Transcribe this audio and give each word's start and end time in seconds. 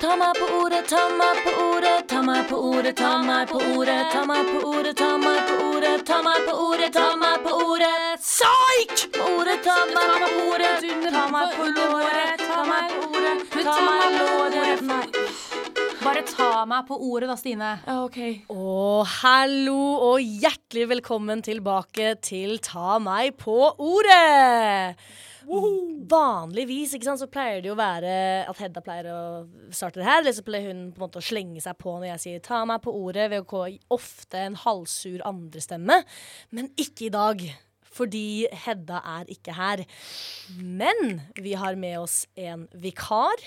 Ta 0.00 0.14
meg 0.16 0.38
på 0.40 0.46
ordet, 0.56 0.86
ta 0.88 1.00
meg 1.12 1.40
på 1.44 1.50
ordet, 1.60 2.06
ta 2.08 2.22
meg 2.24 2.46
på 2.48 2.56
ordet, 2.56 2.94
ta 2.96 3.10
meg 3.20 3.50
på 3.50 3.58
ordet, 3.60 4.06
ta 4.08 4.22
meg 4.24 4.46
på 4.48 4.60
ordet, 4.70 4.94
ta 4.96 5.10
meg 5.20 5.40
på 5.44 5.56
ordet, 5.66 5.98
ta 6.08 6.20
meg 6.24 6.46
på 6.46 6.54
ordet, 6.56 6.88
ta 6.94 7.08
meg 7.20 7.42
på 7.44 7.52
ordet. 7.66 7.90
Psyk! 8.22 9.18
Ordet, 9.26 9.58
ta 9.66 9.76
meg 9.92 10.24
på 10.24 10.46
ordet, 10.46 10.88
ta 11.04 11.26
meg 11.34 11.52
på 11.58 11.68
låret, 11.76 12.40
ta 12.46 12.64
meg 12.70 12.96
på 12.96 13.10
ordet, 13.10 13.44
ta 13.52 13.76
meg 13.84 14.16
på 14.16 14.24
låret. 14.24 14.84
Nei. 14.88 15.04
Bare 16.00 16.24
ta 16.32 16.50
meg 16.64 16.88
på 16.88 16.96
ordet 17.12 17.28
da, 17.28 17.36
Stine. 17.36 17.76
Ja, 17.84 18.00
OK. 18.06 18.20
Og 18.56 19.04
hallo 19.20 19.80
og 20.14 20.24
hjertelig 20.24 20.94
velkommen 20.96 21.44
tilbake 21.44 22.14
til 22.24 22.56
Ta 22.64 22.96
meg 23.04 23.36
på 23.36 23.74
ordet. 23.76 24.96
Vanligvis 26.10 26.94
ikke 26.94 27.08
sant, 27.08 27.20
så 27.22 27.28
pleier 27.30 27.62
det 27.62 27.70
jo 27.70 27.76
være 27.78 28.12
at 28.50 28.60
Hedda 28.62 28.82
pleier 28.84 29.08
å 29.10 29.22
starte 29.74 30.00
det 30.00 30.06
her. 30.06 30.20
Eller 30.22 30.36
så 30.36 30.44
pleier 30.46 30.70
hun 30.70 30.84
på 30.94 31.00
en 31.00 31.06
måte 31.06 31.22
å 31.22 31.26
slenge 31.26 31.62
seg 31.64 31.78
på 31.80 31.96
når 31.96 32.12
jeg 32.12 32.22
sier 32.24 32.44
'ta 32.44 32.64
meg 32.68 32.82
på 32.84 32.94
ordet' 32.94 33.30
ved 33.30 33.42
å 33.42 33.50
gå 33.50 33.64
ofte 33.90 34.38
en 34.38 34.54
halvsur 34.54 35.24
andrestemme. 35.26 36.04
Men 36.50 36.70
ikke 36.76 37.06
i 37.08 37.14
dag. 37.14 37.42
Fordi 37.90 38.46
Hedda 38.52 39.00
er 39.18 39.24
ikke 39.26 39.52
her. 39.56 39.84
Men 40.58 41.22
vi 41.34 41.54
har 41.58 41.74
med 41.74 41.98
oss 41.98 42.26
en 42.38 42.68
vikar. 42.70 43.42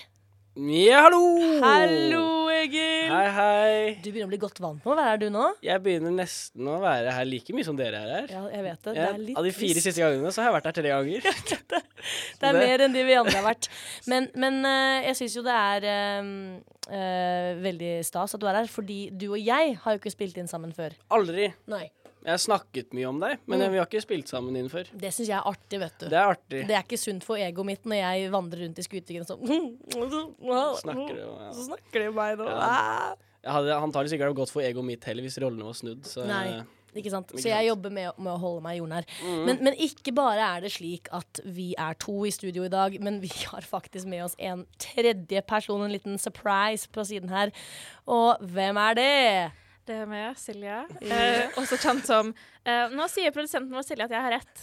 Ja, 0.53 1.07
hallo! 1.07 1.19
Hallo, 1.63 2.25
Egil! 2.53 3.07
Hei, 3.09 3.29
hei. 3.33 3.77
Du 4.03 4.11
begynner 4.11 4.27
å 4.27 4.29
bli 4.29 4.37
godt 4.43 4.59
vant 4.61 4.83
med 4.83 4.91
å 4.93 4.97
være 4.99 5.13
her, 5.15 5.21
du 5.23 5.31
nå. 5.33 5.47
Jeg 5.65 5.81
begynner 5.81 6.13
nesten 6.13 6.67
å 6.69 6.75
være 6.83 7.15
her 7.15 7.25
like 7.25 7.55
mye 7.57 7.65
som 7.65 7.79
dere 7.79 7.97
er 8.03 8.11
her. 8.11 8.27
Ja, 8.29 8.41
jeg 8.53 8.65
vet 8.67 8.85
det. 8.85 8.93
Det 8.93 9.07
er 9.07 9.17
litt 9.23 9.39
av 9.41 9.47
de 9.47 9.53
fire 9.57 9.81
siste 9.81 10.03
gangene 10.03 10.29
så 10.29 10.43
har 10.43 10.51
jeg 10.51 10.55
vært 10.59 10.69
her 10.69 10.75
tre 10.77 10.91
ganger. 10.93 11.25
Det 12.37 12.45
er 12.45 12.53
det- 12.53 12.61
mer 12.67 12.85
enn 12.85 12.93
de 12.93 13.07
vi 13.07 13.17
andre 13.17 13.33
har 13.39 13.47
vært. 13.47 13.71
Men, 14.11 14.27
men 14.37 14.61
eh, 14.67 15.07
jeg 15.07 15.17
syns 15.23 15.39
jo 15.39 15.43
det 15.47 15.57
er 15.57 16.21
um, 16.21 16.31
uh, 16.91 17.49
veldig 17.63 17.91
stas 18.05 18.35
at 18.37 18.43
du 18.43 18.45
er 18.51 18.59
her, 18.61 18.69
fordi 18.69 18.99
du 19.09 19.31
og 19.31 19.39
jeg 19.41 19.77
har 19.81 19.95
jo 19.97 20.03
ikke 20.03 20.13
spilt 20.13 20.37
inn 20.37 20.51
sammen 20.51 20.75
før. 20.75 20.93
Aldri. 21.17 21.49
Nei. 21.71 21.87
Jeg 22.23 22.31
har 22.31 22.39
snakket 22.39 22.93
mye 22.95 23.07
om 23.09 23.19
deg, 23.19 23.39
men 23.45 23.59
Mm. 23.59 23.71
vi 23.73 23.77
har 23.81 23.85
ikke 23.87 24.01
spilt 24.01 24.27
sammen 24.31 24.55
inn 24.55 24.69
før. 24.71 24.87
Det 24.95 25.11
syns 25.11 25.27
jeg 25.27 25.37
er 25.37 25.43
artig, 25.49 25.79
vet 25.81 25.97
du. 25.99 26.05
Det 26.07 26.17
er 26.19 26.29
artig. 26.35 26.61
Det 26.67 26.75
er 26.77 26.83
ikke 26.85 26.99
sunt 27.01 27.23
for 27.27 27.35
egoet 27.35 27.65
mitt 27.67 27.83
når 27.83 27.99
jeg 27.99 28.31
vandrer 28.31 28.63
rundt 28.63 28.79
i 28.79 28.85
skutingen 28.85 29.27
sånn 29.27 29.43
Snakker 30.83 31.13
du, 31.15 31.19
ja. 31.19 31.49
Så 31.53 31.67
snakker 31.67 32.05
de 32.05 32.11
meg 32.15 32.37
nå. 32.39 32.47
Ja. 32.47 32.61
Ah. 32.63 33.15
Hadde 33.43 33.75
antagelig 33.75 34.13
sikkert 34.13 34.31
gått 34.31 34.45
godt 34.45 34.53
for 34.55 34.63
egoet 34.63 34.87
mitt 34.87 35.03
heller 35.03 35.25
hvis 35.25 35.35
rollene 35.43 35.67
var 35.67 35.75
snudd. 35.75 36.05
Så 36.07 36.23
Nei. 36.27 36.61
Ikke 36.95 37.09
sant? 37.09 37.31
Så 37.33 37.49
jeg 37.49 37.65
jobber 37.67 37.89
med, 37.89 38.11
med 38.21 38.31
å 38.35 38.37
holde 38.37 38.61
meg 38.61 38.77
jordnær. 38.77 39.07
Mm. 39.25 39.39
Men, 39.47 39.59
men 39.65 39.77
ikke 39.81 40.13
bare 40.15 40.45
er 40.45 40.61
det 40.61 40.69
slik 40.75 41.09
at 41.11 41.41
vi 41.43 41.71
er 41.81 41.97
to 41.99 42.19
i 42.23 42.31
studio 42.31 42.67
i 42.67 42.69
dag, 42.71 42.95
men 43.01 43.17
vi 43.23 43.31
har 43.49 43.65
faktisk 43.65 44.05
med 44.11 44.21
oss 44.27 44.35
en 44.37 44.61
tredje 44.77 45.41
person, 45.49 45.81
en 45.81 45.91
liten 45.91 46.19
surprise 46.21 46.85
på 46.93 47.03
siden 47.09 47.33
her. 47.33 47.49
Og 48.05 48.37
hvem 48.53 48.77
er 48.77 48.99
det? 48.99 49.11
Det 49.83 49.95
er 49.99 50.05
meg, 50.07 50.37
Silje. 50.39 50.77
Eh, 51.03 51.49
også 51.59 51.75
kjent 51.75 52.05
som 52.07 52.29
eh, 52.63 52.85
Nå 52.95 53.03
sier 53.11 53.33
produsenten 53.35 53.73
vår 53.75 53.83
Silje 53.83 54.05
at 54.05 54.13
jeg 54.15 54.23
har 54.23 54.31
rett. 54.31 54.61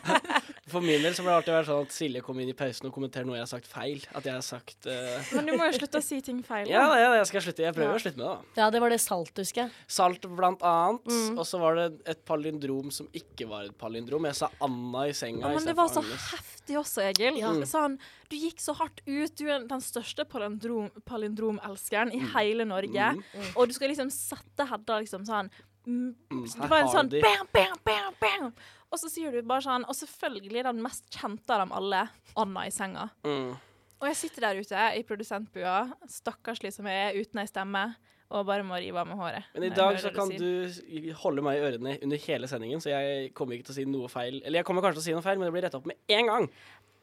For 0.70 0.84
min 0.84 1.00
del 1.02 1.14
så 1.16 1.24
må 1.24 1.30
det 1.30 1.36
alltid 1.38 1.54
være 1.54 1.66
sånn 1.70 1.86
at 1.86 1.94
Silje 1.96 2.20
kom 2.26 2.38
inn 2.44 2.50
i 2.52 2.56
pausen 2.58 2.86
og 2.90 2.92
kommenterer 2.94 3.24
noe 3.26 3.38
jeg 3.38 3.46
har 3.46 3.50
sagt 3.54 3.70
feil. 3.70 4.04
At 4.12 4.28
jeg 4.28 4.34
har 4.36 4.44
sagt 4.44 4.86
eh, 4.90 5.30
Men 5.34 5.48
du 5.48 5.54
må 5.56 5.70
jo 5.70 5.78
slutte 5.80 6.02
å 6.02 6.04
si 6.04 6.20
ting 6.26 6.42
feil. 6.46 6.68
Ja, 6.70 6.84
ja, 7.00 7.14
jeg 7.16 7.30
skal 7.32 7.44
slutte. 7.46 7.64
Jeg 7.64 7.76
prøver 7.78 7.96
å 7.96 8.02
slutte 8.04 8.20
med 8.20 8.26
det. 8.28 8.36
da 8.60 8.62
Ja, 8.66 8.68
det 8.76 8.82
var 8.84 8.92
det 8.92 9.00
salt, 9.02 9.32
husker 9.40 9.64
jeg. 9.64 9.74
Salt 9.90 10.28
blant 10.36 10.62
annet. 10.68 11.08
Mm. 11.08 11.40
Og 11.40 11.48
så 11.48 11.62
var 11.64 11.80
det 11.80 11.88
et 12.14 12.20
palindrom 12.28 12.92
som 12.94 13.08
ikke 13.16 13.48
var 13.50 13.66
et 13.70 13.76
palindrom. 13.80 14.28
Jeg 14.28 14.38
sa 14.42 14.52
Anna 14.68 15.06
i 15.08 15.16
senga. 15.16 15.48
Ja, 15.48 15.56
men 15.56 15.70
det 15.72 15.76
var 15.80 15.88
så 15.88 16.04
Agnes. 16.04 16.28
heftig 16.36 16.76
også, 16.84 17.02
Egil. 17.08 17.40
Ja. 17.40 17.56
Sånn, 17.66 17.96
du 18.30 18.36
gikk 18.38 18.60
så 18.62 18.76
hardt 18.78 19.00
ut. 19.08 19.32
Du 19.40 19.46
er 19.48 19.64
den 19.66 19.82
største 19.82 20.28
palindrom, 20.28 20.92
palindromelskeren 21.08 22.12
i 22.14 22.20
Mm. 22.20 22.30
hele 22.36 22.68
Norge. 22.68 23.08
Mm. 23.16 23.50
Og 23.56 23.66
du 23.68 23.74
skal 23.74 23.88
liksom 23.90 24.10
sette 24.12 24.59
Hedda 24.68 25.00
liksom 25.00 25.24
sånn 25.28 25.50
mm, 25.86 26.10
Mm, 26.30 26.44
Det 26.44 26.68
var 26.68 26.84
en 26.84 26.92
sånn 26.92 27.08
bam, 27.08 27.48
bam, 27.54 27.78
bam, 27.84 28.14
bam. 28.20 28.52
Og 28.90 28.98
så 29.00 29.08
sier 29.10 29.32
du 29.32 29.40
bare 29.46 29.64
sånn 29.64 29.86
Og 29.88 29.96
selvfølgelig 29.96 30.64
den 30.66 30.82
mest 30.84 31.06
kjente 31.14 31.54
av 31.54 31.64
dem 31.64 31.72
alle, 31.74 32.04
Anna 32.38 32.66
i 32.68 32.74
senga. 32.74 33.08
Mm. 33.26 33.56
Og 34.00 34.06
jeg 34.08 34.16
sitter 34.16 34.46
der 34.46 34.60
ute 34.62 34.84
i 34.96 35.02
produsentbua, 35.04 35.74
stakkarslig 36.08 36.72
som 36.72 36.86
jeg 36.88 37.10
er, 37.10 37.18
uten 37.20 37.42
ei 37.42 37.48
stemme, 37.50 37.82
og 38.30 38.46
bare 38.48 38.64
må 38.64 38.78
rive 38.80 38.96
av 39.02 39.08
meg 39.10 39.18
håret. 39.20 39.50
Men 39.52 39.66
i 39.66 39.72
dag 39.76 39.98
så 40.00 40.12
kan 40.14 40.30
du 40.30 41.12
holde 41.20 41.44
meg 41.44 41.58
i 41.58 41.64
ørene 41.66 41.96
under 42.06 42.22
hele 42.24 42.48
sendingen, 42.48 42.80
så 42.80 42.94
jeg 42.94 43.32
kommer 43.36 43.58
ikke 43.58 43.68
til 43.68 43.74
å 43.74 43.78
si 43.80 43.84
noe 43.90 44.08
feil. 44.08 44.38
Eller 44.40 44.62
jeg 44.62 44.68
kommer 44.68 44.86
kanskje 44.86 45.00
til 45.00 45.04
å 45.04 45.08
si 45.08 45.16
noe 45.18 45.26
feil, 45.26 45.40
men 45.40 45.50
det 45.50 45.56
blir 45.56 45.66
retta 45.66 45.82
opp 45.82 45.90
med 45.90 45.98
en 46.16 46.30
gang. 46.30 46.48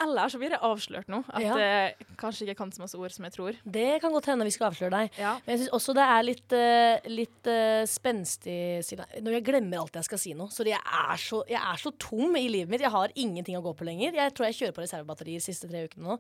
Eller 0.04 0.30
så 0.30 0.38
blir 0.38 0.52
det 0.54 0.60
avslørt 0.62 1.08
nå, 1.10 1.24
at 1.34 1.42
Ja. 1.42 1.56
det 1.58 2.08
kanskje 2.20 2.46
ikke 2.46 2.58
kan 2.60 2.72
så 2.72 2.84
masse 2.84 2.98
ord 3.00 3.12
som 3.14 3.26
jeg 3.26 3.34
tror. 3.34 3.56
Det 3.66 4.00
kan 4.02 4.14
godt 4.14 4.28
hende 4.30 4.46
vi 4.46 4.52
skal 4.54 4.70
avsløre 4.70 4.92
deg. 4.94 5.18
Ja. 5.18 5.32
Men 5.46 5.56
jeg 5.56 5.62
syns 5.64 5.74
også 5.74 5.96
det 5.98 6.06
er 6.06 6.26
litt, 6.28 6.54
uh, 6.54 7.10
litt 7.10 7.50
uh, 7.50 7.82
spenstig 7.90 8.58
Når 9.24 9.38
jeg 9.40 9.46
glemmer 9.48 9.82
alt 9.82 9.98
jeg 9.98 10.06
skal 10.06 10.22
si 10.22 10.34
nå. 10.38 10.50
Så 10.54 10.66
jeg 10.68 10.78
er 10.78 11.18
så, 11.18 11.42
jeg 11.50 11.58
er 11.58 11.82
så 11.82 11.92
tom 11.98 12.36
i 12.38 12.46
livet 12.48 12.70
mitt. 12.70 12.84
Jeg 12.86 12.94
har 12.94 13.14
ingenting 13.16 13.58
å 13.58 13.64
gå 13.66 13.74
på 13.74 13.88
lenger. 13.88 14.14
Jeg 14.14 14.36
tror 14.38 14.48
jeg 14.50 14.60
kjører 14.60 14.76
på 14.78 14.86
reservebatterier 14.86 15.42
de 15.42 15.48
siste 15.48 15.70
tre 15.70 15.86
ukene 15.88 16.06
nå. 16.06 16.20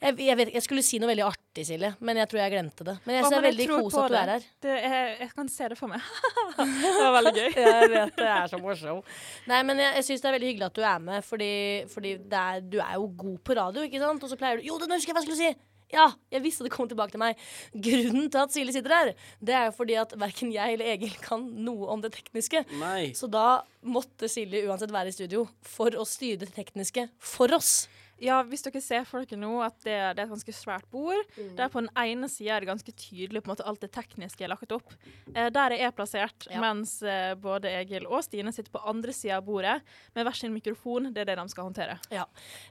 Jeg, 0.00 0.16
jeg, 0.24 0.38
vet, 0.40 0.54
jeg 0.56 0.64
skulle 0.64 0.84
si 0.86 1.00
noe 1.02 1.12
veldig 1.12 1.26
artig, 1.28 1.66
Silje, 1.68 1.92
men 2.00 2.16
jeg 2.22 2.30
tror 2.30 2.40
jeg 2.40 2.54
glemte 2.54 2.86
det. 2.88 2.96
Men 3.04 3.18
jeg 3.18 3.24
syns 3.26 3.34
det 3.34 3.40
er 3.40 3.46
veldig 3.50 3.68
kos 3.70 3.98
at 4.00 4.08
du 4.08 4.16
er 4.16 4.32
her. 4.34 4.48
Det 4.64 4.76
er, 4.88 5.10
jeg 5.26 5.30
kan 5.36 5.52
se 5.52 5.68
det 5.74 5.78
for 5.78 5.92
meg. 5.92 6.08
det 6.56 6.94
var 6.96 7.14
veldig 7.18 7.34
gøy. 7.36 7.48
Jeg 7.60 7.90
vet 7.92 8.16
det 8.16 8.28
er 8.30 8.48
så 8.50 8.58
morsomt. 8.60 9.12
Nei, 9.50 9.60
men 9.66 9.80
jeg, 9.82 9.92
jeg 9.98 10.06
syns 10.06 10.22
det 10.22 10.28
er 10.30 10.34
veldig 10.36 10.48
hyggelig 10.50 10.66
at 10.70 10.76
du 10.78 10.82
er 10.86 11.02
med, 11.04 11.24
fordi, 11.26 11.52
fordi 11.90 12.12
det 12.30 12.40
er, 12.40 12.62
du 12.64 12.78
er 12.80 12.94
jo 12.96 13.09
god 13.16 13.40
på 13.46 13.56
radio, 13.58 13.84
ikke 13.86 14.00
sant? 14.02 14.22
Og 14.24 14.32
så 14.32 14.38
pleier 14.40 14.60
du 14.60 14.68
Jo, 14.68 14.78
nå 14.78 14.94
husker 14.94 15.12
jeg 15.12 15.18
hva 15.18 15.24
jeg 15.24 15.28
skulle 15.30 15.42
si! 15.42 15.66
Ja, 15.90 16.06
jeg 16.30 16.44
visste 16.44 16.62
det 16.62 16.70
kom 16.70 16.86
tilbake 16.86 17.10
til 17.14 17.22
meg. 17.22 17.38
Grunnen 17.74 18.28
til 18.30 18.38
at 18.38 18.52
Silje 18.54 18.76
sitter 18.76 18.94
her, 18.94 19.08
det 19.42 19.56
er 19.58 19.64
jo 19.68 19.74
fordi 19.74 19.96
at 19.98 20.14
verken 20.22 20.52
jeg 20.54 20.76
eller 20.76 20.92
Egil 20.92 21.16
kan 21.22 21.48
noe 21.66 21.88
om 21.90 22.04
det 22.04 22.12
tekniske. 22.14 22.62
Nei. 22.78 23.10
Så 23.18 23.26
da 23.30 23.62
måtte 23.82 24.30
Silje 24.30 24.62
uansett 24.68 24.94
være 24.94 25.10
i 25.10 25.16
studio 25.16 25.48
for 25.66 25.96
å 25.98 26.06
styre 26.06 26.44
det 26.44 26.52
tekniske 26.54 27.08
for 27.18 27.50
oss. 27.58 27.88
Ja, 28.20 28.42
hvis 28.44 28.62
dere 28.66 28.80
ser 28.84 29.04
for 29.08 29.24
dere 29.24 29.38
nå 29.40 29.50
at 29.64 29.78
det, 29.82 29.94
det 30.16 30.22
er 30.22 30.26
et 30.26 30.32
ganske 30.34 30.52
svært 30.52 30.84
bord, 30.92 31.16
Mm. 31.36 31.54
der 31.56 31.68
på 31.72 31.80
den 31.80 31.88
ene 31.96 32.28
sida 32.28 32.56
er 32.56 32.60
det 32.60 32.68
ganske 32.68 32.92
tydelig 32.92 33.42
på 33.42 33.48
en 33.50 33.54
måte 33.56 33.66
alt 33.66 33.80
det 33.80 33.92
tekniske 33.92 34.44
er 34.44 34.48
lagt 34.52 34.72
opp. 34.72 34.92
Eh, 35.34 35.48
der 35.50 35.70
jeg 35.70 35.80
er 35.88 35.90
plassert, 35.92 36.46
Ja. 36.50 36.60
mens 36.60 37.02
eh, 37.02 37.34
både 37.34 37.64
Egil 37.80 38.06
og 38.06 38.22
Stine 38.24 38.52
sitter 38.52 38.70
på 38.70 38.82
andre 38.86 39.12
sida 39.12 39.36
av 39.38 39.44
bordet 39.46 39.80
med 40.14 40.26
hver 40.26 40.36
sin 40.36 40.52
mikrofon. 40.52 41.12
Det 41.14 41.22
er 41.22 41.24
det 41.32 41.36
de 41.38 41.48
skal 41.48 41.64
håndtere. 41.64 41.98
Ja. 42.10 42.24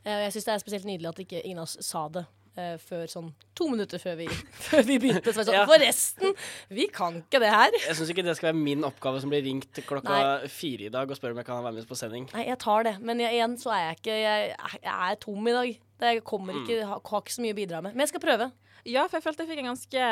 Eh, 0.05 0.25
Jeg 0.29 0.33
syns 0.33 0.45
det 0.45 0.53
er 0.53 0.59
spesielt 0.59 0.85
nydelig 0.85 1.09
at 1.09 1.19
ikke 1.25 1.43
ingen 1.43 1.59
av 1.59 1.63
oss 1.63 1.77
sa 1.81 2.07
det. 2.09 2.25
Eh, 2.57 2.77
før 2.81 3.05
sånn 3.11 3.29
to 3.57 3.67
minutter 3.69 3.99
før 4.01 4.15
vi, 4.21 4.27
før 4.69 4.85
vi 4.87 4.97
begynte. 5.03 5.33
Så 5.35 5.43
sånn, 5.43 5.57
Ja. 5.57 5.65
Forresten, 5.69 6.33
vi 6.73 6.87
kan 6.93 7.19
ikke 7.21 7.41
det 7.43 7.51
her. 7.53 7.75
Jeg 7.85 7.97
syns 7.99 8.13
ikke 8.13 8.25
det 8.25 8.37
skal 8.39 8.51
være 8.53 8.61
min 8.61 8.85
oppgave 8.87 9.21
som 9.21 9.29
blir 9.33 9.43
ringt 9.45 9.81
klokka 9.89 10.47
fire 10.53 10.87
i 10.87 10.93
dag 10.93 11.09
og 11.09 11.19
spør 11.19 11.35
om 11.35 11.41
jeg 11.43 11.49
kan 11.49 11.63
være 11.65 11.77
med 11.79 11.89
på 11.89 11.97
sending. 11.99 12.29
Nei, 12.33 12.47
jeg 12.47 12.59
tar 12.63 12.87
det. 12.87 12.95
Men 13.03 13.19
jeg, 13.25 13.35
igjen 13.37 13.57
så 13.61 13.73
er 13.75 13.83
jeg 13.89 13.99
ikke 14.01 14.17
Jeg, 14.19 14.55
jeg 14.83 14.95
er 15.11 15.21
tom 15.21 15.47
i 15.47 15.55
dag. 15.59 15.77
Det 15.99 16.11
kommer 16.23 16.55
ikke, 16.61 16.79
har, 16.87 17.01
har 17.03 17.21
ikke 17.25 17.33
så 17.35 17.43
mye 17.43 17.53
å 17.53 17.59
bidra 17.59 17.81
med. 17.83 17.93
Men 17.93 18.05
jeg 18.05 18.13
skal 18.13 18.23
prøve. 18.23 18.51
Ja, 18.88 19.06
for 19.07 19.17
jeg 19.17 19.25
følte 19.25 19.44
jeg 19.44 19.51
fikk 19.51 19.62
en 19.63 19.69
ganske 19.72 20.03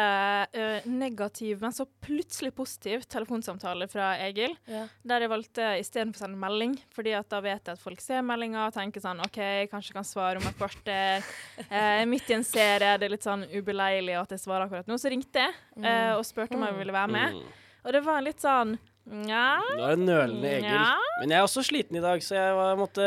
eh, 0.62 0.88
negativ, 0.90 1.62
men 1.64 1.76
så 1.76 1.86
plutselig 2.04 2.52
positiv 2.58 3.06
telefonsamtale 3.10 3.88
fra 3.92 4.14
Egil. 4.26 4.56
Ja. 4.70 4.86
Der 5.08 5.26
jeg 5.26 5.32
valgte 5.32 5.70
istedenfor 5.82 6.22
å 6.22 6.26
sende 6.26 6.42
melding, 6.42 6.76
fordi 6.96 7.14
at 7.18 7.30
da 7.32 7.42
vet 7.46 7.62
jeg 7.70 7.78
at 7.78 7.84
folk 7.84 8.04
ser 8.04 8.26
meldinga 8.28 8.66
og 8.68 8.76
tenker 8.76 9.04
sånn 9.04 9.24
OK, 9.26 9.40
kanskje 9.72 9.94
jeg 9.94 10.00
kan 10.00 10.08
svare 10.08 10.42
om 10.42 10.50
et 10.50 10.60
kvarter. 10.60 11.24
Eh, 11.68 12.04
midt 12.08 12.30
i 12.32 12.36
en 12.36 12.46
serie, 12.46 12.96
det 13.00 13.08
er 13.08 13.12
litt 13.12 13.26
sånn 13.26 13.44
ubeleilig 13.52 14.14
at 14.18 14.32
jeg 14.34 14.42
svarer 14.42 14.66
akkurat 14.66 14.88
nå. 14.90 14.96
Så 15.02 15.10
ringte 15.12 15.42
jeg 15.42 15.56
eh, 15.82 16.14
og 16.16 16.24
spurte 16.26 16.56
om 16.56 16.64
jeg 16.64 16.78
ville 16.78 16.96
være 16.96 17.12
med. 17.12 17.36
Mm. 17.38 17.66
Og 17.84 17.96
det 17.96 18.02
var 18.06 18.24
litt 18.24 18.44
sånn 18.44 18.76
Nja. 19.08 19.44
Nå 19.78 19.86
er 19.88 19.96
det 19.96 20.04
nølende 20.04 20.50
Egil. 20.58 20.68
Ja. 20.68 20.90
Men 21.22 21.32
jeg 21.32 21.40
er 21.40 21.46
også 21.48 21.64
sliten 21.64 21.96
i 21.96 22.04
dag, 22.04 22.22
så 22.24 22.36
jeg 22.36 22.56
var, 22.58 22.74
måtte 22.80 23.06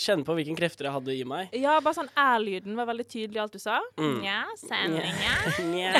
kjenne 0.00 0.24
på 0.24 0.36
hvilke 0.38 0.56
krefter 0.58 0.88
jeg 0.88 0.96
hadde 0.96 1.16
i 1.16 1.26
meg. 1.28 1.52
Ja, 1.60 1.76
bare 1.84 1.98
sånn 1.98 2.10
æ-lyden 2.16 2.78
var 2.78 2.88
veldig 2.88 3.06
tydelig 3.06 3.36
i 3.36 3.42
alt 3.44 3.56
du 3.56 3.60
sa. 3.62 3.78
Mm. 4.00 4.16
Nja, 4.24 4.40
sendinga. 4.62 5.36
Nja 5.74 5.92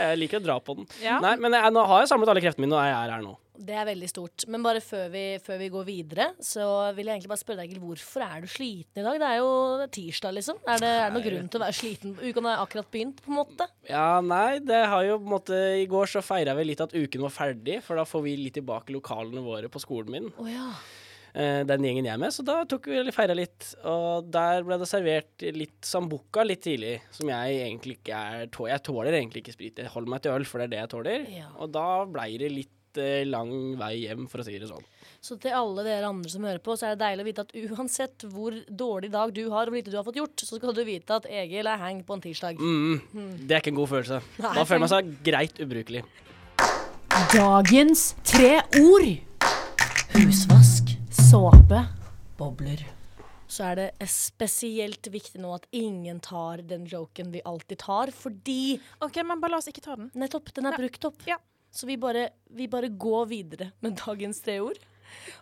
Jeg 0.00 0.20
liker 0.22 0.40
å 0.40 0.46
dra 0.48 0.58
på 0.64 0.78
den. 0.80 0.88
Ja. 1.04 1.20
Nei, 1.24 1.36
men 1.42 1.58
jeg, 1.58 1.74
nå 1.76 1.84
har 1.92 2.04
jeg 2.04 2.12
samlet 2.14 2.32
alle 2.32 2.44
kreftene 2.44 2.66
mine, 2.66 2.78
og 2.78 2.88
jeg 2.88 2.96
er 2.96 3.16
her 3.18 3.24
nå. 3.26 3.36
Det 3.52 3.74
er 3.76 3.84
veldig 3.84 4.08
stort. 4.08 4.46
Men 4.48 4.62
bare 4.64 4.80
før 4.80 5.10
vi, 5.12 5.22
før 5.44 5.58
vi 5.60 5.68
går 5.74 5.84
videre, 5.84 6.28
så 6.42 6.64
vil 6.96 7.10
jeg 7.10 7.18
egentlig 7.18 7.32
bare 7.34 7.42
spørre 7.42 7.60
deg, 7.60 7.72
Egil, 7.72 7.82
hvorfor 7.84 8.24
er 8.24 8.40
du 8.44 8.48
sliten 8.48 9.02
i 9.02 9.04
dag? 9.04 9.18
Det 9.20 9.28
er 9.28 9.38
jo 9.42 9.50
tirsdag, 9.92 10.34
liksom. 10.38 10.62
Er 10.64 10.80
det, 10.80 10.88
er 10.88 11.04
det 11.04 11.16
noen 11.18 11.26
grunn 11.26 11.52
til 11.52 11.60
å 11.60 11.64
være 11.66 11.76
sliten? 11.76 12.16
Uka 12.16 12.44
har 12.46 12.64
akkurat 12.64 12.90
begynt, 12.94 13.20
på 13.24 13.32
en 13.32 13.38
måte. 13.42 13.68
Ja, 13.90 14.08
nei, 14.24 14.56
det 14.64 14.80
har 14.88 15.04
jo 15.04 15.20
på 15.20 15.28
en 15.28 15.34
måte 15.36 15.60
I 15.82 15.86
går 15.90 16.10
så 16.14 16.24
feira 16.24 16.56
vi 16.58 16.66
litt 16.70 16.82
at 16.84 16.96
uken 16.96 17.26
var 17.28 17.36
ferdig, 17.36 17.78
for 17.84 18.00
da 18.00 18.08
får 18.08 18.26
vi 18.26 18.34
litt 18.40 18.56
tilbake 18.56 18.96
lokalene 18.96 19.44
våre 19.44 19.70
på 19.72 19.84
skolen 19.84 20.16
min. 20.16 20.32
Oh, 20.40 20.48
ja. 20.48 20.72
eh, 21.36 21.60
den 21.68 21.84
gjengen 21.86 22.08
jeg 22.08 22.16
er 22.16 22.24
med, 22.24 22.32
så 22.32 22.44
da 22.48 22.62
tok 22.68 22.88
vi 22.88 23.04
feira 23.14 23.36
litt. 23.36 23.74
Og 23.84 24.32
der 24.32 24.64
ble 24.66 24.80
det 24.80 24.88
servert 24.90 25.48
litt 25.60 25.80
sambuca 25.86 26.48
litt 26.48 26.64
tidlig, 26.64 26.98
som 27.14 27.28
jeg 27.28 27.64
egentlig 27.68 28.00
ikke 28.00 28.26
er 28.32 28.46
Jeg 28.48 28.86
tåler 28.88 29.20
egentlig 29.20 29.44
ikke 29.44 29.58
sprit. 29.60 29.82
Jeg 29.84 29.92
holder 29.92 30.16
meg 30.16 30.24
til 30.24 30.38
øl, 30.40 30.48
for 30.48 30.62
det 30.62 30.70
er 30.70 30.78
det 30.78 30.86
jeg 30.86 30.96
tåler. 30.96 31.34
Ja. 31.36 31.50
Og 31.60 31.76
da 31.76 31.88
blei 32.08 32.30
det 32.40 32.54
litt 32.56 32.78
litt 32.92 33.02
eh, 33.02 33.24
lang 33.28 33.76
vei 33.78 34.02
hjem, 34.06 34.26
for 34.28 34.40
å 34.40 34.44
si 34.44 34.58
det 34.58 34.68
sånn. 34.68 34.84
Så 35.22 35.36
til 35.40 35.52
alle 35.54 35.84
dere 35.86 36.08
andre 36.08 36.28
som 36.30 36.42
hører 36.44 36.58
på, 36.62 36.74
så 36.76 36.86
er 36.90 36.96
det 36.96 37.04
deilig 37.04 37.22
å 37.22 37.28
vite 37.30 37.44
at 37.46 37.52
uansett 37.78 38.24
hvor 38.32 38.52
dårlig 38.68 39.10
dag 39.12 39.32
du 39.34 39.44
har, 39.50 39.66
og 39.66 39.72
hvor 39.72 39.78
lite 39.78 39.90
du 39.92 39.96
har 39.96 40.04
fått 40.06 40.18
gjort, 40.18 40.36
så 40.42 40.58
skal 40.58 40.74
du 40.74 40.82
vite 40.84 41.10
at 41.14 41.26
Egil 41.30 41.66
er 41.70 41.78
hang 41.80 42.02
på 42.04 42.14
en 42.16 42.22
tirsdag. 42.24 42.58
Mm, 42.58 43.00
det 43.46 43.54
er 43.56 43.60
ikke 43.62 43.72
en 43.72 43.80
god 43.80 43.92
følelse. 43.92 44.20
Nei. 44.42 44.54
Da 44.58 44.64
føler 44.64 44.84
man 44.84 44.92
seg 44.92 45.12
greit 45.24 45.60
ubrukelig. 45.62 46.04
Dagens 47.32 48.14
tre 48.26 48.56
ord. 48.80 49.12
Husvask, 50.12 50.90
såpe, 51.12 51.84
bobler. 52.40 52.82
Så 53.52 53.66
er 53.68 53.76
det 53.76 54.08
spesielt 54.08 55.08
viktig 55.12 55.40
nå 55.42 55.50
at 55.54 55.66
ingen 55.76 56.20
tar 56.24 56.62
den 56.64 56.86
joken 56.88 57.32
vi 57.34 57.42
alltid 57.44 57.82
tar, 57.84 58.08
fordi 58.16 58.78
OK, 59.04 59.18
men 59.28 59.40
bare 59.42 59.52
la 59.52 59.58
oss 59.60 59.68
ikke 59.68 59.84
ta 59.84 59.96
den. 59.96 60.10
nettopp, 60.16 60.52
den 60.56 60.66
er 60.66 60.72
Ja. 60.72 60.78
brukt 60.80 61.04
opp. 61.04 61.20
Ja. 61.28 61.36
Så 61.72 61.88
vi 61.88 61.96
bare, 62.00 62.28
vi 62.52 62.68
bare 62.68 62.90
går 62.90 63.28
videre 63.30 63.70
med 63.84 63.96
dagens 64.04 64.42
tre 64.44 64.58
ord. 64.60 64.78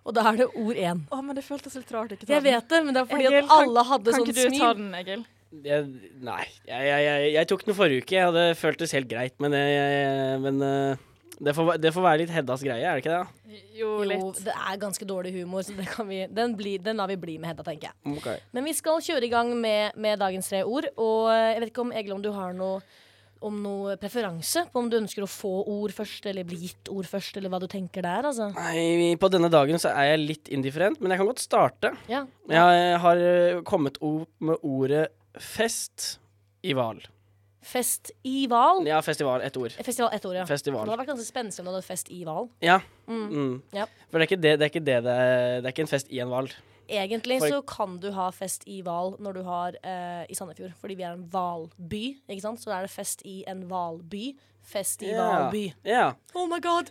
Og 0.06 0.14
da 0.14 0.24
er 0.30 0.40
det 0.40 0.46
ord 0.54 0.78
én. 0.78 1.02
Å, 1.10 1.20
men 1.24 1.36
det 1.36 1.44
føltes 1.46 1.76
litt 1.78 1.90
rart 1.94 2.14
ikke 2.14 2.26
ta 2.26 2.36
Jeg 2.36 2.46
vet 2.46 2.70
det, 2.70 2.80
men 2.86 2.96
det 2.96 3.02
er 3.02 3.10
fordi 3.10 3.28
Egil, 3.28 3.44
at 3.44 3.52
alle 3.56 3.84
hadde 3.90 4.14
Kan 4.14 4.22
sånn 4.22 4.32
ikke 4.32 4.48
du 4.48 4.58
ta 4.58 4.72
den, 4.78 4.88
Egil? 4.98 5.28
Jeg, 5.66 5.86
nei, 6.22 6.42
jeg, 6.62 6.82
jeg, 6.86 7.04
jeg, 7.06 7.30
jeg 7.34 7.50
tok 7.50 7.62
den 7.66 7.74
forrige 7.74 8.04
uke. 8.04 8.14
Jeg 8.14 8.28
hadde 8.30 8.44
føltes 8.58 8.94
helt 8.94 9.08
greit, 9.10 9.34
men, 9.42 9.54
jeg, 9.58 9.72
jeg, 9.74 10.36
men 10.44 10.62
eh, 10.62 11.02
det, 11.40 11.54
får, 11.56 11.72
det 11.82 11.90
får 11.96 12.06
være 12.06 12.20
litt 12.22 12.32
Heddas 12.34 12.62
greie, 12.62 12.86
er 12.86 12.98
det 12.98 13.02
ikke 13.02 13.16
det? 13.16 13.60
Jo, 13.80 13.90
Jo, 14.06 14.30
det 14.38 14.54
er 14.54 14.78
ganske 14.78 15.08
dårlig 15.10 15.34
humor, 15.40 15.66
så 15.66 15.74
det 15.74 15.88
kan 15.90 16.06
vi, 16.06 16.22
den, 16.30 16.54
bli, 16.58 16.76
den 16.78 17.02
lar 17.02 17.10
vi 17.10 17.18
bli 17.18 17.38
med 17.42 17.50
Hedda, 17.50 17.66
tenker 17.66 17.90
jeg. 17.90 18.14
Okay. 18.20 18.42
Men 18.54 18.70
vi 18.70 18.76
skal 18.78 19.02
kjøre 19.02 19.26
i 19.26 19.32
gang 19.32 19.50
med, 19.58 19.98
med 19.98 20.22
dagens 20.22 20.52
tre 20.52 20.62
ord. 20.62 20.86
Og 20.94 21.30
jeg 21.34 21.64
vet 21.64 21.72
ikke 21.72 21.86
om 21.88 21.94
Egil 21.98 22.14
om 22.14 22.22
du 22.22 22.30
har 22.36 22.54
noe 22.54 22.78
om 23.46 23.60
noe 23.64 23.94
preferanse 24.00 24.66
på 24.72 24.80
om 24.82 24.88
du 24.92 24.98
ønsker 24.98 25.24
å 25.24 25.28
få 25.30 25.52
ord 25.72 25.94
først, 25.96 26.26
eller 26.30 26.44
bli 26.48 26.58
gitt 26.66 26.90
ord 26.92 27.08
først, 27.08 27.36
eller 27.40 27.52
hva 27.52 27.60
du 27.62 27.66
tenker 27.70 28.04
der, 28.04 28.26
altså. 28.30 28.50
Nei, 28.56 29.14
på 29.20 29.30
denne 29.32 29.48
dagen 29.52 29.80
så 29.80 29.92
er 29.94 30.10
jeg 30.12 30.24
litt 30.26 30.50
indifferent, 30.52 31.00
men 31.00 31.14
jeg 31.14 31.22
kan 31.22 31.30
godt 31.30 31.44
starte. 31.44 31.94
Ja. 32.10 32.24
Jeg 32.52 32.98
har 33.04 33.22
eh, 33.24 33.62
kommet 33.68 33.96
opp 34.04 34.28
med 34.44 34.60
ordet 34.66 35.08
fest 35.40 36.18
i 36.66 36.74
val. 36.76 37.00
Festival. 37.60 38.86
Ja, 38.88 39.00
festival, 39.04 39.42
ett 39.44 39.56
ord. 39.56 39.72
Festival, 39.84 40.10
ett 40.16 40.24
ord, 40.24 40.34
ja. 40.34 40.44
Det 40.44 40.48
Festival. 40.52 40.84
hadde 40.88 40.98
vært 41.02 41.10
ganske 41.12 41.26
spennende 41.28 41.60
om 41.62 41.68
du 41.68 41.72
hadde 41.74 41.86
festival. 41.86 42.48
Ja. 42.64 42.78
Mm. 43.06 43.26
Mm. 43.30 43.54
Ja. 43.76 43.86
For 44.10 44.18
det 44.18 44.26
er 44.26 44.30
ikke 44.30 44.40
det 44.42 44.52
det 44.60 44.66
er 44.66 44.72
ikke, 44.72 44.84
det 44.86 44.98
det 45.04 45.14
er, 45.14 45.60
det 45.60 45.68
er 45.68 45.74
ikke 45.74 45.84
en 45.86 45.90
fest 45.92 46.10
i 46.12 46.20
en 46.24 46.32
hval. 46.32 46.48
Egentlig 46.90 47.38
For- 47.40 47.54
så 47.54 47.60
kan 47.66 47.98
du 48.02 48.10
ha 48.16 48.30
fest 48.34 48.66
i 48.66 48.80
Hval 48.86 49.14
når 49.22 49.38
du 49.38 49.42
har 49.46 49.76
eh, 49.82 50.24
i 50.28 50.34
Sandefjord, 50.38 50.74
fordi 50.80 50.96
vi 50.98 51.06
er 51.06 51.14
en 51.14 51.28
hvalby, 51.30 52.16
ikke 52.28 52.42
sant? 52.44 52.60
Så 52.62 52.72
da 52.72 52.80
er 52.80 52.88
det 52.88 52.94
fest 52.94 53.22
i 53.28 53.40
en 53.50 53.62
hvalby. 53.70 54.32
Fest 54.66 55.02
i 55.06 55.14
hvalby. 55.14 55.70
Yeah. 55.84 56.10
yeah. 56.10 56.12
Oh 56.34 56.48
my 56.50 56.60
god! 56.60 56.90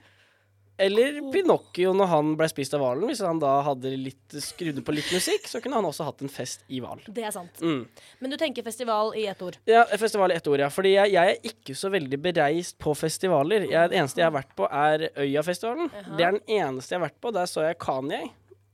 Eller 0.79 1.17
Pinocchio 1.33 1.91
når 1.91 2.07
han 2.07 2.29
ble 2.39 2.47
spist 2.47 2.73
av 2.77 2.79
hvalen. 2.79 3.09
Hvis 3.09 3.19
han 3.25 3.39
da 3.41 3.57
hadde 3.67 3.91
litt, 3.99 4.35
skrudde 4.39 4.79
på 4.85 4.93
litt 4.95 5.09
musikk, 5.11 5.47
så 5.51 5.59
kunne 5.59 5.75
han 5.75 5.87
også 5.89 6.07
hatt 6.07 6.23
en 6.23 6.31
fest 6.31 6.63
i 6.71 6.79
hval. 6.79 7.01
Det 7.03 7.25
er 7.27 7.33
sant. 7.35 7.59
Mm. 7.59 7.81
Men 8.23 8.31
du 8.31 8.37
tenker 8.39 8.63
festival 8.63 9.11
i 9.19 9.25
ett 9.27 9.41
ord. 9.43 9.57
Ja, 9.67 9.83
festival 9.99 10.31
i 10.31 10.37
ett 10.39 10.47
ord, 10.47 10.63
ja. 10.63 10.69
Fordi 10.71 10.93
jeg, 10.95 11.11
jeg 11.17 11.35
er 11.35 11.51
ikke 11.51 11.75
så 11.75 11.91
veldig 11.91 12.21
bereist 12.23 12.77
på 12.79 12.95
festivaler. 12.95 13.67
Jeg, 13.67 13.91
det 13.91 13.99
eneste 13.99 14.23
jeg 14.23 14.29
har 14.29 14.37
vært 14.39 14.55
på, 14.55 14.69
er 14.71 15.09
Øyafestivalen. 15.19 15.91
Det 16.15 16.29
er 16.29 16.37
den 16.39 16.45
eneste 16.61 16.95
jeg 16.95 17.01
har 17.01 17.09
vært 17.09 17.19
på. 17.27 17.35
Der 17.35 17.51
så 17.51 17.67
jeg 17.67 17.79
Kanye. 17.83 18.21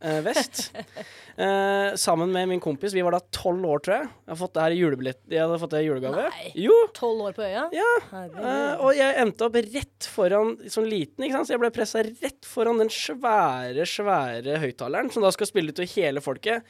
Eh, 0.02 0.22
Vest. 0.26 0.72
Eh, 1.36 1.96
sammen 2.00 2.32
med 2.32 2.48
min 2.48 2.62
kompis. 2.64 2.94
Vi 2.96 3.02
var 3.04 3.12
da 3.12 3.20
tolv 3.36 3.66
år, 3.68 3.82
tror 3.84 3.94
jeg. 3.98 4.06
Jeg 4.24 4.32
har 4.32 4.38
fått 4.40 4.54
det 4.56 4.62
her 4.64 4.72
i 4.72 4.78
julebillett. 4.80 5.18
Jeg 5.28 5.42
hadde 5.44 5.58
fått 5.60 5.74
det 5.74 5.82
i 5.84 5.88
julegave. 5.90 6.22
Nei. 6.32 6.52
Jo. 6.64 6.78
Tolv 6.96 7.26
år 7.26 7.34
på 7.36 7.44
øya? 7.44 7.66
Ja. 7.76 7.90
Eh, 8.16 8.80
og 8.80 8.94
jeg 8.96 9.18
endte 9.20 9.44
opp 9.50 9.58
rett 9.60 10.08
foran 10.08 10.54
sånn 10.72 10.88
liten, 10.88 11.26
ikke 11.28 11.36
sant? 11.36 11.50
så 11.50 11.58
jeg 11.58 11.62
ble 11.66 11.72
pressa 11.76 12.06
rett 12.08 12.48
foran 12.48 12.80
den 12.80 12.88
svære, 12.88 13.84
svære 13.84 14.56
høyttaleren 14.64 15.12
som 15.12 15.26
da 15.28 15.34
skal 15.36 15.50
spille 15.52 15.76
til 15.76 15.92
hele 15.98 16.24
folket. 16.24 16.64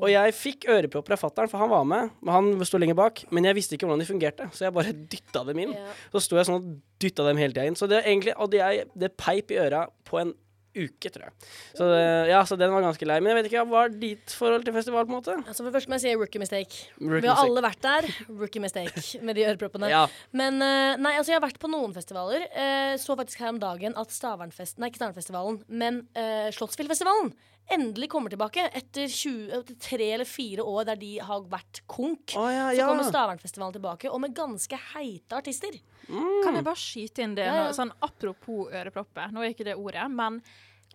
Og 0.00 0.08
jeg 0.10 0.34
fikk 0.34 0.66
ørepropper 0.74 1.14
av 1.14 1.22
fattern, 1.22 1.52
for 1.54 1.62
han 1.62 1.70
var 1.76 1.86
med, 1.94 2.10
men 2.18 2.34
han 2.40 2.50
sto 2.66 2.82
lenger 2.82 2.98
bak. 2.98 3.22
Men 3.30 3.46
jeg 3.46 3.60
visste 3.60 3.78
ikke 3.78 3.86
hvordan 3.86 4.02
de 4.02 4.10
fungerte, 4.10 4.50
så 4.50 4.66
jeg 4.66 4.74
bare 4.80 4.96
dytta 5.14 5.46
dem 5.46 5.62
inn. 5.62 5.78
Yeah. 5.78 5.94
Så 6.10 6.24
sto 6.26 6.42
jeg 6.42 6.50
sånn 6.50 6.58
og 6.58 6.74
dytta 6.98 7.30
dem 7.30 7.38
hele 7.38 7.54
tida 7.54 7.70
inn. 7.70 7.78
Så 7.78 7.86
det 7.86 8.00
er 8.02 8.10
egentlig 8.10 8.34
Og 8.34 8.50
det, 8.50 8.64
er- 8.66 8.90
det 8.98 9.14
peip 9.14 9.54
i 9.54 9.62
øra 9.62 9.86
på 10.10 10.18
en 10.24 10.34
uke, 10.86 11.10
tror 11.14 11.26
jeg. 11.28 11.48
Så 11.78 11.88
det, 11.90 12.02
ja, 12.30 12.40
så 12.48 12.58
den 12.60 12.72
var 12.74 12.84
ganske 12.86 13.08
lei. 13.08 13.18
Men 13.20 13.32
jeg 13.32 13.38
vet 13.40 13.48
ikke, 13.50 13.64
hva 13.72 13.82
er 13.88 13.96
ditt 14.02 14.34
forhold 14.38 14.64
til 14.68 14.76
festival, 14.76 15.04
på 15.08 15.12
en 15.14 15.18
måte? 15.18 15.36
Altså 15.44 15.66
for 15.66 15.74
først 15.76 15.90
må 15.90 15.98
jeg 15.98 16.04
si 16.06 16.14
rookie 16.20 16.42
mistake. 16.42 16.80
Rookie 17.00 17.24
Vi 17.24 17.30
har 17.30 17.36
mistake. 17.36 17.48
alle 17.50 17.64
vært 17.66 17.82
der. 17.88 18.08
Rookie 18.44 18.64
mistake 18.64 19.04
med 19.26 19.38
de 19.38 19.46
øreproppene. 19.50 19.90
Ja. 19.92 20.04
Men 20.36 20.62
eh, 20.64 20.94
nei, 21.02 21.14
altså 21.18 21.34
jeg 21.34 21.40
har 21.40 21.46
vært 21.48 21.60
på 21.62 21.70
noen 21.72 21.94
festivaler. 21.96 22.46
Eh, 22.52 22.94
så 23.02 23.18
faktisk 23.18 23.44
her 23.44 23.52
om 23.54 23.60
dagen 23.62 23.98
at 23.98 24.14
Stavernfest, 24.14 24.78
nei, 24.78 24.90
ikke 24.92 25.02
Stavernfestivalen, 25.02 25.62
men 25.68 26.04
Slottsfjellfestivalen 26.54 27.32
endelig 27.74 28.08
kommer 28.12 28.32
tilbake. 28.32 28.64
Etter, 28.76 29.08
20, 29.12 29.74
tre 29.82 30.08
eller 30.16 30.28
fire 30.28 30.64
år 30.66 30.88
der 30.90 31.00
de 31.00 31.10
har 31.24 31.44
vært 31.50 31.82
konk. 31.90 32.34
Oh, 32.38 32.48
ja, 32.52 32.70
Så 32.76 32.86
kommer 32.88 33.08
Stavernfestivalen 33.08 33.76
tilbake, 33.76 34.10
og 34.12 34.22
med 34.24 34.36
ganske 34.36 34.78
heite 34.94 35.40
artister. 35.42 35.76
Kan 36.08 36.56
jeg 36.56 36.64
bare 36.64 36.80
skyte 36.80 37.24
inn 37.24 37.36
det? 37.36 37.44
Ja, 37.48 37.58
ja. 37.60 37.66
Nå, 37.68 37.76
sånn 37.76 37.92
Apropos 38.04 38.72
ørepropper. 38.72 39.34
Nå 39.34 39.44
er 39.44 39.52
ikke 39.52 39.66
det 39.68 39.76
ordet, 39.76 40.06
men 40.10 40.40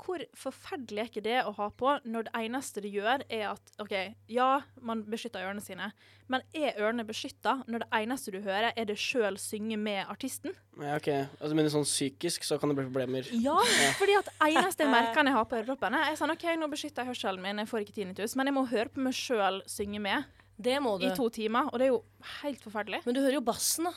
hvor 0.01 0.23
forferdelig 0.37 1.01
er 1.03 1.09
ikke 1.09 1.23
det 1.25 1.35
å 1.45 1.51
ha 1.57 1.67
på 1.77 1.91
når 2.03 2.25
det 2.27 2.33
eneste 2.39 2.81
det 2.83 2.91
gjør, 2.95 3.23
er 3.29 3.43
at 3.51 3.73
OK, 3.83 3.93
ja, 4.31 4.47
man 4.81 5.03
beskytter 5.09 5.45
ørene 5.45 5.61
sine, 5.63 5.91
men 6.31 6.43
er 6.57 6.77
ørene 6.81 7.05
beskytta 7.07 7.59
når 7.67 7.83
det 7.85 7.89
eneste 8.01 8.33
du 8.33 8.39
hører, 8.41 8.71
er 8.75 8.87
det 8.89 8.97
sjøl 8.99 9.37
synge 9.41 9.77
med 9.79 10.03
artisten? 10.09 10.55
ja, 10.81 10.95
OK. 10.97 11.09
Altså, 11.39 11.53
men 11.55 11.69
sånn 11.71 11.85
psykisk 11.87 12.47
så 12.47 12.57
kan 12.61 12.71
det 12.73 12.77
bli 12.79 12.87
problemer. 12.89 13.27
Ja, 13.37 13.57
fordi 13.99 14.17
at 14.19 14.31
eneste 14.49 14.87
merkene 14.89 15.31
jeg 15.31 15.37
har 15.37 15.49
på 15.49 15.59
øreproppene, 15.61 16.01
er 16.09 16.17
sånn 16.19 16.33
OK, 16.33 16.47
nå 16.59 16.69
beskytter 16.71 17.03
jeg 17.05 17.13
hørselen 17.13 17.43
min, 17.43 17.61
jeg 17.61 17.69
får 17.69 17.85
ikke 17.85 17.97
tinnitus, 17.99 18.37
men 18.39 18.49
jeg 18.49 18.57
må 18.57 18.65
høre 18.71 18.89
på 18.93 19.03
meg 19.05 19.15
sjøl 19.17 19.61
synge 19.69 20.01
med 20.03 20.25
Det 20.57 20.79
må 20.83 20.97
du. 21.01 21.05
i 21.07 21.13
to 21.17 21.29
timer, 21.33 21.69
og 21.71 21.79
det 21.81 21.87
er 21.87 21.93
jo 21.93 22.01
helt 22.41 22.65
forferdelig. 22.65 23.03
Men 23.05 23.15
du 23.15 23.21
hører 23.21 23.39
jo 23.39 23.45
bassen, 23.45 23.89
da. 23.89 23.93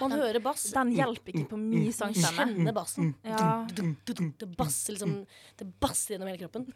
Man 0.00 0.10
den, 0.12 0.20
hører 0.20 0.40
bass. 0.42 0.64
den 0.74 0.92
hjelper 0.96 1.32
ikke 1.32 1.48
på 1.50 1.58
min 1.60 1.86
Du 1.86 1.92
sangstemme. 1.96 2.46
kjenner 2.46 2.74
bassen. 2.76 3.14
Ja. 3.24 3.66
Det 3.70 4.48
basser 4.56 4.96
liksom 4.96 5.12
Det 5.58 5.66
basser 5.80 6.14
gjennom 6.16 6.28
hele 6.30 6.40
kroppen. 6.40 6.66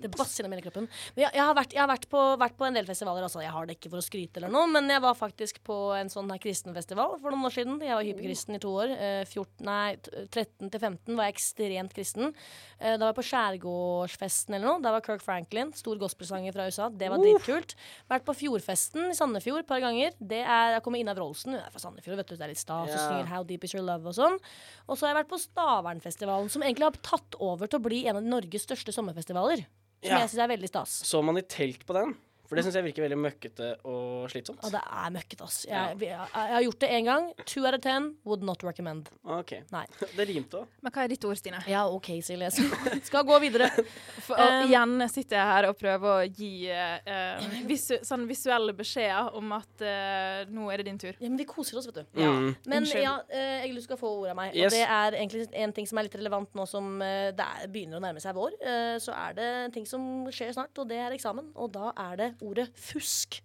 Det 0.00 0.10
basser 0.12 0.42
gjennom 0.42 0.54
hele 0.56 0.64
kroppen. 0.66 0.88
Men 1.16 1.24
jeg, 1.26 1.34
jeg 1.34 1.44
har, 1.48 1.54
vært, 1.58 1.72
jeg 1.76 1.82
har 1.82 1.90
vært, 1.92 2.08
på, 2.12 2.22
vært 2.40 2.56
på 2.58 2.66
en 2.68 2.74
del 2.78 2.86
festivaler. 2.88 3.22
Altså. 3.26 3.42
Jeg 3.44 3.52
har 3.54 3.66
det 3.68 3.76
ikke 3.78 3.90
for 3.92 4.02
å 4.02 4.06
skryte 4.06 4.40
eller 4.40 4.52
noe, 4.52 4.66
men 4.72 4.88
jeg 4.90 5.02
var 5.04 5.14
faktisk 5.18 5.62
på 5.66 5.78
en 5.98 6.10
sånn 6.12 6.30
her 6.32 6.40
kristenfestival 6.42 7.18
for 7.20 7.30
noen 7.34 7.48
år 7.48 7.56
siden. 7.56 7.80
Jeg 7.82 7.94
var 7.98 8.06
hyperkristen 8.06 8.56
i 8.58 8.62
to 8.62 8.72
år. 8.82 8.94
Eh, 8.96 9.24
14, 9.26 9.64
nei, 9.66 9.96
13 10.32 10.70
til 10.72 10.80
15 10.80 11.16
var 11.18 11.28
jeg 11.28 11.36
ekstremt 11.36 11.96
kristen. 11.96 12.32
Eh, 12.78 12.96
da 12.96 13.04
var 13.06 13.12
jeg 13.12 13.18
på 13.20 13.26
Skjærgårdsfesten 13.30 14.56
eller 14.56 14.68
noe. 14.68 14.82
Der 14.84 14.94
var 14.94 15.04
Kirk 15.04 15.22
Franklin, 15.24 15.72
stor 15.76 15.98
gospelsanger 16.00 16.54
fra 16.54 16.66
USA. 16.70 16.88
Det 16.90 17.10
var 17.12 17.22
dritkult. 17.22 17.74
Vært 18.10 18.26
på 18.28 18.34
Fjordfesten 18.42 19.10
i 19.10 19.16
Sandefjord 19.18 19.62
et 19.64 19.68
par 19.70 19.82
ganger. 19.84 20.14
Det 20.20 20.42
er, 20.42 20.76
Jeg 20.76 20.82
kommer 20.86 21.02
Ina 21.02 21.14
Wroldsen, 21.16 21.54
hun 21.56 21.60
er 21.60 21.72
fra 21.74 21.82
Sandefjord, 21.82 22.16
vet 22.22 22.32
du. 22.32 22.36
Det 22.36 22.46
er 22.46 22.51
litt 22.52 22.62
stas. 22.62 22.92
Og 22.92 22.98
synger 22.98 23.30
How 23.32 23.46
Deep 23.48 23.66
Is 23.66 23.74
Your 23.74 23.84
Love 23.86 24.12
og 24.12 24.18
sånn. 24.18 24.38
Og 24.86 24.96
så 24.96 25.06
har 25.06 25.14
jeg 25.14 25.20
vært 25.22 25.32
på 25.32 25.40
Stavernfestivalen, 25.42 26.50
som 26.52 26.64
egentlig 26.64 26.90
har 26.90 27.00
tatt 27.04 27.38
over 27.42 27.70
til 27.70 27.80
å 27.80 27.86
bli 27.88 28.04
en 28.10 28.20
av 28.20 28.26
Norges 28.38 28.68
største 28.68 28.94
sommerfestivaler. 28.94 29.64
Som 30.02 30.18
jeg 30.18 30.30
syns 30.32 30.42
er 30.42 30.50
veldig 30.50 30.70
stas. 30.70 30.94
Så 31.06 31.20
man 31.22 31.38
i 31.38 31.44
telt 31.46 31.84
på 31.86 31.94
den? 31.94 32.16
For 32.52 32.60
det 32.60 32.66
syns 32.66 32.74
jeg 32.76 32.84
virker 32.84 33.06
veldig 33.06 33.16
møkkete 33.16 33.68
og 33.88 34.26
slitsomt. 34.28 34.58
Ja, 34.60 34.68
det 34.74 34.80
er 34.84 35.12
møkkete, 35.14 35.44
ass. 35.46 35.62
Jeg, 35.64 35.72
Ja. 35.72 35.94
vi- 35.96 36.04
jeg, 36.10 36.26
jeg 36.34 36.52
har 36.52 36.62
gjort 36.66 36.78
det 36.84 36.90
én 36.92 37.04
gang. 37.08 37.28
Two 37.46 37.64
out 37.64 37.74
of 37.74 37.80
ten 37.80 38.10
would 38.28 38.42
not 38.44 38.62
recommend. 38.62 39.08
OK. 39.24 39.54
Nei. 39.72 39.86
Det 40.18 40.26
rimte 40.28 40.58
òg. 40.60 40.66
Men 40.82 40.92
hva 40.92 41.04
er 41.04 41.08
ditt 41.08 41.24
ord, 41.24 41.36
Stine? 41.40 41.62
Ja, 41.66 41.86
OK, 41.88 42.10
Silje. 42.20 42.50
Skal, 42.52 43.00
skal 43.08 43.24
gå 43.24 43.38
videre. 43.40 43.70
For, 44.26 44.36
Um, 44.42 44.66
igjen 44.68 45.08
sitter 45.08 45.36
jeg 45.38 45.46
her 45.48 45.66
og 45.70 45.78
prøver 45.78 46.10
å 46.12 46.28
gi 46.28 46.66
eh, 46.68 46.98
eh, 47.06 47.46
visu 47.64 47.94
sånn 48.04 48.26
visuelle 48.28 48.74
beskjeder 48.76 49.32
om 49.38 49.52
at 49.56 49.80
uh, 49.80 50.44
nå 50.52 50.68
er 50.72 50.82
det 50.82 50.86
din 50.90 50.98
tur. 50.98 51.14
Ja, 51.20 51.28
men 51.30 51.38
vi 51.40 51.46
koser 51.48 51.78
oss, 51.80 51.86
vet 51.88 52.02
du. 52.02 52.20
Mm. 52.20 52.50
Men 52.66 52.82
Unnskyld. 52.82 53.02
ja, 53.06 53.14
uh, 53.22 53.62
Egil, 53.64 53.76
du 53.80 53.82
skal 53.86 53.96
få 53.96 54.10
ordet 54.18 54.34
av 54.34 54.36
meg. 54.42 54.54
Yes. 54.54 54.66
Og 54.66 54.76
det 54.76 54.82
er 54.84 55.16
egentlig 55.22 55.48
en 55.64 55.72
ting 55.72 55.86
som 55.88 55.98
er 56.02 56.02
litt 56.10 56.18
relevant 56.20 56.52
nå 56.58 56.66
som 56.68 56.98
det 57.00 57.40
er, 57.46 57.66
begynner 57.72 57.96
å 57.96 58.02
nærme 58.04 58.20
seg 58.20 58.34
vår. 58.36 58.58
Så 59.00 59.14
er 59.14 59.32
det 59.38 59.48
en 59.64 59.72
ting 59.78 59.86
som 59.88 60.26
skjer 60.34 60.52
snart, 60.52 60.76
og 60.82 60.88
det 60.90 60.98
er 60.98 61.14
eksamen. 61.16 61.52
Og 61.54 61.70
da 61.72 61.92
er 61.96 62.16
det 62.18 62.28
ordet 62.42 62.68
fusk. 62.78 63.40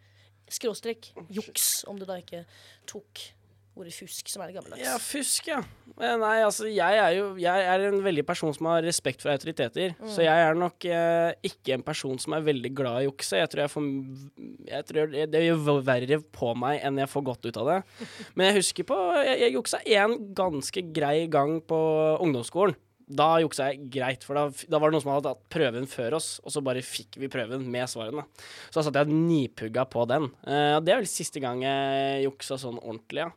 Skråstrek 0.48 1.12
juks, 1.34 1.82
om 1.92 1.98
du 2.00 2.06
da 2.08 2.20
ikke 2.22 2.46
tok 2.88 3.26
ordet 3.78 3.94
fusk, 3.94 4.30
som 4.32 4.42
er 4.42 4.50
det 4.50 4.58
gammeldags. 4.58 4.82
Ja, 4.82 4.96
fusk, 5.02 5.50
ja. 5.52 5.60
Eh, 5.98 6.16
Nei, 6.20 6.34
altså, 6.46 6.68
jeg 6.70 6.98
er 7.02 7.12
jo 7.18 7.28
Jeg 7.42 7.66
er 7.70 7.84
en 7.88 8.00
veldig 8.06 8.24
person 8.28 8.54
som 8.56 8.70
har 8.72 8.86
respekt 8.86 9.24
for 9.24 9.34
autoriteter. 9.34 9.94
Mm. 10.00 10.10
Så 10.14 10.26
jeg 10.26 10.46
er 10.48 10.58
nok 10.58 10.88
eh, 10.90 11.36
ikke 11.50 11.76
en 11.78 11.86
person 11.86 12.18
som 12.22 12.36
er 12.38 12.46
veldig 12.48 12.74
glad 12.78 13.02
i 13.02 13.08
jukse. 13.08 13.38
Jeg 13.42 13.52
tror 13.52 13.64
jeg 13.66 13.74
får 13.74 13.88
Jeg 14.72 14.90
tror 14.90 15.14
det, 15.14 15.28
det 15.34 15.44
gjør 15.46 15.84
verre 15.86 16.22
på 16.40 16.54
meg 16.58 16.82
enn 16.82 17.04
jeg 17.04 17.12
får 17.14 17.28
godt 17.32 17.48
ut 17.50 17.62
av 17.64 17.72
det. 17.74 17.80
Men 18.36 18.50
jeg 18.50 18.60
husker 18.62 18.90
på 18.90 19.00
Jeg, 19.20 19.40
jeg 19.46 19.58
juksa 19.58 19.84
én 19.86 20.18
ganske 20.38 20.86
grei 20.96 21.18
gang 21.32 21.60
på 21.62 21.80
ungdomsskolen. 22.24 22.78
Da 23.08 23.38
juksa 23.40 23.70
jeg 23.72 23.86
greit, 23.94 24.26
for 24.28 24.36
da, 24.36 24.42
da 24.68 24.80
var 24.84 24.90
det 24.92 24.98
noen 24.98 25.04
som 25.06 25.14
hadde 25.14 25.30
tatt 25.32 25.46
prøven 25.54 25.86
før 25.88 26.18
oss, 26.20 26.42
og 26.44 26.52
så 26.52 26.60
bare 26.66 26.82
fikk 26.84 27.16
vi 27.22 27.30
prøven 27.32 27.64
med 27.72 27.88
svarene. 27.88 28.26
Så 28.68 28.82
da 28.82 28.88
satt 28.90 29.00
jeg 29.00 29.14
nipugga 29.16 29.86
på 29.88 30.04
den. 30.12 30.28
Uh, 30.44 30.78
det 30.84 30.92
er 30.92 31.00
vel 31.04 31.08
siste 31.08 31.40
gang 31.44 31.64
jeg 31.64 32.26
juksa 32.28 32.60
sånn 32.60 32.82
ordentlig, 32.84 33.24
ja. 33.30 33.32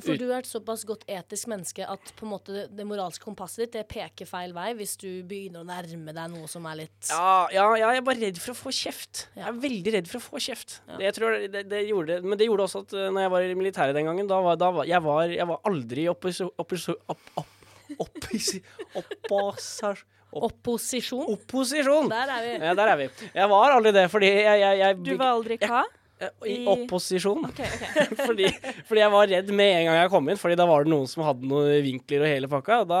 For 0.00 0.14
Ut- 0.16 0.22
du 0.22 0.30
er 0.32 0.38
et 0.40 0.48
såpass 0.48 0.86
godt 0.88 1.02
etisk 1.12 1.50
menneske 1.52 1.84
at 1.84 2.12
på 2.16 2.24
en 2.24 2.30
måte 2.32 2.62
det 2.72 2.86
moralske 2.88 3.20
kompasset 3.26 3.66
ditt 3.66 3.74
det 3.74 3.82
peker 3.90 4.24
feil 4.24 4.54
vei 4.56 4.70
hvis 4.78 4.94
du 4.96 5.08
begynner 5.28 5.60
å 5.60 5.66
nærme 5.68 6.14
deg 6.16 6.30
noe 6.32 6.48
som 6.48 6.64
er 6.70 6.78
litt 6.86 7.10
Ja, 7.10 7.50
ja, 7.52 7.66
ja, 7.76 7.90
jeg 7.92 8.00
er 8.00 8.06
bare 8.06 8.22
redd 8.22 8.40
for 8.40 8.54
å 8.54 8.56
få 8.62 8.72
kjeft. 8.72 9.26
Ja. 9.34 9.42
Jeg 9.42 9.48
er 9.50 9.60
veldig 9.66 9.94
redd 9.98 10.08
for 10.08 10.22
å 10.22 10.24
få 10.30 10.40
kjeft. 10.40 10.78
Det, 10.94 11.02
jeg 11.04 11.18
tror 11.18 11.36
det, 11.52 11.66
det 11.68 11.82
gjorde, 11.90 12.16
men 12.24 12.40
det 12.40 12.48
gjorde 12.48 12.64
også 12.70 12.86
at 12.86 12.96
uh, 12.96 13.10
når 13.12 13.26
jeg 13.26 13.34
var 13.36 13.44
i 13.50 13.58
militæret 13.60 13.98
den 14.00 14.08
gangen, 14.08 14.30
da 14.30 14.40
var, 14.48 14.56
da 14.62 14.70
var, 14.78 14.88
jeg, 14.88 15.04
var 15.04 15.34
jeg 15.36 15.50
var 15.52 15.60
aldri 15.68 16.06
i 16.06 16.12
opposisjon... 16.14 16.54
Oppos, 16.64 16.88
opp- 17.04 17.32
opp- 17.42 17.56
opposi- 17.98 18.62
opposar- 18.94 20.04
opposisjon. 20.32 21.24
opposisjon. 21.34 22.08
Der 22.12 22.28
er 22.36 22.42
vi. 22.46 22.52
Ja, 22.64 22.74
der 22.74 22.92
er 22.92 22.96
vi. 22.96 23.08
Jeg 23.34 23.48
var 23.50 23.72
aldri 23.78 23.92
det, 23.96 24.10
fordi 24.12 24.26
jeg, 24.30 24.60
jeg, 24.60 24.78
jeg 24.78 25.00
Du 25.04 25.16
var 25.16 25.32
aldri 25.38 25.56
hva? 25.58 25.82
Eh, 26.20 26.28
I 26.44 26.54
i- 26.60 26.66
opposisjon. 26.68 27.46
Okay, 27.48 27.64
okay. 27.64 28.14
fordi, 28.28 28.48
fordi 28.84 29.00
jeg 29.00 29.10
var 29.10 29.26
redd 29.30 29.50
med 29.56 29.70
en 29.78 29.86
gang 29.88 29.96
jeg 30.02 30.10
kom 30.12 30.28
inn, 30.28 30.36
fordi 30.36 30.56
da 30.60 30.66
var 30.68 30.84
det 30.84 30.92
noen 30.92 31.08
som 31.08 31.24
hadde 31.24 31.48
noen 31.48 31.80
vinkler 31.86 32.26
og 32.26 32.28
hele 32.28 32.50
pakka. 32.52 32.82
Og 32.84 32.90
da, 32.90 33.00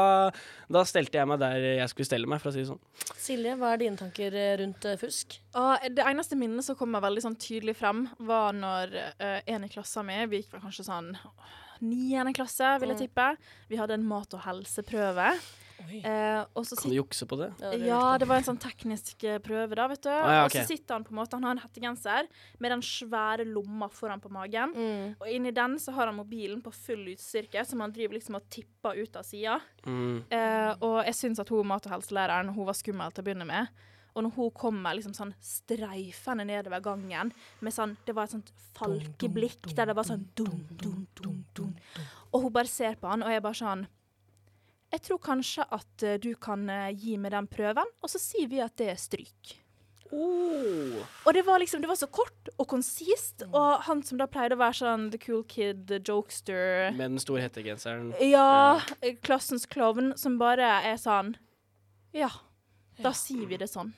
da 0.72 0.84
stelte 0.88 1.20
jeg 1.20 1.28
meg 1.28 1.38
der 1.42 1.58
jeg 1.82 1.88
skulle 1.92 2.08
stelle 2.08 2.26
meg, 2.32 2.40
for 2.40 2.48
å 2.48 2.54
si 2.56 2.62
det 2.64 2.70
sånn. 2.70 2.80
Silje, 3.20 3.56
hva 3.60 3.74
er 3.74 3.82
dine 3.84 4.00
tanker 4.00 4.32
eh, 4.40 4.54
rundt 4.62 4.88
eh, 4.88 4.96
fusk? 4.96 5.36
Og 5.60 5.84
det 5.92 6.06
eneste 6.08 6.38
minnet 6.40 6.64
som 6.64 6.78
kommer 6.80 7.04
veldig 7.04 7.26
sånn 7.28 7.36
tydelig 7.36 7.76
frem, 7.76 8.06
var 8.24 8.56
når 8.56 8.96
uh, 9.20 9.38
en 9.44 9.68
i 9.68 9.70
klassen 9.70 10.08
min 10.08 10.24
Vi 10.32 10.40
gikk 10.40 10.54
vel 10.56 10.64
kanskje 10.64 10.88
sånn 10.88 11.12
niende 11.80 12.34
klasse, 12.36 12.76
vil 12.80 12.92
jeg 12.94 13.06
tippe. 13.08 13.30
Vi 13.70 13.76
hadde 13.80 13.96
en 13.98 14.06
mat- 14.06 14.34
og 14.34 14.44
helseprøve. 14.46 15.32
Eh, 15.88 16.44
og 16.54 16.66
så 16.66 16.76
Kan 16.76 16.92
du 16.92 16.96
jukse 16.98 17.26
på 17.26 17.38
det? 17.40 17.48
Ja, 17.86 18.18
det 18.20 18.28
var 18.28 18.40
en 18.40 18.46
sånn 18.46 18.60
teknisk 18.60 19.24
eh, 19.24 19.38
prøve, 19.42 19.74
da, 19.78 19.86
vet 19.88 20.02
du. 20.04 20.10
ja, 20.12 20.44
Og 20.44 20.52
så 20.52 20.64
sitter 20.68 20.98
han 20.98 21.06
på 21.06 21.14
en 21.14 21.20
måte, 21.20 21.38
han 21.38 21.46
har 21.48 21.56
en 21.56 21.62
hettegenser 21.62 22.28
med 22.60 22.74
den 22.74 22.84
svære 22.84 23.46
lomma 23.48 23.88
foran 23.92 24.20
på 24.20 24.30
magen. 24.32 24.74
Mm. 24.76 25.14
Og 25.18 25.26
inni 25.32 25.52
den 25.56 25.78
så 25.80 25.94
har 25.96 26.10
han 26.10 26.18
mobilen 26.18 26.60
på 26.64 26.72
full 26.76 27.08
utstyrke, 27.14 27.64
som 27.66 27.80
han 27.80 27.94
driver 27.96 28.18
liksom 28.18 28.36
og 28.38 28.48
tipper 28.52 29.00
ut 29.00 29.16
av 29.16 29.26
sida. 29.26 29.56
Mm. 29.86 30.24
Eh, 30.28 30.72
og 30.84 31.00
jeg 31.08 31.16
syns 31.22 31.40
at 31.40 31.48
hun 31.48 31.66
mat- 31.66 31.88
og 31.88 31.96
helselæreren 31.96 32.52
hun 32.54 32.68
var 32.68 32.76
skummel 32.78 33.12
til 33.14 33.24
å 33.24 33.30
begynne 33.30 33.48
med. 33.48 33.72
Og 34.14 34.24
når 34.24 34.34
hun 34.36 34.50
kommer 34.56 34.96
liksom 34.96 35.14
sånn 35.16 35.32
streifende 35.44 36.46
nedover 36.48 36.82
gangen 36.84 37.32
med 37.60 37.74
sånn 37.74 37.96
Det 38.06 38.14
var 38.16 38.26
et 38.26 38.34
sånt 38.34 38.52
falkeblikk 38.76 39.70
der 39.76 39.90
det 39.90 39.96
var 39.98 40.08
sånn 40.08 40.26
dum, 40.38 40.66
dum, 40.80 41.06
dum, 41.20 41.40
dum. 41.56 41.72
Og 42.32 42.46
hun 42.46 42.54
bare 42.54 42.70
ser 42.70 42.98
på 43.00 43.10
han, 43.10 43.24
og 43.24 43.32
jeg 43.32 43.44
bare 43.44 43.60
sånn 43.62 43.86
Jeg 44.90 45.06
tror 45.06 45.22
kanskje 45.22 45.66
at 45.70 46.06
eh, 46.06 46.18
du 46.22 46.32
kan 46.34 46.68
eh, 46.70 46.90
gi 46.98 47.16
meg 47.20 47.34
den 47.36 47.46
prøven, 47.50 47.90
og 48.02 48.10
så 48.10 48.18
sier 48.18 48.50
vi 48.50 48.58
at 48.62 48.74
det 48.80 48.88
er 48.90 48.98
stryk. 48.98 49.52
Oh. 50.10 51.06
Og 51.24 51.34
det 51.34 51.44
var 51.46 51.60
liksom, 51.62 51.80
det 51.80 51.86
var 51.86 51.94
så 51.94 52.08
kort 52.10 52.50
og 52.56 52.66
konsist, 52.68 53.44
og 53.52 53.84
han 53.86 54.02
som 54.02 54.18
da 54.18 54.26
pleide 54.26 54.56
å 54.56 54.60
være 54.60 54.80
sånn 54.80 55.04
the 55.12 55.20
cool 55.22 55.44
kid, 55.46 55.84
the 55.86 56.00
jokester 56.02 56.90
Med 56.96 57.14
den 57.14 57.22
store 57.22 57.44
hettegenseren. 57.44 58.10
Ja, 58.26 58.80
klassens 59.22 59.68
klovn 59.70 60.10
som 60.18 60.40
bare 60.42 60.66
er 60.90 60.98
sånn 60.98 61.36
Ja, 62.16 62.32
da 63.02 63.12
sier 63.16 63.46
vi 63.50 63.58
det 63.60 63.70
sånn. 63.70 63.92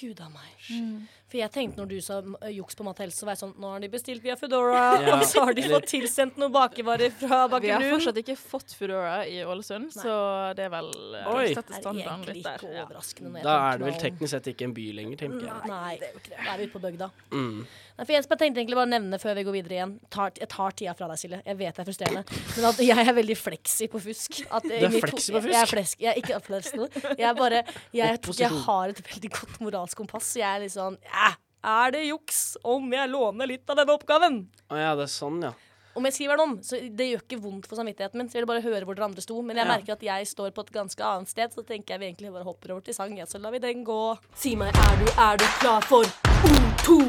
Gud 0.00 0.20
a 0.22 0.28
meg. 0.32 0.52
Mm. 0.70 1.00
For 1.30 1.38
jeg 1.38 1.52
tenkte 1.52 1.80
når 1.80 1.88
du 1.90 1.96
sa 2.02 2.18
eh, 2.22 2.52
juks 2.56 2.78
på 2.78 2.84
mat 2.86 2.98
og 2.98 3.04
helse, 3.04 3.20
så 3.20 3.26
var 3.26 3.36
jeg 3.36 3.40
sånn 3.42 3.52
Nå 3.60 3.72
har 3.74 3.82
de 3.82 3.90
bestilt 3.92 4.22
via 4.24 4.36
Foodora, 4.38 4.84
Ja, 5.02 5.16
og 5.18 5.24
så 5.28 5.44
har 5.46 5.56
de 5.56 5.64
fått 5.68 5.88
tilsendt 5.90 6.38
noen 6.40 6.54
bakevarer 6.54 7.12
fra 7.14 7.42
Vi 7.60 7.70
har 7.70 7.84
fortsatt 7.84 8.20
ikke 8.22 8.36
fått 8.40 8.74
Foodora 8.78 9.20
i 9.28 9.42
Ålesund, 9.44 9.90
så 9.94 10.14
det 10.56 10.66
er 10.68 10.72
vel 10.72 10.88
eh, 11.18 11.28
Oi. 11.34 11.44
Er 11.50 11.60
standarden 11.60 12.00
egentlig 12.06 12.38
litt 12.38 12.48
der. 12.48 12.64
ikke 12.64 12.72
Ja. 12.80 13.44
Da 13.44 13.56
er 13.68 13.82
det 13.82 13.88
vel 13.90 14.00
teknisk 14.06 14.34
sett 14.34 14.50
ikke 14.54 14.68
en 14.70 14.74
by 14.78 14.86
lenger, 15.00 15.22
tenker 15.26 15.46
jeg. 15.50 15.70
Nei, 15.70 15.92
det 16.00 16.08
er 16.08 16.14
jo 16.14 16.22
ikke 16.22 16.32
det. 16.32 16.40
da 16.40 16.54
er 16.54 16.62
vi 16.62 16.68
ute 16.70 16.76
på 16.78 16.84
bygda. 16.86 17.10
Mm. 17.34 17.60
Nei, 18.00 18.06
for 18.08 18.16
jeg 18.16 18.24
tenkte 18.24 18.62
egentlig 18.62 18.76
bare 18.78 18.88
å 18.88 18.92
nevne 18.94 19.18
før 19.20 19.34
vi 19.36 19.42
går 19.44 19.54
videre 19.58 19.74
igjen. 19.76 19.90
Tar, 20.08 20.30
jeg 20.40 20.48
tar 20.48 20.72
tida 20.72 20.94
fra 20.96 21.08
deg, 21.10 21.18
Silje. 21.20 21.40
Jeg 21.44 21.56
vet 21.58 21.76
det 21.76 21.82
er 21.82 21.88
frustrerende. 21.90 22.38
Men 22.54 22.66
at 22.70 22.78
jeg 22.80 23.02
er 23.02 23.16
veldig 23.18 23.34
fleksi 23.36 23.88
på 23.92 24.00
fusk. 24.00 24.38
At 24.48 24.64
Du 24.64 24.72
er 24.72 24.94
fleksi 24.94 25.34
på 25.34 25.42
fusk? 25.44 25.52
Jeg 25.52 25.60
er, 25.60 25.68
flesk, 25.68 26.00
jeg 26.00 26.08
er 26.14 26.20
ikke 26.22 26.38
fleksibel. 26.46 26.86
Jeg 27.10 27.26
er 27.28 27.34
bare 27.36 27.58
jeg, 27.92 28.22
jeg, 28.38 28.50
har 28.64 28.94
et 28.94 29.02
veldig 29.04 29.30
godt 29.34 29.58
moralsk 29.66 30.00
kompass. 30.00 30.30
Så 30.32 30.40
jeg 30.40 30.48
er 30.48 30.62
litt 30.64 30.72
sånn 30.72 30.96
ja, 31.04 31.34
Er 31.74 31.92
det 31.92 32.06
juks 32.06 32.38
om 32.64 32.86
jeg 32.96 33.10
låner 33.12 33.50
litt 33.50 33.68
av 33.68 33.82
denne 33.82 33.98
oppgaven? 33.98 34.38
Å 34.72 34.78
ja, 34.80 34.94
det 34.96 35.04
er 35.04 35.12
sånn, 35.12 35.42
ja. 35.44 35.52
Om 36.00 36.08
jeg 36.08 36.16
skriver 36.16 36.40
den 36.40 36.44
om, 36.46 36.54
så 36.64 36.80
det 36.80 37.08
gjør 37.10 37.24
ikke 37.26 37.40
vondt 37.42 37.68
for 37.68 37.76
samvittigheten 37.82 38.16
min. 38.16 38.30
Så 38.32 38.38
jeg 38.38 38.46
vil 38.46 38.52
bare 38.54 38.64
høre 38.64 38.88
hvor 38.88 38.96
dere 38.96 39.10
andre 39.10 39.26
sto. 39.26 39.42
Men 39.44 39.60
jeg 39.60 39.68
Ja. 39.68 39.74
merker 39.74 39.98
at 39.98 40.06
jeg 40.08 40.30
står 40.32 40.56
på 40.56 40.64
et 40.64 40.72
ganske 40.78 41.04
annet 41.04 41.28
sted, 41.28 41.52
så 41.52 41.66
tenker 41.68 41.98
jeg 41.98 42.00
vi 42.00 42.08
egentlig 42.14 42.32
bare 42.32 42.48
hopper 42.48 42.72
over 42.72 42.80
til 42.88 42.96
sang. 42.96 43.12
Ja, 43.20 43.28
så 43.28 43.42
lar 43.42 43.52
vi 43.52 43.60
den 43.60 43.84
gå. 43.84 44.16
Si 44.32 44.56
meg, 44.56 44.72
er 44.72 45.04
du, 45.04 45.12
er 45.20 45.36
du 45.36 45.46
klar 45.60 45.84
for 45.84 46.08
O2? 46.48 47.04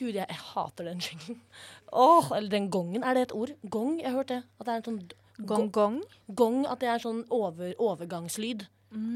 Gud, 0.00 0.16
jeg, 0.16 0.24
jeg 0.24 0.42
hater 0.54 0.88
den 0.88 1.00
jinglen. 1.04 1.40
Åh, 1.92 2.30
eller 2.36 2.50
den 2.52 2.70
gongen. 2.72 3.04
Er 3.04 3.18
det 3.18 3.28
et 3.28 3.34
ord? 3.36 3.52
Gong? 3.68 3.98
Jeg 4.00 4.08
har 4.10 4.22
hørt 4.22 4.32
det. 4.32 4.42
At 4.58 4.66
det 4.66 4.72
er 4.72 4.82
en 4.82 4.86
sånn 4.88 5.00
Gong 5.48 5.70
gong. 5.72 6.02
gong. 6.36 6.60
At 6.68 6.82
det 6.82 6.90
er 6.92 7.02
sånn 7.02 7.24
over, 7.32 7.72
overgangslyd. 7.80 8.66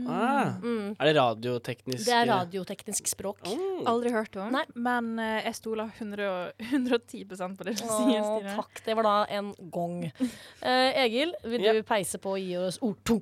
Ah. 0.06 0.54
Er 1.02 1.08
det 1.08 1.14
radioteknisk 1.16 2.06
Det 2.06 2.14
er 2.14 2.28
radioteknisk 2.30 3.08
språk. 3.10 3.40
Oh. 3.50 3.82
Aldri 3.90 4.12
hørt 4.14 4.36
om, 4.38 4.52
Nei. 4.54 4.62
men 4.78 5.18
uh, 5.18 5.40
jeg 5.42 5.56
stoler 5.58 5.90
100, 5.98 6.52
110% 6.62 7.58
på 7.58 7.66
det 7.66 7.74
du 7.80 7.82
Åh, 7.88 7.96
sier, 7.98 8.22
Stine. 8.22 8.54
takk. 8.54 8.84
Det 8.86 8.94
var 9.00 9.08
da 9.08 9.16
en 9.34 9.50
gong. 9.74 10.04
Uh, 10.14 10.90
Egil, 11.04 11.34
vil 11.42 11.66
du 11.66 11.72
yeah. 11.72 11.82
peise 11.86 12.22
på 12.22 12.36
og 12.36 12.44
gi 12.44 12.54
oss 12.60 12.78
ord 12.86 13.00
to? 13.02 13.18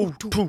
Ord 0.00 0.16
to 0.24 0.48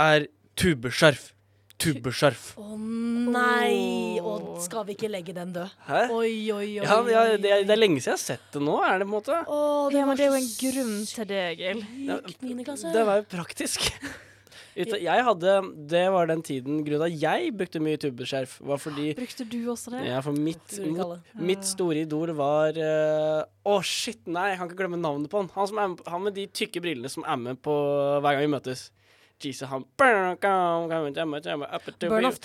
er 0.00 0.30
tubeskjerf. 0.56 1.34
Tubeskjerf. 1.76 2.44
Å 2.56 2.76
nei! 2.80 4.16
Og 4.24 4.56
skal 4.64 4.86
vi 4.88 4.94
ikke 4.96 5.10
legge 5.12 5.34
den 5.36 5.52
død? 5.52 5.72
Hæ? 5.86 6.02
Oi, 6.08 6.30
oi, 6.54 6.68
oi. 6.80 6.84
Ja, 6.86 7.00
ja 7.12 7.24
det, 7.36 7.50
er, 7.52 7.64
det 7.68 7.74
er 7.74 7.80
lenge 7.80 8.00
siden 8.00 8.14
jeg 8.14 8.16
har 8.16 8.22
sett 8.24 8.46
det 8.54 8.62
nå, 8.64 8.76
er 8.80 9.02
det 9.02 9.06
på 9.08 9.10
en 9.10 9.16
måte. 9.16 9.40
Å, 9.44 9.58
Ja, 9.92 10.06
men 10.08 10.16
det 10.16 10.26
er 10.26 10.32
jo 10.32 10.38
en 10.40 10.52
grunn 10.62 10.94
til 11.10 11.28
det, 11.28 11.42
Egil. 11.52 11.82
Det 12.96 13.04
var 13.10 13.20
jo 13.20 13.28
praktisk. 13.36 13.90
Jeg 14.76 15.22
hadde, 15.24 15.52
Det 15.88 16.02
var 16.12 16.26
den 16.28 16.42
tiden 16.44 16.82
grunnen 16.84 17.06
til 17.08 17.14
at 17.16 17.22
jeg 17.22 17.52
brukte 17.56 17.80
mye 17.80 17.96
tubeskjerf, 17.96 18.58
var 18.60 18.76
fordi 18.76 19.14
Brukte 19.16 19.46
du 19.48 19.70
også 19.72 19.94
det? 19.94 20.02
ja, 20.04 20.18
for 20.20 20.36
mitt, 20.36 20.66
Det 20.68 21.40
mitt 21.40 21.64
store 21.64 22.02
idol 22.04 22.34
var 22.36 22.76
eh, 22.76 23.40
Å, 23.64 23.78
shit, 23.80 24.20
nei, 24.28 24.50
jeg 24.50 24.60
kan 24.60 24.68
ikke 24.68 24.80
glemme 24.82 25.00
navnet 25.00 25.32
på 25.32 25.40
han. 25.40 25.48
Han, 25.56 25.70
som 25.70 25.80
er, 25.80 25.96
han 26.12 26.26
med 26.26 26.36
de 26.36 26.44
tykke 26.52 26.82
brillene 26.84 27.08
som 27.08 27.24
er 27.24 27.40
med 27.40 27.62
på 27.64 27.72
hver 28.20 28.36
gang 28.36 28.44
vi 28.44 28.52
møtes. 28.52 28.90
Jesus, 29.44 29.68
han 29.68 29.84
Bernhoft. 29.96 30.40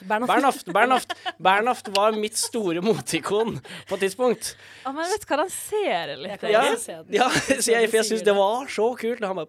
Bernhoft. 0.07 0.73
Bernhoft, 0.73 1.13
Bernhoft. 1.37 1.87
Var 1.95 2.11
mitt 2.19 2.37
store 2.37 2.81
moteikon 2.83 3.61
på 3.87 3.95
et 3.95 4.01
tidspunkt. 4.03 4.57
Ja, 4.83 4.91
men 4.91 5.07
vet 5.07 5.23
du 5.23 5.27
hva, 5.29 5.37
han 5.45 5.53
ser 5.53 6.11
litt 6.19 6.43
Ja, 6.51 6.63
ja 7.21 7.29
så 7.31 7.71
jeg, 7.71 7.87
for 7.87 8.01
jeg 8.01 8.07
syns 8.09 8.25
det 8.27 8.35
var 8.35 8.67
så 8.67 8.89
kult. 8.99 9.23
Han 9.23 9.39
bare 9.39 9.47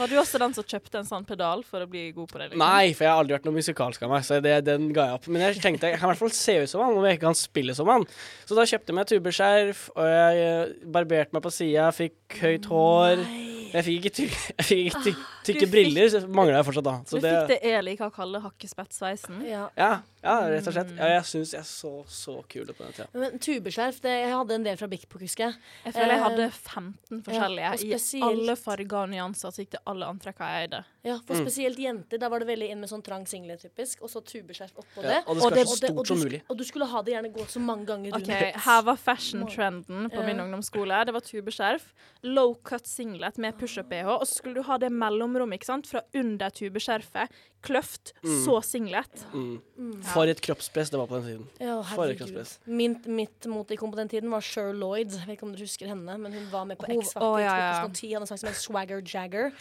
Var 0.00 0.08
du 0.08 0.16
også 0.22 0.40
den 0.40 0.56
som 0.56 0.64
kjøpte 0.64 1.02
en 1.02 1.08
sånn 1.08 1.26
pedal 1.28 1.60
for 1.66 1.84
å 1.84 1.90
bli 1.90 2.08
god 2.16 2.32
på 2.32 2.40
det? 2.40 2.48
liksom? 2.54 2.64
Nei, 2.64 2.94
for 2.96 3.04
jeg 3.04 3.12
har 3.12 3.20
aldri 3.20 3.36
vært 3.36 3.50
noe 3.50 3.58
musikalsk 3.58 4.06
av 4.06 4.14
meg, 4.14 4.24
så 4.24 4.40
det, 4.40 4.54
den 4.70 4.88
ga 4.96 5.10
jeg 5.10 5.20
opp. 5.20 5.28
Men 5.28 5.44
jeg 5.48 5.60
tenkte 5.60 5.92
jeg 5.92 6.00
kan 6.00 6.08
i 6.08 6.14
hvert 6.14 6.24
fall 6.24 6.34
se 6.38 6.56
ut 6.62 6.72
som 6.72 6.86
han, 6.86 6.96
om 6.96 7.04
jeg 7.04 7.18
ikke 7.18 7.28
kan 7.28 7.38
spille 7.38 7.76
som 7.76 7.92
han. 7.92 8.08
Så 8.48 8.56
da 8.56 8.64
kjøpte 8.64 8.94
jeg 8.94 9.00
meg 9.00 9.12
tubeskjerf, 9.12 9.84
og 9.92 10.10
jeg 10.14 10.48
eh, 10.48 10.74
barberte 10.96 11.36
meg 11.36 11.44
på 11.44 11.52
sida, 11.52 11.90
fikk 11.96 12.40
høyt 12.40 12.72
hår. 12.72 13.26
Jeg 13.72 13.86
fikk 13.86 14.04
ikke, 14.06 14.12
ty 14.16 14.26
jeg 14.58 14.66
fikk 14.68 14.82
ikke 14.90 15.02
ty 15.04 15.14
tykke 15.46 15.66
du 15.66 15.72
briller, 15.72 16.08
så 16.12 16.20
mangla 16.26 16.60
jeg 16.60 16.68
fortsatt 16.68 16.86
da. 16.88 16.94
Så 17.06 17.20
Du 17.20 17.24
det, 17.24 17.32
fikk 17.34 17.52
det 17.52 17.72
Eli 17.72 17.96
kan 18.00 18.12
kalle 18.14 18.40
hakkespettsveisen. 18.44 19.40
Ja. 19.46 19.66
ja, 19.78 19.90
ja, 20.22 20.36
rett 20.50 20.66
og 20.70 20.76
slett. 20.76 20.92
Ja, 20.98 21.10
jeg 21.16 21.28
syns 21.30 21.54
jeg 21.56 21.68
så 21.68 21.92
så 22.10 22.36
kul 22.50 22.66
ut 22.66 22.74
på 22.76 22.86
den 22.86 22.96
tida. 22.96 23.08
Men 23.14 23.38
tubeskjerf, 23.42 24.00
det, 24.04 24.14
jeg 24.24 24.32
hadde 24.34 24.58
en 24.58 24.66
del 24.66 24.80
fra 24.80 24.90
Bik 24.90 25.06
på, 25.12 25.20
husker 25.22 25.48
jeg. 25.48 25.60
Jeg 25.86 25.96
føler 25.96 26.14
jeg 26.14 26.20
Eh, 26.20 26.26
hadde 26.26 26.50
15 26.50 27.22
forskjellige 27.26 27.72
og 27.76 27.86
i 27.86 28.22
alle 28.30 28.56
farger 28.58 28.98
og 29.02 29.10
nyanser, 29.12 29.54
så 29.54 29.64
gikk 29.64 29.76
det 29.76 29.82
alle 29.86 30.10
antrekkene 30.14 30.50
jeg 30.52 30.68
eide. 30.68 30.82
Ja, 31.06 31.20
for 31.24 31.34
Mm. 31.36 31.46
spesielt 31.46 31.78
jenter, 31.78 32.18
da 32.18 32.28
var 32.28 32.40
det 32.42 32.48
veldig 32.48 32.68
inn 32.72 32.80
med 32.80 32.90
sånn 32.90 33.02
trang 33.06 33.24
singlet 33.30 33.60
typisk, 33.62 34.02
og 34.02 34.10
så 34.10 34.20
tubeskjerf 34.26 34.72
oppå 34.74 35.02
Ja, 35.04 35.20
det. 35.20 35.22
og 35.28 35.36
det 35.36 35.42
Og 35.42 35.42
skal 35.42 35.50
det- 35.50 35.56
være 35.56 35.66
så 35.66 35.72
og 35.72 35.80
det- 35.80 35.90
og 35.90 35.96
stort 35.96 36.06
du 36.06 36.14
som 36.20 36.28
mulig. 36.28 36.42
Og 36.50 36.56
du 36.58 36.64
skulle 36.64 36.86
ha 36.86 37.02
det 37.02 37.14
gjerne 37.14 37.32
gått 37.32 37.50
så 37.54 37.60
mange 37.60 37.86
ganger 37.86 38.10
rundt. 38.12 38.22
Okay, 38.28 38.52
Her 38.56 38.82
var 38.82 38.96
fashion-trenden 38.96 40.10
på 40.10 40.24
min 40.26 40.36
ungdomsskole. 40.40 41.04
Det 41.06 41.12
var 41.14 41.20
tubeskjerf, 41.20 41.92
low 42.24 42.54
cut 42.64 42.86
singlet 42.86 43.38
med 43.38 43.56
pushup-BH, 43.58 44.06
og 44.20 44.22
så 44.26 44.34
skulle 44.40 44.54
du 44.54 44.62
ha 44.62 44.78
det 44.78 44.90
mellomrommet 44.90 45.54
ikke 45.60 45.64
sant? 45.64 45.86
fra 45.86 46.00
under 46.14 46.50
tubeskjerfet, 46.50 47.28
kløft, 47.66 48.12
Mm. 48.22 48.44
så 48.44 48.56
singlet. 48.64 49.24
Mm. 49.32 49.60
Mm. 49.76 50.02
For 50.02 50.24
et 50.30 50.40
kroppspress 50.40 50.90
det 50.90 50.98
var 50.98 51.06
på 51.10 51.18
den 51.20 51.26
tiden. 51.28 51.46
Ja, 51.60 51.80
For 51.82 52.08
et 52.08 52.18
kroppspress. 52.18 52.58
Min, 52.66 52.96
mitt 53.06 53.46
moteikon 53.50 53.92
på 53.92 53.96
den 54.00 54.08
tiden 54.08 54.30
var 54.32 54.40
Sher 54.40 54.72
Lloyd. 54.72 55.10
Jeg 55.12 55.26
vet 55.26 55.36
ikke 55.36 55.46
om 55.48 55.52
dere 55.52 55.66
husker 55.66 55.90
henne, 55.90 56.16
men 56.18 56.32
hun 56.32 56.46
var 56.52 56.64
med 56.64 56.78
på 56.78 56.86
X-Factor 56.96 57.38
i 57.40 57.44
ja, 57.44 57.56
ja. 57.60 57.72
2010. 57.84 58.12
Hadde 58.14 58.22
en 58.22 58.30
sang 58.30 58.38
som 58.40 58.48
het 58.50 58.60
Swagger 58.62 59.02
Jagger. 59.04 59.52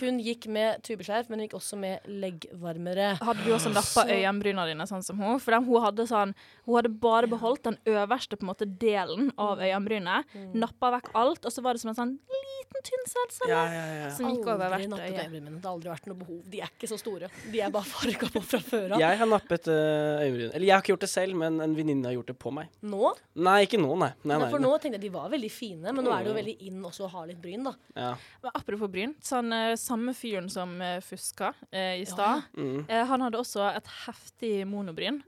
Hun 0.00 0.20
gikk 0.22 0.46
med 0.52 0.82
tubeskjerf, 0.86 1.28
men 1.28 1.40
hun 1.40 1.48
gikk 1.48 1.56
også 1.58 1.78
med 1.80 2.00
leggvarmere. 2.06 3.16
Hadde 3.20 3.44
du 3.44 3.52
også 3.56 3.72
lappa 3.74 4.06
øyenbryna 4.12 4.66
dine 4.68 4.86
sånn 4.88 5.02
som 5.04 5.18
hun? 5.20 5.38
For 5.42 5.56
den, 5.56 5.64
hun 5.68 5.82
hadde 5.84 6.06
sånn 6.08 6.34
Hun 6.66 6.74
hadde 6.78 6.90
bare 7.00 7.28
beholdt 7.30 7.62
den 7.66 7.76
øverste 7.86 8.36
på 8.38 8.42
en 8.46 8.50
måte 8.50 8.66
delen 8.80 9.30
av 9.38 9.60
øyenbrynet. 9.62 10.32
Nappa 10.54 10.90
vekk 10.96 11.10
alt, 11.14 11.44
og 11.46 11.52
så 11.54 11.62
var 11.62 11.76
det 11.76 11.82
som 11.84 11.92
en 11.92 11.98
sånn 11.98 12.14
liten 12.16 12.86
tynn 12.86 13.04
sædcelle 13.10 13.50
Ja, 13.52 13.62
ja, 13.70 13.84
ja. 14.02 14.10
som 14.16 14.30
gikk 14.32 14.46
over 14.50 14.68
hvert 14.72 14.86
øye. 14.86 15.28
Det 15.30 15.62
har 15.62 15.72
aldri 15.72 15.90
vært 15.92 16.06
noe 16.10 16.18
behov. 16.18 16.40
De 16.50 16.60
er 16.64 16.70
ikke 16.72 16.90
så 16.90 16.98
store. 16.98 17.30
De 17.52 17.60
er 17.62 17.70
bare 17.70 17.84
farga 17.96 18.28
på 18.32 18.42
fra 18.42 18.58
før 18.60 18.94
av. 18.96 19.00
Jeg 19.00 19.18
har 19.20 19.26
nappet 19.30 19.68
uh, 19.70 20.20
øyenbryn. 20.24 20.50
Eller 20.54 20.66
jeg 20.66 20.74
har 20.74 20.82
ikke 20.84 20.92
gjort 20.94 21.04
det 21.06 21.10
selv, 21.12 21.36
men 21.36 21.60
en 21.62 21.74
venninne 21.76 22.08
har 22.10 22.16
gjort 22.16 22.32
det 22.32 22.36
på 22.42 22.52
meg. 22.56 22.68
Nå? 22.82 23.12
Nei, 23.46 23.56
ikke 23.66 23.78
nå, 23.80 23.90
nei. 24.00 24.10
nei, 24.24 24.38
Nei, 24.42 24.50
for 24.50 24.58
nei. 24.58 24.66
nå 24.68 24.78
tenkte 24.82 24.98
jeg 24.98 25.04
de 25.06 25.12
var 25.14 25.30
veldig 25.32 25.50
fine, 25.52 25.92
men 25.92 26.04
nå 26.04 26.12
er 26.16 26.24
det 26.26 26.32
jo 26.32 26.36
veldig 26.40 26.56
inn 26.70 26.82
også 26.90 27.06
å 27.06 27.10
ha 27.16 27.24
litt 27.30 27.40
bryn, 27.42 27.64
da. 27.68 27.74
Ja. 27.96 28.10
Men 28.42 28.56
apropos 28.58 28.90
bryn, 28.92 29.14
sånn 29.22 29.52
eh, 29.56 29.74
samme 29.80 30.14
fyren 30.16 30.48
som 30.52 30.76
eh, 30.82 30.98
fuska 31.04 31.52
eh, 31.70 32.00
i 32.02 32.06
stad, 32.08 32.42
Mm. 32.56 32.84
eh, 32.88 33.04
han 33.06 33.20
hadde 33.22 33.38
også 33.38 33.62
et 33.76 33.86
heftig 34.06 34.64
monobryn. 34.68 35.18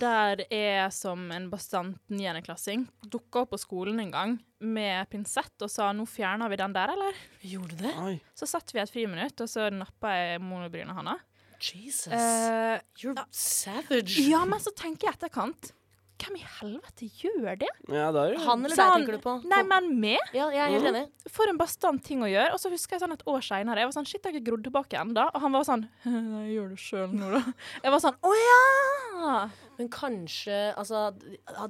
Der 0.00 0.42
er 0.52 0.90
som 0.94 1.30
en 1.32 1.48
bastant 1.50 1.96
niendeklassing 2.12 2.86
dukka 3.10 3.42
opp 3.44 3.50
på 3.54 3.58
skolen 3.60 4.00
en 4.02 4.10
gang 4.12 4.36
med 4.60 5.08
pinsett 5.12 5.60
og 5.62 5.68
sa 5.70 5.90
'nå 5.92 6.06
fjerner 6.08 6.48
vi 6.48 6.56
den 6.56 6.72
der', 6.72 6.92
eller? 6.94 7.14
Gjorde 7.44 7.76
du 7.76 7.82
det? 7.84 7.94
Oi. 8.00 8.20
Så 8.34 8.46
satt 8.48 8.72
vi 8.72 8.80
et 8.80 8.90
friminutt, 8.90 9.40
og 9.40 9.48
så 9.48 9.68
nappa 9.70 10.08
jeg 10.16 10.40
monobrynet 10.40 10.94
hans. 10.96 11.20
Jesus. 11.60 12.12
Uh, 12.12 12.78
You're 13.00 13.16
savage. 13.30 14.18
ja, 14.20 14.44
men 14.48 14.60
så 14.62 14.72
tenker 14.76 15.08
jeg 15.10 15.18
etterkant 15.18 15.72
Hvem 16.16 16.38
i 16.38 16.44
helvete 16.48 17.06
gjør 17.20 17.58
det? 17.60 17.68
Ja, 17.92 18.06
det 18.14 18.20
er 18.22 18.30
jo. 18.32 18.38
Han 18.46 18.62
eller 18.64 18.78
deg, 18.78 18.92
tenker 18.94 19.16
du 19.18 19.20
på? 19.20 19.34
Nei, 19.52 19.58
men 19.68 19.90
meg? 20.00 20.30
Ja, 20.32 20.46
jeg 20.48 20.62
er 20.64 20.72
helt 20.72 20.88
enig. 20.88 21.02
For 21.28 21.44
en 21.52 21.58
bastant 21.60 22.00
ting 22.06 22.22
å 22.24 22.30
gjøre. 22.30 22.54
Og 22.56 22.62
så 22.62 22.70
husker 22.72 22.96
jeg 22.96 23.02
sånn 23.02 23.12
et 23.12 23.24
år 23.28 23.44
seinere. 23.44 23.82
Jeg 23.84 23.90
var 23.90 23.96
sånn, 23.98 24.08
shit, 24.08 24.22
jeg 24.24 24.32
har 24.32 24.38
ikke 24.38 24.46
grodd 24.48 24.64
tilbake 24.64 24.96
ennå. 24.96 25.26
Og 25.28 25.44
han 25.44 25.52
var 25.52 25.66
sånn 25.68 25.84
Nei, 26.08 26.46
jeg 26.46 26.54
gjør 26.54 26.70
det 26.72 26.80
sjøl 26.86 27.12
nå, 27.12 27.28
da. 27.36 27.42
Jeg 27.84 27.92
var 27.98 28.04
sånn, 28.06 28.16
å 28.24 28.32
ja! 28.40 29.34
Men 29.78 29.88
kanskje 29.92 30.72
altså, 30.76 31.12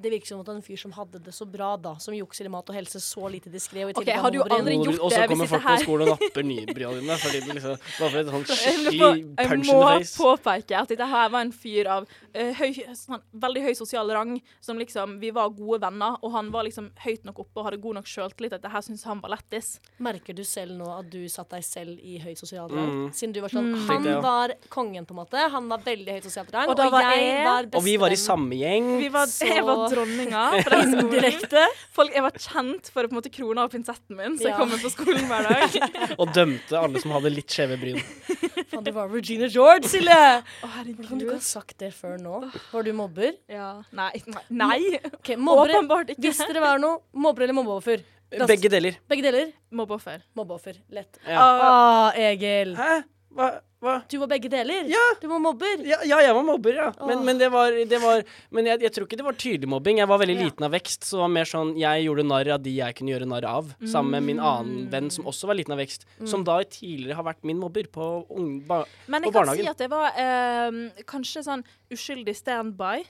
Det 0.03 0.11
virker 0.13 0.27
som 0.31 0.41
at 0.41 0.49
en 0.53 0.63
fyr 0.63 0.79
som 0.79 0.93
hadde 0.95 1.19
det 1.25 1.33
så 1.35 1.47
bra, 1.51 1.73
da, 1.77 1.97
som 2.03 2.15
jukser 2.15 2.47
i 2.47 2.53
mat 2.53 2.69
og 2.71 2.77
helse, 2.77 3.01
så 3.03 3.29
lite 3.33 3.51
diskré 3.51 3.83
og 3.85 3.91
i 3.91 3.95
Ok, 3.97 4.05
tillegg 4.05 4.13
jeg 4.15 4.23
har 4.23 4.31
du 4.31 4.39
jo 4.39 4.45
aldri 4.47 4.77
gjort 4.79 5.01
Og 5.01 5.11
det 5.11 5.19
så 5.19 5.27
kommer 5.33 5.51
folk 5.51 5.65
på 5.67 5.77
skolen 5.83 6.09
og 6.13 6.21
napper 6.21 6.47
nybryna 6.47 6.93
dine. 7.01 7.17
Fordi 7.23 7.41
det 7.47 7.57
liksom, 7.59 7.77
bare 7.99 8.11
for 8.11 8.19
et 8.21 8.31
sånt 8.31 8.49
Jeg 8.53 8.59
skikkelig 8.61 9.01
må- 9.01 9.11
jeg 9.17 9.49
punch 9.51 9.67
in 9.69 9.75
må 9.75 9.81
the 9.83 9.99
face. 9.99 10.15
påpeke 10.21 10.79
at 10.81 10.89
dette 10.95 11.09
her 11.13 11.29
var 11.35 11.41
en 11.47 11.53
fyr 11.53 11.91
av 11.97 12.07
uh, 12.07 12.53
høy, 12.61 12.71
sånn, 12.95 13.23
veldig 13.47 13.63
høy 13.67 13.75
sosial 13.79 14.11
rang, 14.15 14.37
som 14.61 14.79
liksom 14.79 15.19
Vi 15.21 15.31
var 15.37 15.51
gode 15.57 15.81
venner, 15.83 16.17
og 16.23 16.33
han 16.37 16.51
var 16.55 16.65
liksom 16.69 16.91
høyt 17.05 17.25
nok 17.27 17.39
oppe 17.43 17.61
og 17.63 17.69
hadde 17.71 17.81
god 17.83 17.99
nok 18.01 18.07
sjøltillit 18.11 18.53
at 18.57 18.63
det 18.63 18.71
her 18.73 18.85
syntes 18.87 19.05
han 19.09 19.21
var 19.25 19.35
lættis. 19.35 19.77
Merker 19.99 20.35
du 20.37 20.45
selv 20.47 20.77
nå 20.79 20.87
at 20.99 21.11
du 21.11 21.25
satte 21.33 21.57
deg 21.59 21.65
selv 21.67 21.99
i 22.03 22.19
høy 22.23 22.35
sosial 22.39 22.69
rang? 22.71 22.91
Mm. 23.07 23.13
Siden 23.17 23.35
du 23.35 23.41
var 23.43 23.51
sånn 23.53 23.67
Mm. 23.67 23.87
Han 23.89 24.05
jeg, 24.05 24.13
ja. 24.13 24.21
var 24.23 24.53
kongen, 24.71 25.05
på 25.09 25.15
en 25.15 25.19
måte. 25.25 25.41
Han 25.51 25.67
var 25.69 25.81
veldig 25.83 26.13
høyt 26.17 26.27
sosialt 26.29 26.53
rang. 26.55 26.69
Og 26.71 26.79
Og, 26.79 26.93
jeg, 27.01 27.19
jeg- 27.25 27.45
var 27.47 27.67
Og 27.75 27.83
vi 27.97 28.01
var 28.05 28.13
i 28.15 28.19
samme 28.21 28.61
gjeng. 28.61 28.93
Vi 29.01 29.09
var, 29.17 29.27
Så- 29.33 29.49
jeg 29.49 29.65
var 29.65 29.87
dronninga 29.93 30.45
på 30.67 30.71
den 30.77 30.93
skolen. 30.93 31.11
Direkte. 31.17 31.65
Folk, 31.97 32.13
jeg 32.15 32.25
var 32.27 32.37
kjent 32.47 32.91
for 32.93 33.09
på 33.09 33.15
en 33.15 33.19
måte 33.19 33.33
krona 33.33 33.65
og 33.67 33.73
pinsetten 33.73 34.19
min, 34.21 34.37
så 34.39 34.51
jeg 34.51 34.57
kom 34.59 34.67
kommer 34.67 34.83
på 34.85 34.91
skolen 34.93 35.29
hver 35.31 35.47
dag. 35.49 35.77
Og 36.21 36.33
dømte 36.37 36.77
alle 36.81 37.01
som 37.03 37.13
hadde 37.17 37.31
litt 37.33 37.53
skjeve 37.57 37.77
bryn. 37.81 38.01
Faen, 38.71 38.83
det 38.87 38.93
var 38.97 39.09
Regina 39.13 39.47
George, 39.53 39.87
Silje! 39.89 40.17
Å, 40.43 40.69
Hvordan 40.75 40.97
kan 41.07 41.21
du 41.21 41.25
ikke 41.29 41.37
ha 41.39 41.45
sagt 41.47 41.77
det 41.81 41.93
før 41.95 42.17
nå? 42.21 42.41
Var 42.73 42.87
du 42.87 42.93
mobber? 42.99 43.33
Ja. 43.51 43.69
Nei, 43.97 44.11
nei, 44.51 44.81
Okay, 45.15 45.39
mobber, 45.39 45.71
åpenbart 45.77 46.11
ikke. 46.15 46.25
Hvis 46.27 46.41
dere 46.43 46.63
var 46.65 46.81
noe, 46.83 47.01
mobber 47.15 47.47
eller 47.47 47.57
mobbeoffer? 47.57 48.03
Begge 48.51 48.69
deler. 48.73 48.97
Begge 49.09 49.23
deler. 49.23 49.53
Mobbeoffer. 49.71 50.25
Mobbeoffer. 50.37 50.81
Lett. 50.91 51.21
Ja. 51.23 51.39
Ah, 51.47 52.19
Egil. 52.19 52.75
Hæ? 52.77 53.05
Hva? 53.37 53.53
Hva? 53.85 53.99
Du 54.09 54.17
var 54.23 54.31
begge 54.31 54.49
deler? 54.49 54.87
Ja. 54.89 55.03
Du 55.21 55.27
var 55.29 55.41
mobber? 55.45 55.83
Ja, 55.85 55.99
ja, 56.09 56.17
jeg 56.25 56.33
var 56.33 56.45
mobber, 56.47 56.73
ja. 56.79 56.87
Men, 57.07 57.21
men, 57.27 57.37
det 57.39 57.51
var, 57.53 57.75
det 57.91 57.99
var, 58.01 58.23
men 58.57 58.71
jeg, 58.71 58.81
jeg 58.87 58.93
tror 58.97 59.05
ikke 59.05 59.19
det 59.21 59.27
var 59.27 59.37
tydelig 59.37 59.69
mobbing. 59.69 60.01
Jeg 60.01 60.09
var 60.09 60.21
veldig 60.23 60.37
Ja. 60.39 60.47
liten 60.49 60.65
av 60.65 60.73
vekst, 60.73 61.05
så 61.05 61.19
det 61.19 61.23
var 61.27 61.33
mer 61.35 61.51
sånn 61.51 61.75
jeg 61.77 62.07
gjorde 62.07 62.25
narr 62.25 62.51
av 62.57 62.63
de 62.65 62.73
jeg 62.79 62.97
kunne 62.97 63.13
gjøre 63.13 63.29
narr 63.29 63.47
av. 63.51 63.69
Sammen 63.85 64.17
med 64.17 64.27
min 64.31 64.41
annen 64.41 64.89
venn 64.93 65.13
som 65.13 65.29
også 65.29 65.51
var 65.53 65.61
liten 65.61 65.77
av 65.77 65.83
vekst, 65.85 66.09
som 66.25 66.45
da 66.49 66.57
tidligere 66.65 67.19
har 67.21 67.29
vært 67.29 67.45
min 67.45 67.61
mobber 67.61 67.85
på 67.93 68.09
unge, 68.33 68.63
ba, 68.67 68.81
Men 69.13 69.29
jeg 69.29 69.35
på 69.37 69.45
kan 69.45 69.53
si 69.61 69.69
at 69.69 69.85
det 69.85 69.91
var 69.93 70.17
eh, 70.25 70.81
kanskje 71.05 71.45
sånn 71.45 71.65
uskyldig 71.93 72.37
standby. 72.37 73.05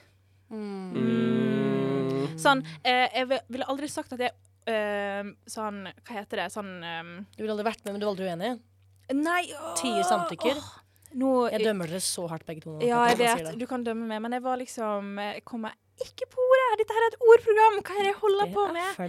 Mm. 0.51 2.35
Sånn, 2.39 2.61
eh, 2.83 3.07
jeg 3.15 3.27
ville 3.47 3.65
aldri 3.71 3.87
sagt 3.91 4.13
at 4.15 4.21
jeg 4.23 4.35
eh, 4.69 5.27
Sånn, 5.49 5.81
hva 5.89 6.15
heter 6.19 6.43
det? 6.43 6.49
Sånn 6.53 6.69
eh, 6.83 7.09
Du 7.35 7.43
ville 7.43 7.55
aldri 7.55 7.65
vært 7.67 7.83
med, 7.85 7.93
men 7.95 8.01
du 8.03 8.07
var 8.07 8.13
aldri 8.15 8.29
uenig? 8.31 8.57
Nei 9.13 9.45
Tier 9.79 10.03
samtykker? 10.03 10.57
åh, 10.57 10.73
Nå 11.17 11.49
Jeg 11.51 11.63
dømmer 11.63 11.87
dere 11.87 12.01
så 12.03 12.27
hardt, 12.29 12.45
begge 12.45 12.61
to. 12.65 12.73
nå. 12.75 12.81
Ja, 12.85 13.05
jeg 13.07 13.17
Jeg 13.19 13.43
vet. 13.45 13.57
Du 13.59 13.65
kan 13.65 13.83
dømme 13.83 14.05
meg, 14.07 14.21
men 14.21 14.31
jeg 14.35 14.43
var 14.43 14.57
liksom 14.59 15.15
Jeg 15.21 15.43
kommer 15.45 15.71
ikke 15.97 16.27
på 16.29 16.37
ordet! 16.37 16.77
Dette 16.83 16.93
her 16.93 17.01
er 17.07 17.13
et 17.13 17.21
ordprogram! 17.25 17.77
Hva 17.81 17.93
er 17.97 18.03
det 18.05 18.11
jeg 18.11 18.19
holder 18.21 18.45
Det 18.45 18.53
på 18.53 18.65
med? 18.75 18.99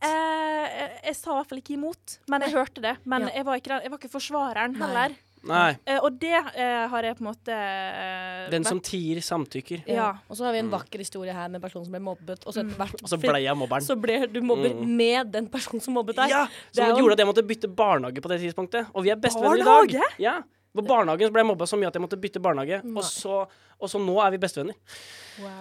Eh, 0.00 1.00
jeg 1.04 1.16
sa 1.18 1.30
i 1.32 1.34
hvert 1.36 1.48
fall 1.50 1.58
ikke 1.60 1.74
imot, 1.76 2.14
men 2.32 2.40
jeg 2.46 2.54
hørte 2.54 2.80
det. 2.80 2.94
Men 3.04 3.26
Ja. 3.26 3.34
jeg, 3.34 3.44
var 3.44 3.54
ikke, 3.60 3.80
jeg 3.82 3.90
var 3.92 3.98
ikke 3.98 4.08
forsvareren 4.14 4.76
heller. 4.80 5.08
Nei. 5.12 5.18
Eh, 5.46 5.98
og 6.02 6.18
det 6.18 6.32
eh, 6.34 6.88
har 6.90 7.02
jeg 7.06 7.16
på 7.16 7.22
en 7.22 7.28
måte 7.30 7.54
eh, 7.54 8.48
Den 8.50 8.64
som 8.66 8.80
tier, 8.80 9.20
samtykker. 9.22 9.84
Ja. 9.86 10.10
Og 10.28 10.36
så 10.36 10.44
har 10.48 10.52
vi 10.56 10.58
en 10.64 10.70
vakker 10.72 10.98
historie 10.98 11.32
her 11.32 11.48
med 11.48 11.60
en 11.60 11.64
person 11.68 11.84
som 11.86 11.92
ble 11.94 12.00
mobbet, 12.02 12.42
og 12.44 12.52
så 12.56 12.64
mm. 12.66 12.74
Og 13.04 13.08
så 13.08 13.18
ble 13.22 13.38
jeg 13.44 13.56
mobberen. 13.56 13.86
så 13.86 13.96
ble 13.96 14.26
du 14.26 14.40
mobber 14.42 14.74
Mm. 14.74 14.96
med 14.96 15.32
den 15.32 15.46
personen 15.48 15.80
som 15.80 15.94
mobbet 15.94 16.16
deg. 16.16 16.30
Ja, 16.30 16.46
Det 16.74 16.82
Som 16.82 16.98
gjorde 16.98 17.12
at 17.12 17.18
jeg 17.22 17.26
måtte 17.30 17.46
bytte 17.46 17.68
barnehage 17.70 18.20
på 18.20 18.28
det 18.28 18.40
tidspunktet. 18.40 18.86
Og 18.94 19.04
vi 19.04 19.10
er 19.10 19.16
bestevenner 19.16 19.62
i 19.62 19.64
dag. 19.92 20.02
Ja. 20.18 20.40
På 20.74 20.82
barnehagen 20.84 21.26
så 21.28 21.32
ble 21.32 21.40
jeg 21.42 21.48
mobba 21.48 21.66
så 21.66 21.78
mye 21.78 21.88
at 21.88 21.94
jeg 21.94 22.02
måtte 22.02 22.18
bytte 22.20 22.40
barnehage. 22.42 22.82
Og 22.84 23.02
så, 23.04 23.46
og 23.80 23.88
så 23.88 23.98
nå 23.98 24.18
er 24.26 24.30
vi 24.34 24.38
bestevenner. 24.38 24.74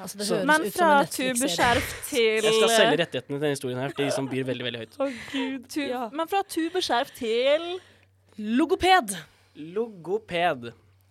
Altså, 0.02 0.18
det 0.18 0.26
Så- 0.28 0.36
høres 0.36 0.46
Men 0.46 0.72
fra 0.72 1.04
tubeskjerf 1.06 2.10
til 2.10 2.42
Jeg 2.44 2.54
skal 2.54 2.70
selge 2.70 2.98
rettighetene 2.98 3.38
til 3.38 3.40
denne 3.40 3.56
historien 3.56 3.80
her 3.80 3.90
til 3.90 4.06
de 4.06 4.12
som 4.12 4.28
byr 4.28 4.44
veldig 4.44 4.66
veldig 4.66 4.80
høyt. 4.84 4.96
Oh, 5.00 5.12
Gud. 5.32 5.70
Tu 5.70 5.82
Ja. 5.88 6.10
Men 6.12 6.28
fra 6.28 6.42
tubeskjerf 6.44 7.14
til 7.16 7.80
Logoped. 8.38 9.16
Logoped. 9.58 10.68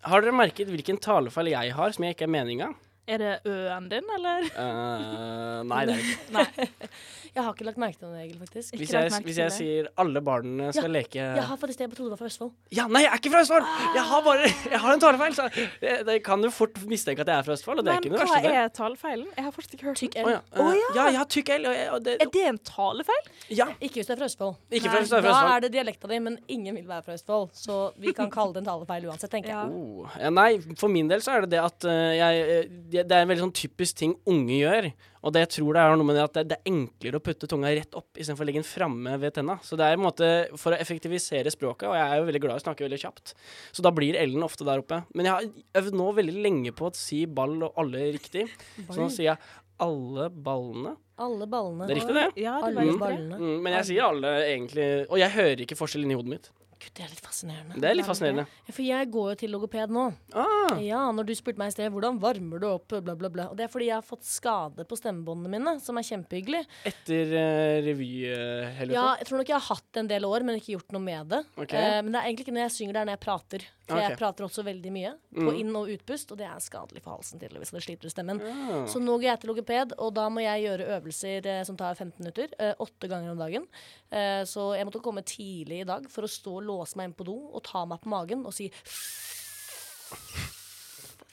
Har 0.06 0.22
dere 0.22 0.34
merket 0.38 0.68
hvilken 0.70 1.00
talefeil 1.02 1.48
jeg 1.50 1.72
har 1.74 1.94
som 1.96 2.04
jeg 2.06 2.14
ikke 2.14 2.28
er 2.28 2.30
meninga? 2.30 2.68
Er 3.06 3.22
det 3.22 3.32
ø-en 3.46 3.88
din, 3.90 4.08
eller? 4.16 4.48
Uh, 4.56 5.60
nei, 5.70 5.82
det 5.86 5.94
er 5.94 6.02
ikke. 6.02 6.66
ikke. 6.66 6.90
Jeg 7.36 7.44
har 7.44 7.52
ikke 7.52 7.66
lagt 7.68 7.78
merke 7.78 7.98
til 8.00 8.08
den 8.08 8.16
regelen, 8.16 8.40
faktisk. 8.40 8.76
Hvis 8.80 8.92
jeg, 8.96 9.20
hvis 9.26 9.38
jeg 9.38 9.52
sier 9.52 9.90
alle 10.00 10.22
barna 10.24 10.70
skal 10.72 10.90
leke 10.90 11.20
Jeg 11.20 11.44
har 11.50 11.60
faktisk 11.60 11.78
det, 11.78 11.88
jeg 11.88 11.96
trodde 11.96 12.08
det 12.08 12.14
var 12.16 12.22
fra 12.22 12.30
Østfold. 12.30 12.52
Ja, 12.72 12.86
nei, 12.88 13.02
jeg 13.04 13.12
er 13.12 13.20
ikke 13.20 13.32
fra 13.34 13.42
Østfold! 13.44 13.68
Jeg 13.96 14.04
har 14.10 14.24
bare 14.26 14.52
Jeg 14.74 14.80
har 14.86 14.96
en 14.96 15.04
talefeil, 15.04 15.36
så 15.36 15.48
jeg, 15.56 16.06
det 16.08 16.16
kan 16.26 16.42
jo 16.42 16.50
fort 16.54 16.80
mistenke 16.88 17.22
at 17.26 17.30
jeg 17.30 17.44
er 17.44 17.46
fra 17.46 17.58
Østfold, 17.58 17.82
og 17.82 17.86
det 17.86 17.92
er 17.92 18.00
Men 18.00 18.08
ikke 18.08 18.16
noe 18.16 18.24
hva 18.24 18.40
Men 18.40 18.48
hva 18.48 18.64
er 18.64 18.72
talefeilen? 18.80 19.28
Jeg 19.36 19.46
har 19.48 19.54
fortsatt 19.58 19.76
ikke 19.78 19.90
hørt 19.90 20.00
Tykk. 20.02 20.16
L. 20.22 20.26
Oh, 20.26 20.32
ja. 20.32 20.40
Uh, 20.56 20.76
Eh, 20.96 20.96
ja. 20.96 21.10
ja, 21.18 21.24
tykk 21.28 21.52
L. 21.56 21.66
Og, 21.68 21.80
og 21.96 22.04
det, 22.04 22.16
Er 22.22 22.30
det 22.32 22.44
en 22.48 22.58
talefeil? 22.58 23.30
ja. 23.50 23.68
Ikke 23.80 24.00
hvis 24.00 24.08
du 24.08 24.14
er 24.14 24.20
fra 24.20 24.28
Østfold. 24.30 24.56
Ikke 24.70 24.88
Nei, 24.88 24.92
fra, 24.92 25.02
Østfold. 25.02 25.28
Da 25.28 25.54
er 25.56 25.64
det 25.64 25.72
dialekta 25.74 26.10
di, 26.10 26.18
men 26.22 26.38
ingen 26.52 26.76
vil 26.78 26.88
være 26.88 27.04
fra 27.06 27.16
Østfold. 27.16 27.50
Så 27.56 27.78
vi 28.02 28.14
kan 28.16 28.30
kalle 28.32 28.56
det 28.56 28.64
en 28.64 28.70
talefeil 28.70 29.08
uansett, 29.10 29.30
tenker 29.32 29.52
jeg. 29.52 29.56
Ja. 29.56 29.66
Oh. 29.68 30.16
Ja, 30.20 30.32
nei, 30.34 30.50
for 30.78 30.92
min 30.92 31.10
del 31.10 31.22
så 31.24 31.36
er 31.36 31.46
det 31.46 31.52
det 31.56 31.62
at 31.62 31.88
uh, 31.88 31.92
jeg 32.16 32.62
det, 32.96 33.04
det 33.10 33.16
er 33.16 33.24
en 33.24 33.30
veldig 33.30 33.44
sånn 33.44 33.54
typisk 33.56 33.98
ting 34.00 34.14
unge 34.28 34.56
gjør. 34.58 34.88
Og 35.26 35.34
det 35.34 35.42
jeg 35.42 35.52
tror 35.56 35.76
det 35.76 35.82
er 35.82 35.96
noe 35.98 36.06
med 36.06 36.16
det 36.18 36.24
at 36.24 36.38
det, 36.38 36.44
det 36.52 36.56
er 36.58 36.70
enklere 36.70 37.18
å 37.18 37.24
putte 37.24 37.48
tunga 37.50 37.72
rett 37.74 37.98
opp 37.98 38.18
istedenfor 38.18 38.46
å 38.46 38.48
legge 38.48 38.62
den 38.62 38.68
framme 38.68 39.16
ved 39.22 39.34
tenna. 39.36 39.58
Så 39.66 39.78
det 39.78 39.86
er 39.88 39.96
en 39.96 40.04
måte 40.04 40.30
for 40.60 40.76
å 40.76 40.80
effektivisere 40.80 41.52
språket, 41.52 41.88
og 41.90 41.98
jeg 41.98 42.06
er 42.06 42.20
jo 42.20 42.28
veldig 42.30 42.42
glad 42.44 42.56
i 42.56 42.62
å 42.62 42.64
snakke 42.66 42.86
veldig 42.86 43.02
kjapt. 43.02 43.34
Så 43.74 43.84
da 43.84 43.92
blir 43.94 44.18
L-en 44.22 44.46
ofte 44.46 44.66
der 44.68 44.82
oppe. 44.84 45.02
Men 45.18 45.28
jeg 45.28 45.34
har 45.34 45.82
øvd 45.82 45.98
nå 45.98 46.08
veldig 46.20 46.44
lenge 46.46 46.74
på 46.76 46.90
å 46.90 46.96
si 46.96 47.24
ball 47.26 47.58
og 47.66 47.80
alle 47.82 48.10
riktig. 48.16 48.46
Så 48.86 49.00
nå 49.00 49.10
sier 49.10 49.32
jeg 49.32 49.40
alle 49.82 50.30
ballene. 50.30 50.94
Alle 51.20 51.46
ballene. 51.48 51.88
Det 51.88 51.96
er 51.96 52.00
riktig, 52.00 52.16
det. 52.16 52.28
Ja, 52.40 52.54
det 52.60 52.70
Alle 52.70 52.96
ballene. 53.00 53.40
Mm, 53.40 53.56
men 53.64 53.76
jeg 53.78 53.88
sier 53.90 54.06
alle 54.06 54.32
egentlig 54.44 54.86
Og 55.08 55.16
jeg 55.20 55.32
hører 55.32 55.62
ikke 55.64 55.78
forskjell 55.78 56.04
inni 56.04 56.16
hodet 56.16 56.32
mitt. 56.34 56.50
Gud, 56.78 56.90
det 56.94 57.04
er 57.06 57.08
litt 57.08 57.24
fascinerende. 57.24 57.78
Det 57.80 57.88
er 57.88 57.94
litt 57.96 58.06
fascinerende. 58.06 58.44
Ja, 58.66 58.72
For 58.76 58.84
jeg 58.84 59.08
går 59.14 59.28
jo 59.30 59.36
til 59.40 59.50
logoped 59.54 59.92
nå. 59.96 60.02
Ah, 60.36 60.76
Ja, 60.84 61.06
når 61.14 61.24
du 61.30 61.32
spurte 61.38 61.58
meg 61.62 61.68
i 61.72 61.74
sted 61.76 61.90
hvordan 61.94 62.18
varmer 62.20 62.60
du 62.60 62.66
opp, 62.68 62.88
bla, 63.00 63.14
bla, 63.16 63.30
bla. 63.32 63.46
Og 63.50 63.56
det 63.56 63.64
er 63.64 63.72
fordi 63.72 63.86
jeg 63.88 63.96
har 63.96 64.04
fått 64.04 64.26
skade 64.28 64.84
på 64.84 64.98
stemmebåndene 65.00 65.48
mine, 65.56 65.72
som 65.80 65.96
er 65.96 66.04
kjempehyggelig. 66.04 66.64
etter 66.92 67.32
uh, 67.32 67.80
revyhelvete? 67.86 68.92
Ja, 68.96 69.06
jeg 69.20 69.28
tror 69.30 69.40
nok 69.40 69.48
jeg 69.54 69.56
har 69.60 69.68
hatt 69.76 70.00
en 70.02 70.10
del 70.10 70.26
år, 70.28 70.44
men 70.46 70.58
ikke 70.60 70.74
gjort 70.76 70.92
noe 70.96 71.04
med 71.06 71.32
det. 71.32 71.42
Okay. 71.64 71.80
Uh, 71.96 72.02
men 72.04 72.12
det 72.12 72.20
er 72.20 72.28
egentlig 72.28 72.46
ikke 72.46 72.56
når 72.58 72.66
jeg 72.66 72.74
synger, 72.76 72.92
det 72.98 73.00
er 73.02 73.08
når 73.10 73.16
jeg 73.18 73.24
prater. 73.26 73.66
For 73.86 74.02
jeg 74.02 74.16
prater 74.18 74.42
også 74.48 74.64
veldig 74.66 74.90
mye. 74.90 75.12
På 75.36 75.44
Mm. 75.46 75.58
inn- 75.60 75.76
og 75.78 75.88
utpust, 75.94 76.32
og 76.34 76.38
det 76.40 76.46
er 76.48 76.58
skadelig 76.58 77.02
for 77.04 77.14
halsen 77.14 77.38
tydeligvis, 77.38 77.70
og 77.70 77.76
det 77.78 77.84
sliter 77.86 78.08
ut 78.08 78.12
stemmen. 78.16 78.40
Ja. 78.42 78.80
Så 78.90 78.98
nå 78.98 79.14
går 79.14 79.28
jeg 79.28 79.40
til 79.44 79.50
logoped, 79.52 79.92
og 80.02 80.12
da 80.16 80.24
må 80.28 80.42
jeg 80.42 80.64
gjøre 80.66 80.88
øvelser 80.96 81.46
eh, 81.46 81.62
som 81.68 81.76
tar 81.78 81.94
15 81.94 82.18
minutter. 82.18 82.48
Eh, 82.58 82.74
åtte 82.82 83.06
ganger 83.08 83.30
om 83.30 83.38
dagen. 83.38 83.68
Eh, 84.10 84.42
så 84.42 84.74
jeg 84.76 84.88
måtte 84.88 85.00
komme 85.04 85.22
tidlig 85.22 85.82
i 85.84 85.86
dag 85.86 86.10
for 86.10 86.26
å 86.26 86.30
stå 86.30 86.56
og 86.58 86.65
låse 86.66 86.98
meg 86.98 87.10
inn 87.10 87.16
på 87.18 87.26
do 87.28 87.36
og 87.52 87.64
ta 87.66 87.86
meg 87.88 88.02
på 88.02 88.12
magen 88.12 88.44
og 88.46 88.54
si 88.56 88.70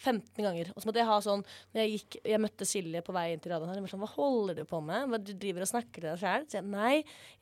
15 0.03 0.43
ganger. 0.43 0.71
Og 0.73 0.81
så 0.81 0.89
måtte 0.89 0.99
jeg 1.01 1.07
ha 1.07 1.17
sånn 1.23 1.43
Når 1.73 1.79
jeg 1.79 1.91
gikk 1.93 2.17
Jeg 2.27 2.41
møtte 2.43 2.67
Silje 2.67 3.03
på 3.05 3.15
vei 3.15 3.27
inn 3.33 3.43
til 3.43 3.53
radioen 3.53 3.71
her. 3.71 3.81
Var 3.83 3.93
sånn 3.93 4.03
Hva 4.03 4.11
holder 4.17 4.59
du 4.59 4.63
på 4.67 4.81
med? 4.83 5.07
Hva, 5.09 5.19
du 5.21 5.31
driver 5.31 5.65
og 5.65 5.71
snakker 5.71 5.99
til 5.99 6.09
deg 6.09 6.23
sjæl? 6.23 6.47
Så 6.49 6.59
jeg 6.59 6.67
nei, 6.67 6.95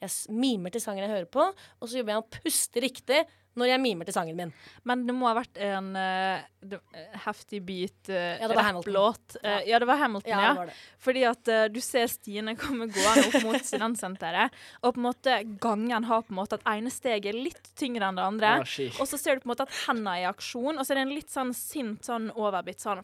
jeg 0.03 0.37
mimer 0.43 0.73
til 0.73 0.83
sangen 0.83 1.05
jeg 1.05 1.13
hører 1.15 1.31
på, 1.31 1.47
og 1.51 1.89
så 1.89 1.99
jobber 1.99 2.15
jeg 2.15 2.23
og 2.23 2.35
puster 2.37 2.85
riktig 2.85 3.21
når 3.59 3.71
jeg 3.73 3.81
mimer 3.83 4.07
til 4.07 4.15
sangen 4.15 4.37
min. 4.37 4.51
Men 4.87 5.03
det 5.07 5.15
må 5.15 5.27
ha 5.27 5.35
vært 5.35 5.59
en 5.61 5.89
uh, 5.97 6.39
eh, 6.63 7.17
heftig 7.25 7.61
beat 7.67 8.11
uh, 8.11 8.15
Ja, 8.39 8.47
det 8.47 8.55
var 8.55 8.67
Hamilton. 8.69 8.93
rapplåt. 8.95 9.35
Eh, 9.43 9.57
ja. 9.67 9.79
det 9.81 9.89
var 9.89 9.99
Hamilton, 10.01 10.31
Ja, 10.31 10.41
ja. 10.41 10.53
det 10.53 10.61
var 10.61 10.71
det. 10.71 10.77
Fordi 11.07 11.25
at 11.31 11.51
uh, 11.51 11.65
du 11.73 11.81
ser 11.83 12.07
Stine 12.11 12.55
komme 12.59 12.87
gående 12.91 13.27
opp 13.27 13.47
mot 13.47 13.67
studentsenteret, 13.67 14.55
og 14.81 14.95
på 14.95 15.01
en 15.01 15.07
måte 15.09 15.37
gangen 15.63 16.07
har 16.07 16.23
på 16.23 16.35
en 16.35 16.39
måte 16.39 16.59
at 16.59 16.67
ene 16.77 16.93
steget 16.93 17.33
er 17.33 17.41
litt 17.49 17.73
tyngre 17.79 18.07
enn 18.07 18.19
det 18.19 18.27
andre. 18.29 18.55
Ah. 18.63 18.79
Og 19.01 19.09
så 19.09 19.19
ser 19.19 19.37
du 19.37 19.43
på 19.43 19.49
en 19.49 19.53
måte 19.55 19.67
at 19.67 19.77
hendene 19.83 20.15
er 20.15 20.25
i 20.25 20.31
aksjon, 20.31 20.77
og 20.77 20.85
så 20.85 20.93
er 20.93 21.01
det 21.01 21.05
en 21.09 21.15
litt 21.17 21.33
sånn 21.33 21.53
sint 21.57 22.07
sånn 22.07 22.31
overbitt 22.31 22.83
sånn 22.83 23.03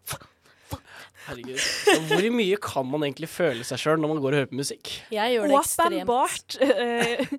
Herregud. 1.27 1.57
Så 1.59 1.93
Hvor 2.07 2.25
mye 2.31 2.55
kan 2.63 2.85
man 2.87 3.03
egentlig 3.03 3.27
føle 3.27 3.65
seg 3.67 3.79
sjøl 3.81 3.97
når 3.99 4.11
man 4.13 4.19
går 4.23 4.31
og 4.31 4.37
hører 4.39 4.49
på 4.51 4.55
musikk? 4.61 4.91
Jeg 5.11 5.33
gjør 5.35 5.49
det 5.51 5.57
ekstremt. 5.57 5.95
Åpenbart. 6.07 6.55
eh, 6.63 7.33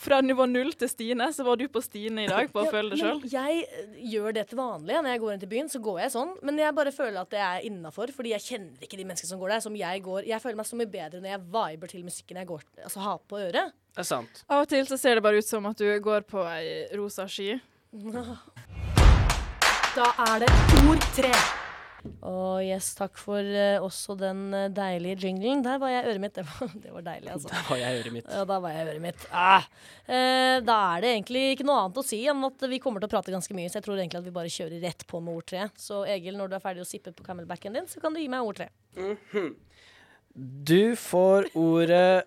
fra 0.00 0.20
nivå 0.24 0.46
null 0.48 0.70
til 0.80 0.88
Stine, 0.88 1.26
så 1.36 1.44
var 1.44 1.58
du 1.60 1.66
på 1.68 1.82
Stine 1.84 2.24
i 2.24 2.30
dag 2.30 2.48
på 2.52 2.62
å 2.62 2.64
Ja, 2.64 2.72
føle 2.72 2.94
det 2.94 3.00
sjøl. 3.02 3.20
Jeg 3.28 3.66
eh, 3.66 3.98
gjør 4.14 4.36
det 4.38 4.46
til 4.52 4.60
vanlig. 4.62 4.96
Når 4.96 5.10
jeg 5.12 5.22
går 5.26 5.34
inn 5.34 5.42
til 5.44 5.52
byen, 5.52 5.68
så 5.74 5.82
går 5.84 6.00
jeg 6.06 6.14
sånn. 6.16 6.32
Men 6.48 6.62
jeg 6.64 6.76
bare 6.80 6.94
føler 6.96 7.18
at 7.20 7.30
det 7.36 7.42
er 7.44 7.66
innafor, 7.68 8.14
fordi 8.16 8.32
jeg 8.32 8.46
kjenner 8.46 8.88
ikke 8.88 8.96
de 9.02 9.04
menneskene 9.10 9.32
som 9.34 9.42
går 9.44 9.52
der. 9.56 9.60
Som 9.66 9.76
jeg 9.76 10.02
går 10.06 10.30
Jeg 10.32 10.40
føler 10.46 10.56
meg 10.62 10.70
så 10.72 10.80
mye 10.80 10.92
bedre 10.96 11.20
når 11.20 11.34
jeg 11.34 11.44
viber 11.58 11.92
til 11.92 12.06
musikken 12.08 12.40
jeg 12.40 12.48
går 12.54 12.64
Altså 12.86 13.04
har 13.04 13.20
på 13.28 13.42
øret. 13.44 13.76
Det 13.96 14.00
er 14.04 14.08
sant. 14.08 14.42
Av 14.48 14.64
og 14.64 14.68
til 14.72 14.88
så 14.88 14.96
ser 15.00 15.16
det 15.20 15.22
bare 15.28 15.40
ut 15.44 15.48
som 15.48 15.64
at 15.68 15.76
du 15.80 15.86
går 16.04 16.24
på 16.28 16.40
ei 16.56 16.86
rosa 16.96 17.28
sky. 17.28 17.58
Da 19.96 20.10
er 20.28 20.42
det 20.44 20.50
ord 20.84 21.00
tre. 21.16 21.30
Og 22.26 22.62
yes, 22.62 22.92
takk 22.98 23.18
for 23.18 23.42
uh, 23.42 23.82
også 23.84 24.14
den 24.18 24.42
eh, 24.54 24.68
deilige 24.74 25.26
jinglen. 25.26 25.62
Der 25.64 25.78
var 25.82 25.90
jeg 25.90 26.06
øret 26.06 26.22
mitt. 26.22 26.34
Det 26.38 26.44
var, 26.46 26.72
det 26.82 26.92
var 26.94 27.06
deilig, 27.06 27.30
altså. 27.32 27.50
Da 27.54 27.62
var 27.68 27.80
jeg 27.80 28.00
øret 28.00 28.14
mitt. 28.14 28.30
Ja, 28.30 28.44
da 28.48 28.58
var 28.62 28.74
jeg 28.74 28.86
øret 28.86 29.02
mitt. 29.02 29.26
Ah. 29.32 29.68
Uh, 30.06 30.56
da 30.66 30.76
er 30.94 31.04
det 31.04 31.12
egentlig 31.14 31.44
ikke 31.54 31.66
noe 31.66 31.78
annet 31.84 32.00
å 32.02 32.06
si 32.06 32.20
enn 32.30 32.48
at 32.50 32.66
vi 32.70 32.80
kommer 32.82 33.02
til 33.02 33.10
å 33.10 33.14
prate 33.16 33.34
ganske 33.34 33.56
mye, 33.58 33.70
så 33.70 33.80
jeg 33.80 33.86
tror 33.88 33.98
egentlig 33.98 34.20
at 34.20 34.28
vi 34.28 34.34
bare 34.36 34.52
kjører 34.52 34.84
rett 34.86 35.06
på 35.08 35.22
med 35.24 35.40
ord 35.40 35.48
tre. 35.50 35.68
Så 35.80 36.02
Egil, 36.10 36.36
når 36.38 36.52
du 36.52 36.58
er 36.58 36.64
ferdig 36.64 36.84
å 36.84 36.88
sippe 36.88 37.14
på 37.16 37.26
camelbacken 37.26 37.78
din, 37.78 37.88
så 37.90 38.02
kan 38.02 38.14
du 38.14 38.22
gi 38.22 38.28
meg 38.32 38.46
ord 38.46 38.60
tre. 38.60 38.70
Du 40.36 40.94
får 41.00 41.50
ordet 41.56 42.26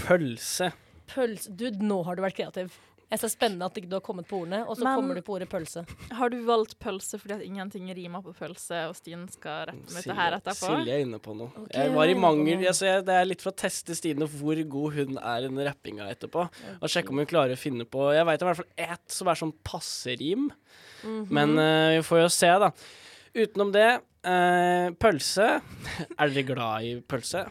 pølse. 0.00 0.72
Pølse 1.12 1.52
Du, 1.52 1.68
nå 1.84 2.00
har 2.08 2.16
du 2.16 2.24
vært 2.24 2.40
kreativ. 2.40 2.74
Jeg 3.10 3.20
ser 3.20 3.30
spennende 3.32 3.66
at 3.68 3.76
ikke 3.78 3.88
du 3.90 3.96
har 3.98 4.02
kommet 4.04 4.26
på 4.26 4.40
ordene, 4.42 4.62
og 4.66 4.76
så 4.76 4.84
Men- 4.84 4.96
kommer 4.98 5.14
du 5.14 5.22
på 5.22 5.34
ordet 5.36 5.48
pølse. 5.48 5.84
Har 6.10 6.30
du 6.30 6.38
valgt 6.44 6.78
pølse 6.78 7.18
fordi 7.20 7.34
at 7.34 7.42
ingenting 7.42 7.88
rimer 7.94 8.22
på 8.22 8.32
pølse, 8.34 8.88
og 8.88 8.96
Stine 8.96 9.28
skal 9.30 9.66
rette 9.68 9.94
med 9.94 10.02
det 10.08 10.16
her 10.16 10.36
etterpå? 10.38 10.70
Silje 10.70 10.94
er 10.94 11.04
inne 11.04 11.20
på 11.20 11.36
noe. 11.36 11.50
Okay, 11.64 11.84
jeg 11.84 11.94
var 11.94 12.04
i 12.08 12.14
mangel 12.14 12.58
jeg, 12.58 12.66
altså 12.72 12.86
jeg, 12.86 13.04
Det 13.04 13.14
er 13.14 13.24
litt 13.24 13.42
for 13.42 13.52
å 13.52 13.56
teste 13.56 13.94
Stine 13.94 14.26
hvor 14.26 14.62
god 14.68 14.92
hun 14.94 15.18
er 15.18 15.38
i 15.44 15.48
den 15.48 15.58
rappinga 15.68 16.08
etterpå. 16.10 16.48
Og 16.80 16.88
sjekke 16.88 17.10
om 17.10 17.18
hun 17.18 17.26
klarer 17.26 17.52
å 17.52 17.60
finne 17.60 17.84
på 17.84 18.12
Jeg 18.14 18.24
veit 18.26 18.42
i 18.42 18.44
hvert 18.44 18.56
fall 18.56 18.72
ett 18.76 19.08
som 19.08 19.28
er 19.28 19.34
sånn 19.34 19.54
passe 19.62 20.18
rim. 20.18 20.50
Mhm. 21.04 21.26
Men 21.30 21.58
uh, 21.58 21.90
vi 21.98 22.02
får 22.02 22.22
jo 22.24 22.28
se, 22.32 22.46
da. 22.46 22.70
Utenom 23.34 23.72
det, 23.74 24.00
uh, 24.24 24.90
pølse. 24.98 25.60
er 26.18 26.28
dere 26.30 26.42
glad 26.48 26.82
i 26.82 27.00
pølse? 27.00 27.44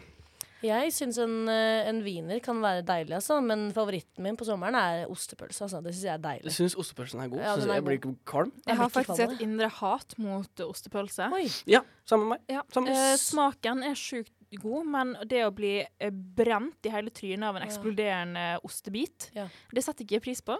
Jeg 0.63 0.91
syns 0.95 1.17
en, 1.19 1.47
eh, 1.51 1.89
en 1.89 2.01
wiener 2.05 2.39
kan 2.43 2.61
være 2.63 2.83
deilig, 2.87 3.15
altså, 3.17 3.41
men 3.43 3.65
favoritten 3.75 4.23
min 4.23 4.37
på 4.39 4.45
sommeren 4.47 4.75
er 4.79 5.05
ostepølse. 5.11 5.65
Altså. 5.67 5.81
Det 5.83 5.93
syns 5.93 6.03
jeg 6.03 6.13
er 6.13 6.21
Jeg 6.21 6.23
deilig. 6.43 6.53
syns 6.55 6.75
ostepølsen 6.79 7.19
er 7.23 7.27
god. 7.33 7.39
Ja, 7.43 7.55
er 7.57 7.73
jeg 7.75 7.83
blir 7.83 7.97
ikke 7.99 8.15
kvalm. 8.25 8.51
Jeg 8.65 8.75
har 8.79 8.89
faktisk 8.89 9.19
et 9.27 9.41
indre 9.41 9.67
hat 9.69 10.15
mot 10.17 10.63
ostepølse. 10.67 11.27
Oi. 11.33 11.47
Ja, 11.67 11.81
sammen 12.05 12.29
med 12.29 12.37
meg. 12.37 12.55
Ja. 12.55 12.61
Samme 12.71 12.89
Eh, 12.89 13.15
smaken 13.17 13.83
er 13.83 13.93
sjukt 13.95 14.31
god, 14.61 14.85
men 14.85 15.15
det 15.27 15.43
å 15.43 15.51
bli 15.53 15.85
eh, 15.99 16.09
brent 16.11 16.85
i 16.85 16.89
hele 16.89 17.09
trynet 17.09 17.43
av 17.43 17.55
en 17.57 17.63
Ja. 17.63 17.67
eksploderende 17.67 18.59
ostebit, 18.63 19.31
Ja. 19.35 19.47
det 19.73 19.83
setter 19.83 20.05
ikke 20.05 20.15
jeg 20.19 20.21
pris 20.23 20.41
på. 20.41 20.57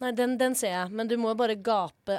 Nei, 0.00 0.10
den, 0.16 0.38
den 0.40 0.54
ser 0.56 0.70
jeg, 0.72 0.90
men 0.96 1.08
du 1.10 1.16
må 1.20 1.34
jo 1.34 1.36
bare 1.36 1.54
gape 1.60 2.18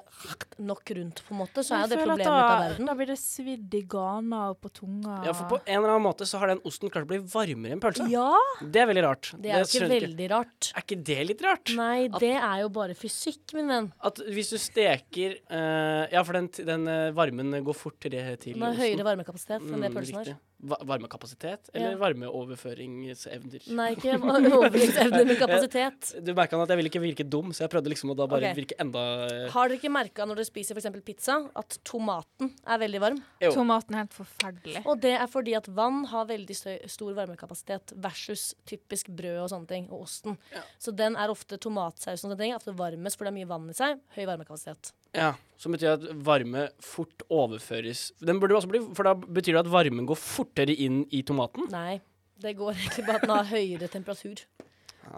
nok 0.61 0.91
rundt, 0.97 1.21
på 1.25 1.33
en 1.33 1.39
måte, 1.39 1.63
så 1.65 1.79
er 1.79 1.87
det 1.89 1.97
at 1.97 2.03
problemet 2.05 2.27
ut 2.27 2.31
av 2.31 2.59
verden. 2.61 2.89
da 2.91 2.93
blir 2.99 3.09
det 3.09 3.17
svidd 3.17 3.73
i 3.73 3.81
gana 3.89 4.41
og 4.51 4.59
på 4.61 4.69
tunga. 4.81 5.15
Ja, 5.25 5.33
for 5.33 5.49
på 5.55 5.59
en 5.63 5.79
eller 5.79 5.95
annen 5.95 6.05
måte 6.05 6.27
så 6.29 6.37
har 6.41 6.51
den 6.53 6.61
osten 6.69 6.91
klart 6.93 7.07
å 7.07 7.09
bli 7.09 7.17
varmere 7.33 7.73
enn 7.73 7.81
pølsa. 7.81 8.05
Ja, 8.11 8.27
Det 8.61 8.83
er 8.83 8.89
veldig 8.91 9.05
rart. 9.07 9.31
Det 9.41 9.49
er 9.49 9.63
jo 9.65 9.69
ikke 9.71 9.89
veldig 9.95 10.29
rart. 10.35 10.69
Er 10.75 10.85
ikke 10.85 10.99
det 11.09 11.19
litt 11.31 11.41
rart? 11.45 11.73
Nei, 11.79 11.97
det 12.21 12.33
er 12.37 12.61
jo 12.61 12.69
bare 12.77 12.97
fysikk, 12.97 13.41
min 13.57 13.73
venn. 13.73 13.89
At 14.11 14.21
hvis 14.29 14.53
du 14.53 14.59
steker 14.61 15.39
uh, 15.49 16.05
Ja, 16.13 16.21
for 16.27 16.37
den, 16.37 16.51
den 16.69 16.85
uh, 16.85 17.09
varmen 17.17 17.57
går 17.65 17.77
fortere 17.81 18.37
til 18.41 18.53
Den 18.59 18.67
har 18.69 18.77
høyere 18.77 19.05
varmekapasitet 19.09 19.65
enn 19.65 19.81
det 19.81 19.89
Mm, 19.91 19.97
pølsen 19.97 20.21
har. 20.21 20.29
Varmekapasitet 20.61 21.69
eller 21.73 21.91
Ja. 21.91 21.97
varmeoverføringsevner? 21.97 23.65
Nei, 23.75 23.87
ikke 23.95 24.17
overføringsevner, 24.17 25.25
men 25.25 25.39
kapasitet. 25.39 26.11
Du 26.25 26.33
merka 26.37 26.59
at 26.61 26.69
jeg 26.69 26.79
ville 26.79 26.91
ikke 26.91 27.01
virke 27.01 27.25
dum, 27.27 27.51
så 27.51 27.65
jeg 27.65 27.71
prøvde 27.73 27.91
liksom 27.91 28.13
å 28.13 28.17
da 28.17 28.27
bare 28.29 28.51
okay. 28.51 28.59
virke 28.61 28.77
enda 28.81 29.03
eh, 29.25 29.47
Har 29.53 29.69
dere 29.71 29.79
ikke 29.79 29.91
merka 29.93 30.27
når 30.27 30.41
dere 30.41 30.49
spiser 30.49 30.77
f.eks. 30.77 30.89
pizza, 31.05 31.37
at 31.57 31.79
tomaten 31.87 32.53
er 32.65 32.81
veldig 32.83 33.01
varm? 33.01 33.19
Jo. 33.41 33.53
tomaten 33.57 33.97
er 33.97 34.05
helt 34.05 34.15
forferdelig. 34.15 34.85
Og 34.85 35.01
det 35.01 35.15
er 35.17 35.27
fordi 35.31 35.57
at 35.57 35.67
vann 35.67 36.05
har 36.11 36.29
veldig 36.29 36.57
støy, 36.57 36.77
stor 36.91 37.17
varmekapasitet 37.17 37.95
versus 38.01 38.51
typisk 38.69 39.09
brød 39.17 39.43
og 39.45 39.51
sånne 39.55 39.71
ting, 39.71 39.89
og 39.91 40.05
osten. 40.05 40.37
Så 40.81 40.93
den 40.95 41.17
er 41.19 41.33
ofte 41.33 41.57
tomatsausen 41.61 42.29
og 42.29 42.35
sånne 42.35 42.41
ting, 42.41 42.55
at 42.55 42.61
ofte 42.61 42.77
varmest, 42.77 43.17
for 43.17 43.27
det 43.27 43.33
er 43.33 43.39
mye 43.41 43.49
vann 43.49 43.69
i 43.71 43.77
seg. 43.77 44.01
Høy 44.15 44.25
varmekapasitet. 44.29 44.93
Ja, 45.17 45.33
som 45.59 45.75
betyr 45.75 45.95
at 45.97 46.05
varme 46.23 46.69
fort 46.79 47.25
overføres 47.27 48.13
Den 48.23 48.39
burde 48.39 48.55
også 48.55 48.69
bli 48.71 48.79
For 48.95 49.03
da 49.03 49.11
betyr 49.19 49.57
det 49.57 49.65
at 49.65 49.71
varmen 49.73 50.07
går 50.07 50.19
fortere 50.19 50.71
inn 50.71 51.03
i 51.11 51.19
tomaten? 51.27 51.67
Nei, 51.73 51.99
det 52.41 52.55
går 52.59 52.73
egentlig 52.77 53.05
bare 53.09 53.19
at 53.19 53.27
den 53.27 53.35
har 53.35 53.49
høyere 53.51 53.89
temperatur. 53.91 54.45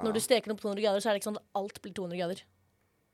Når 0.03 0.15
du 0.15 0.19
steker 0.23 0.49
den 0.49 0.55
opp 0.55 0.63
200 0.63 0.81
grader, 0.81 1.03
så 1.03 1.11
er 1.11 1.15
det 1.15 1.21
ikke 1.21 1.29
sånn 1.29 1.39
at 1.41 1.59
alt 1.59 1.79
blir 1.83 1.93
200 1.93 2.19
grader. 2.19 2.41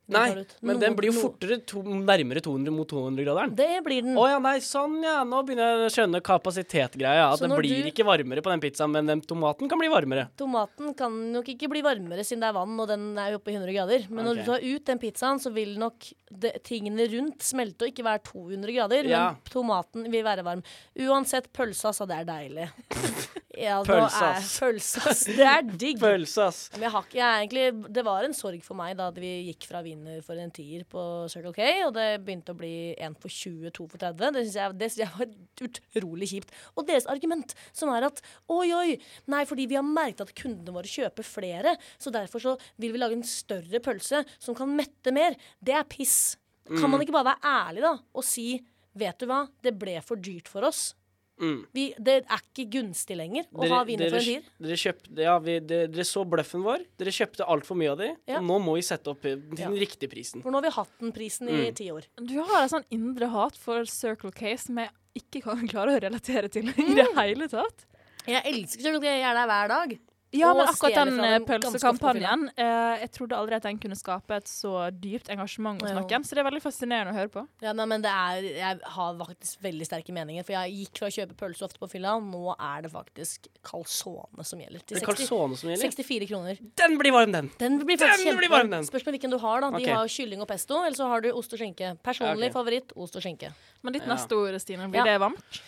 Nei, 0.10 0.45
men 0.65 0.80
den 0.82 0.95
blir 0.98 1.12
jo 1.12 1.22
fortere 1.22 1.60
to, 1.69 1.84
nærmere 1.84 2.41
200 2.41 2.72
mot 2.74 2.89
200-graderen. 2.89 3.54
Det 3.56 3.67
blir 3.86 4.02
den. 4.08 4.15
Å 4.17 4.26
ja, 4.32 4.39
nei, 4.41 4.56
sånn 4.65 4.98
ja. 5.06 5.19
Nå 5.24 5.43
begynner 5.45 5.76
jeg 5.78 5.89
å 5.89 5.93
skjønne 5.95 6.22
kapasitetgreia. 6.26 7.28
At 7.32 7.39
Så 7.39 7.45
den 7.45 7.52
når 7.54 7.62
blir 7.62 7.84
du- 7.84 7.91
ikke 7.91 8.06
varmere 8.08 8.41
på 8.41 8.50
den 8.52 8.60
pizzaen, 8.63 8.91
men 8.91 9.06
den 9.06 9.22
tomaten 9.22 9.69
kan 9.69 9.78
bli 9.80 9.88
varmere. 9.88 10.30
Tomaten 10.38 10.95
kan 10.98 11.12
nok 11.34 11.45
ikke 11.45 11.69
bli 11.69 11.82
varmere 11.86 12.26
siden 12.26 12.41
det 12.41 12.50
er 12.50 12.54
vann, 12.54 12.80
og 12.80 12.88
den 12.88 13.17
er 13.17 13.32
jo 13.32 13.38
oppe 13.39 13.52
i 13.52 13.56
100 13.56 13.74
grader. 13.74 14.08
Men 14.10 14.26
når 14.26 14.39
Ok. 14.39 14.45
du 14.45 14.52
tar 14.52 14.60
ut 14.76 14.86
den 14.86 15.00
pizzaen, 15.00 15.39
så 15.39 15.54
vil 15.54 15.78
nok 15.78 16.12
det, 16.32 16.63
tingene 16.63 17.06
rundt 17.12 17.39
smelte 17.39 17.84
og 17.86 17.93
ikke 17.93 18.04
være 18.06 18.24
200 18.24 18.74
grader. 18.74 19.04
Ja. 19.06 19.24
Men 19.32 19.38
tomaten 19.50 20.10
vil 20.12 20.24
være 20.24 20.43
varm. 20.43 20.63
Uansett, 20.98 21.52
pølsa, 21.54 21.89
altså. 21.93 22.08
Det 22.08 22.17
er 22.17 22.26
deilig. 22.26 22.69
Ja, 23.60 23.82
nå 23.84 23.88
Pølse, 23.89 24.22
er- 24.24 24.36
ass. 24.38 24.60
Pølse, 24.62 25.02
ass. 25.10 25.24
Det 25.26 25.39
er 25.43 25.62
digg. 25.63 25.98
Pølse, 26.00 26.45
ass. 26.48 26.69
Men 26.74 26.82
jeg 26.86 26.91
har 26.93 27.02
ikke, 27.04 27.17
jeg 27.17 27.28
er 27.28 27.41
egentlig, 27.43 27.93
det 27.93 28.04
var 28.06 28.24
en 28.24 28.32
sorg 28.38 28.63
for 28.63 28.74
meg 28.80 28.95
da 28.95 29.10
vi 29.12 29.32
gikk 29.52 29.65
fra 29.67 29.82
wiener 30.00 30.22
for 30.24 30.40
en 30.40 30.52
tier 30.52 30.86
på 30.90 31.02
Circle 31.32 31.54
K, 31.54 31.66
og 31.88 31.94
det 31.96 32.22
begynte 32.24 32.54
å 32.54 32.58
bli 32.58 32.96
én 33.00 33.16
for 33.20 33.30
20, 33.30 33.72
to 33.76 33.88
for 33.90 34.00
30. 34.00 34.34
Det 34.36 34.44
syns 34.46 34.58
jeg, 34.58 35.04
jeg 35.04 35.12
var 35.16 35.34
utrolig 35.68 36.30
kjipt. 36.32 36.54
Og 36.76 36.88
deres 36.88 37.08
argument, 37.12 37.54
som 37.74 37.92
er 37.94 38.08
at 38.08 38.22
oi, 38.50 38.72
oi, 38.74 38.98
nei, 39.32 39.44
fordi 39.50 39.68
vi 39.70 39.78
har 39.80 39.86
merket 39.86 40.26
at 40.26 40.36
kundene 40.38 40.76
våre 40.76 40.90
kjøper 40.90 41.28
flere, 41.28 41.76
så 42.00 42.14
derfor 42.14 42.44
så 42.44 42.56
vil 42.78 42.94
vi 42.96 43.02
lage 43.02 43.20
en 43.20 43.28
større 43.28 43.82
pølse 43.84 44.24
som 44.38 44.58
kan 44.58 44.72
mette 44.76 45.14
mer. 45.16 45.38
Det 45.60 45.76
er 45.76 45.88
piss. 45.90 46.38
Kan 46.70 46.92
man 46.92 47.02
ikke 47.02 47.16
bare 47.16 47.34
være 47.34 47.56
ærlig 47.68 47.86
da, 47.88 47.96
og 48.14 48.26
si 48.26 48.52
vet 49.00 49.20
du 49.22 49.30
hva, 49.30 49.46
det 49.64 49.78
ble 49.80 50.00
for 50.06 50.20
dyrt 50.22 50.50
for 50.52 50.68
oss. 50.68 50.94
Mm. 51.39 51.65
Vi, 51.73 51.84
det 51.97 52.15
er 52.25 52.41
ikke 52.43 52.65
gunstig 52.69 53.15
lenger 53.17 53.45
å 53.56 53.67
ha 53.71 53.84
wiener 53.88 54.10
for 54.10 54.17
en 54.19 54.23
tier. 54.25 54.41
dere, 54.60 54.75
kjøpte, 54.82 55.17
ja, 55.23 55.38
vi, 55.39 55.60
dere, 55.60 55.88
dere 55.88 56.04
så 56.04 56.25
bløffen 56.28 56.63
vår. 56.65 56.84
Dere 56.99 57.13
kjøpte 57.15 57.47
altfor 57.47 57.78
mye 57.80 57.91
av 57.93 57.97
de, 57.97 58.10
Ja. 58.28 58.38
og 58.39 58.43
nå 58.49 58.60
må 58.65 58.75
vi 58.75 58.82
sette 58.82 59.08
opp 59.08 59.21
den 59.21 59.43
Ja. 59.58 59.69
riktige 59.69 60.10
prisen. 60.12 60.41
For 60.43 60.52
nå 60.52 60.56
har 60.62 60.67
vi 60.69 60.75
hatt 60.75 60.99
den 60.99 61.12
prisen 61.15 61.47
i 61.49 61.69
Mm. 61.69 61.75
ti 61.75 61.89
år. 61.91 62.04
Du 62.17 62.36
har 62.43 62.63
et 62.65 62.71
sånn 62.71 62.86
indre 62.91 63.30
hat 63.30 63.56
for 63.56 63.86
Circle 63.86 64.32
K 64.32 64.56
som 64.58 64.75
jeg 64.78 64.89
ikke 65.15 65.41
kan 65.43 65.67
klare 65.71 65.95
å 65.97 66.02
relatere 66.02 66.49
til 66.52 66.67
i 66.69 66.93
det 66.95 67.08
hele 67.15 67.47
tatt. 67.47 67.86
Jeg 68.28 68.43
elsker 68.45 68.82
Circle 68.84 68.99
K, 68.99 69.06
jeg 69.06 69.23
er 69.23 69.34
der 69.34 69.47
hver 69.47 69.67
dag. 69.69 69.99
Ja, 70.32 70.52
men 70.54 70.68
akkurat 70.70 71.08
den 71.08 71.20
eh, 71.26 71.39
pølsekampanjen 71.42 72.44
eh, 72.54 73.02
Jeg 73.02 73.10
trodde 73.15 73.38
aldri 73.38 73.56
at 73.58 73.65
den 73.65 73.80
kunne 73.82 73.96
skape 73.98 74.38
et 74.38 74.50
så 74.50 74.74
dypt 74.94 75.32
engasjement 75.34 75.82
hos 75.82 75.96
noen. 75.96 76.26
Så 76.28 76.38
det 76.38 76.44
er 76.44 76.48
veldig 76.50 76.62
fascinerende 76.62 77.15
å 77.15 77.18
høre 77.18 77.32
på. 77.34 77.44
Ja, 77.65 77.74
nei, 77.74 77.88
men 77.89 78.04
det 78.06 78.12
er, 78.13 78.50
Jeg 78.60 78.92
har 78.94 79.15
faktisk 79.24 79.63
veldig 79.65 79.88
sterke 79.89 80.13
meninger. 80.13 80.46
For 80.46 80.54
jeg 80.54 80.76
gikk 80.84 81.02
fra 81.02 81.10
å 81.10 81.15
kjøpe 81.15 81.38
pølse 81.39 81.65
ofte 81.65 81.82
på 81.82 81.89
fylla, 81.89 82.13
nå 82.22 82.54
er 82.54 82.86
det 82.86 82.94
faktisk 82.94 83.50
calzone 83.65 84.46
som 84.46 84.62
gjelder. 84.62 84.86
Til 84.86 85.02
er 85.02 85.08
60, 85.08 85.32
som 85.63 85.74
gjelder. 85.74 85.96
64 85.98 86.30
kroner. 86.30 86.62
Den 86.84 87.00
blir 87.02 87.15
varm, 87.15 87.34
den! 87.34 87.50
Den 87.58 87.82
blir 87.82 87.98
Den 87.98 88.38
blir 88.38 88.54
varm, 88.54 88.70
den. 88.76 88.86
Spørs 88.86 89.08
hvilken 89.10 89.34
du 89.34 89.39
har. 89.42 89.65
da 89.65 89.74
De 89.74 89.82
okay. 89.82 89.96
har 89.98 90.13
kylling 90.13 90.46
og 90.46 90.52
pesto, 90.52 90.78
eller 90.84 90.98
så 91.00 91.10
har 91.10 91.26
du 91.26 91.32
ost 91.34 91.58
og 91.58 91.63
skinke. 91.63 91.96
Personlig 92.06 92.52
okay. 92.52 92.58
favoritt 92.60 92.94
ost 92.94 93.18
og 93.18 93.26
skinke. 93.26 93.50
Men 93.82 93.98
ditt 93.98 94.06
Ja. 94.06 94.13
neste 94.13 94.38
ord, 94.38 94.62
Stine, 94.62 94.92
blir 94.94 95.02
Ja. 95.02 95.10
det 95.10 95.20
varmt? 95.26 95.62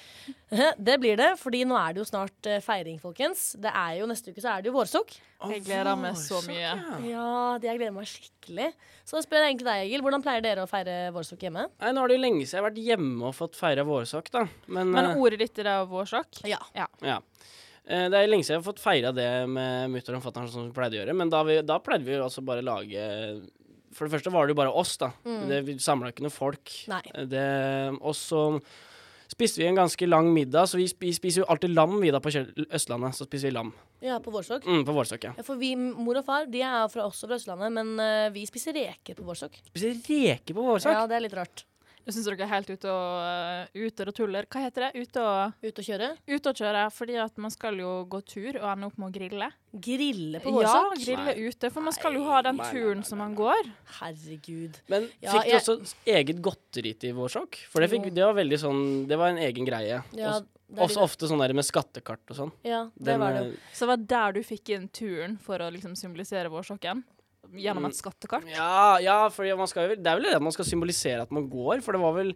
Det 0.52 0.96
blir 1.00 1.15
det, 1.20 1.30
fordi 1.39 1.62
nå 1.67 1.78
er 1.80 1.94
det 1.96 2.02
jo 2.02 2.06
snart 2.08 2.48
eh, 2.50 2.60
feiring, 2.63 2.98
folkens. 3.02 3.52
Det 3.62 3.72
er 3.72 4.00
jo 4.02 4.08
Neste 4.10 4.34
uke 4.34 4.44
så 4.44 4.52
er 4.54 4.63
det 4.63 4.72
jo 4.72 4.76
vårsokk. 4.76 5.13
Jeg 5.52 5.63
gleder 5.65 5.98
meg 5.98 6.17
så 6.20 6.41
mye. 6.46 6.74
ja. 7.08 7.28
Jeg 7.63 7.80
gleder 7.80 7.94
meg 7.96 8.10
skikkelig. 8.10 8.67
Så 9.08 9.17
jeg 9.17 9.26
spør 9.26 9.46
jeg 9.46 9.54
egentlig 9.54 9.70
deg, 9.70 9.86
Egil. 9.88 10.04
Hvordan 10.06 10.26
pleier 10.26 10.44
dere 10.44 10.65
å 10.65 10.70
feire 10.70 10.98
vårsokk 11.15 11.48
hjemme? 11.48 11.65
Nei, 11.82 11.94
nå 11.96 12.04
er 12.04 12.12
det 12.12 12.17
jo 12.20 12.24
lenge 12.26 12.44
siden 12.44 12.58
jeg 12.58 12.62
har 12.62 12.67
vært 12.67 12.84
hjemme 12.89 13.32
og 13.32 13.38
fått 13.38 13.58
feira 13.60 13.88
vårsokk, 13.88 14.30
da. 14.36 14.44
Men, 14.67 14.91
Men 14.94 15.10
eh, 15.13 15.24
ordet 15.24 15.41
ditt 15.46 15.63
er 15.63 15.88
vårsokk? 15.89 16.44
Ja. 16.52 16.60
ja. 16.78 16.89
ja. 17.08 17.17
Det 17.88 18.20
er 18.20 18.30
lenge 18.30 18.46
siden 18.46 18.60
jeg 18.60 18.62
har 18.62 18.67
fått 18.67 18.84
feira 18.84 19.10
det 19.15 19.30
med 19.50 19.89
mutter'n 19.96 20.20
og 20.20 20.28
fatter'n 20.28 20.46
sånn 20.52 20.67
som 20.67 20.70
vi 20.70 20.76
pleide 20.76 21.00
å 21.00 21.02
gjøre. 21.02 21.17
Men 21.17 21.32
da, 21.34 21.41
vi, 21.48 21.58
da 21.65 21.80
pleide 21.84 22.06
vi 22.08 22.20
altså 22.22 22.44
bare 22.46 22.63
lage 22.63 23.02
For 23.96 24.06
det 24.06 24.13
første 24.13 24.32
var 24.32 24.46
det 24.46 24.54
jo 24.54 24.62
bare 24.62 24.76
oss, 24.84 24.94
da. 25.02 25.10
Det, 25.26 25.63
vi 25.67 25.80
samla 25.82 26.12
ikke 26.13 26.28
noe 26.28 26.36
folk. 26.36 26.76
Nei. 26.91 27.02
Det, 27.32 27.48
og 27.98 28.15
så 28.15 28.46
spiste 29.32 29.62
vi 29.62 29.67
en 29.70 29.80
ganske 29.80 30.08
lang 30.10 30.30
middag, 30.36 30.67
så 30.67 30.80
vi, 30.80 30.88
spiser 30.89 31.44
jo 31.44 31.48
alltid 31.52 31.74
lam 31.74 31.98
vi 32.02 32.12
da 32.13 32.20
på 32.24 32.32
Østlandet. 32.32 33.15
Så 33.17 33.28
spiser 33.30 33.50
vi 33.50 33.56
lam 33.56 33.72
Ja, 34.04 34.20
på 34.20 34.34
Vårsok? 34.34 34.65
mm, 34.65 34.84
på 34.86 34.96
Vårsok, 34.96 35.24
ja. 35.30 35.34
Ja, 35.38 35.46
for 35.48 35.60
vi, 35.62 35.74
mor 35.78 36.20
og 36.20 36.26
far 36.28 36.48
de 36.52 36.62
er 36.65 36.88
fra, 36.91 37.08
også 37.08 37.30
fra 37.30 37.39
Østlandet, 37.39 37.72
men 37.80 37.94
uh, 38.02 38.30
vi 38.34 38.46
spiser 38.50 38.76
reker 38.78 39.17
på 39.17 39.26
Vårsok. 39.28 39.58
Spiser 39.72 39.96
reker 40.10 40.58
på 40.58 40.65
Vårsok? 40.65 40.91
Ja, 40.94 41.06
det 41.10 41.20
er 41.20 41.26
litt 41.30 41.38
rart. 41.38 41.65
Jeg 42.12 42.17
syns 42.17 42.28
dere 42.28 42.43
er 42.43 42.52
helt 42.52 42.69
ute 42.74 42.91
og, 42.91 43.24
uh, 43.24 43.80
ute 43.88 44.06
og 44.12 44.15
tuller. 44.17 44.45
Hva 44.52 44.62
heter 44.65 44.88
det? 44.91 44.91
Ute 45.08 45.21
og, 45.24 45.54
Ute 45.63 45.80
og 45.80 45.88
kjøre. 45.88 46.10
ute 46.28 46.52
og 46.52 46.56
kjøre. 46.60 46.82
Fordi 46.91 47.15
at 47.24 47.38
man 47.39 47.52
skal 47.56 47.78
jo 47.80 47.91
gå 48.12 48.19
tur 48.28 48.58
og 48.60 48.67
ende 48.74 48.89
opp 48.91 48.97
med 49.00 49.08
å 49.08 49.15
grille. 49.15 49.47
Grille 49.71 50.41
på 50.43 50.52
Ja, 50.52 50.74
vårsokk. 50.76 51.00
grille 51.06 51.36
ute. 51.47 51.71
For 51.71 51.82
man 51.82 51.93
skal 51.95 52.13
jo 52.19 52.24
ha 52.28 52.41
den 52.43 52.58
Nei, 52.60 52.65
nei, 52.67 52.71
turen 52.76 52.97
nei, 53.00 53.08
som 53.08 53.17
man 53.24 53.34
går. 53.36 53.71
Herregud. 54.02 54.82
Men 54.91 55.10
Ja, 55.21 55.32
fikk 55.32 55.43
du 55.43 55.50
jeg- 55.50 55.62
også 55.62 55.95
eget 56.06 56.41
godteri 56.41 56.93
til 57.00 57.13
vårsak? 57.15 57.56
For 57.69 57.80
det, 57.80 57.89
fikk, 57.89 58.13
det 58.13 58.24
var 58.26 58.34
veldig 58.34 58.60
sånn 58.60 59.08
Det 59.08 59.17
var 59.17 59.30
en 59.30 59.38
egen 59.38 59.65
greie. 59.65 60.04
Ja, 60.13 60.41
Også, 60.41 60.45
også 60.78 61.02
ofte 61.04 61.28
sånn 61.28 61.39
der 61.39 61.54
med 61.54 61.65
skattekart 61.65 62.19
og 62.32 62.36
sånn. 62.38 62.52
Ja, 62.63 62.86
det 62.97 63.04
Den, 63.06 63.19
var 63.19 63.34
det. 63.34 63.54
eh, 63.54 63.58
Så 63.74 63.80
det 63.86 63.88
var 63.88 63.97
der 63.97 64.32
du 64.34 64.39
fikk 64.43 64.69
inn 64.69 64.88
turen 64.89 65.38
for 65.39 65.58
å 65.60 65.71
liksom 65.71 65.95
symbolisere 65.95 66.50
vårsokken? 66.50 67.04
Gjennom 67.52 67.84
Mm. 67.84 67.90
et 67.92 67.98
skattekart? 68.00 68.46
Ja, 68.48 68.98
ja 69.04 69.18
for 69.30 69.44
man 69.58 69.68
skal, 69.68 69.96
det 69.96 70.08
er 70.08 70.16
vel 70.20 70.24
det 70.32 70.42
man 70.42 70.52
skal 70.56 70.66
symbolisere 70.66 71.22
at 71.26 71.32
man 71.32 71.50
går, 71.50 71.82
for 71.84 71.92
det 71.92 72.02
var 72.02 72.14
vel 72.16 72.36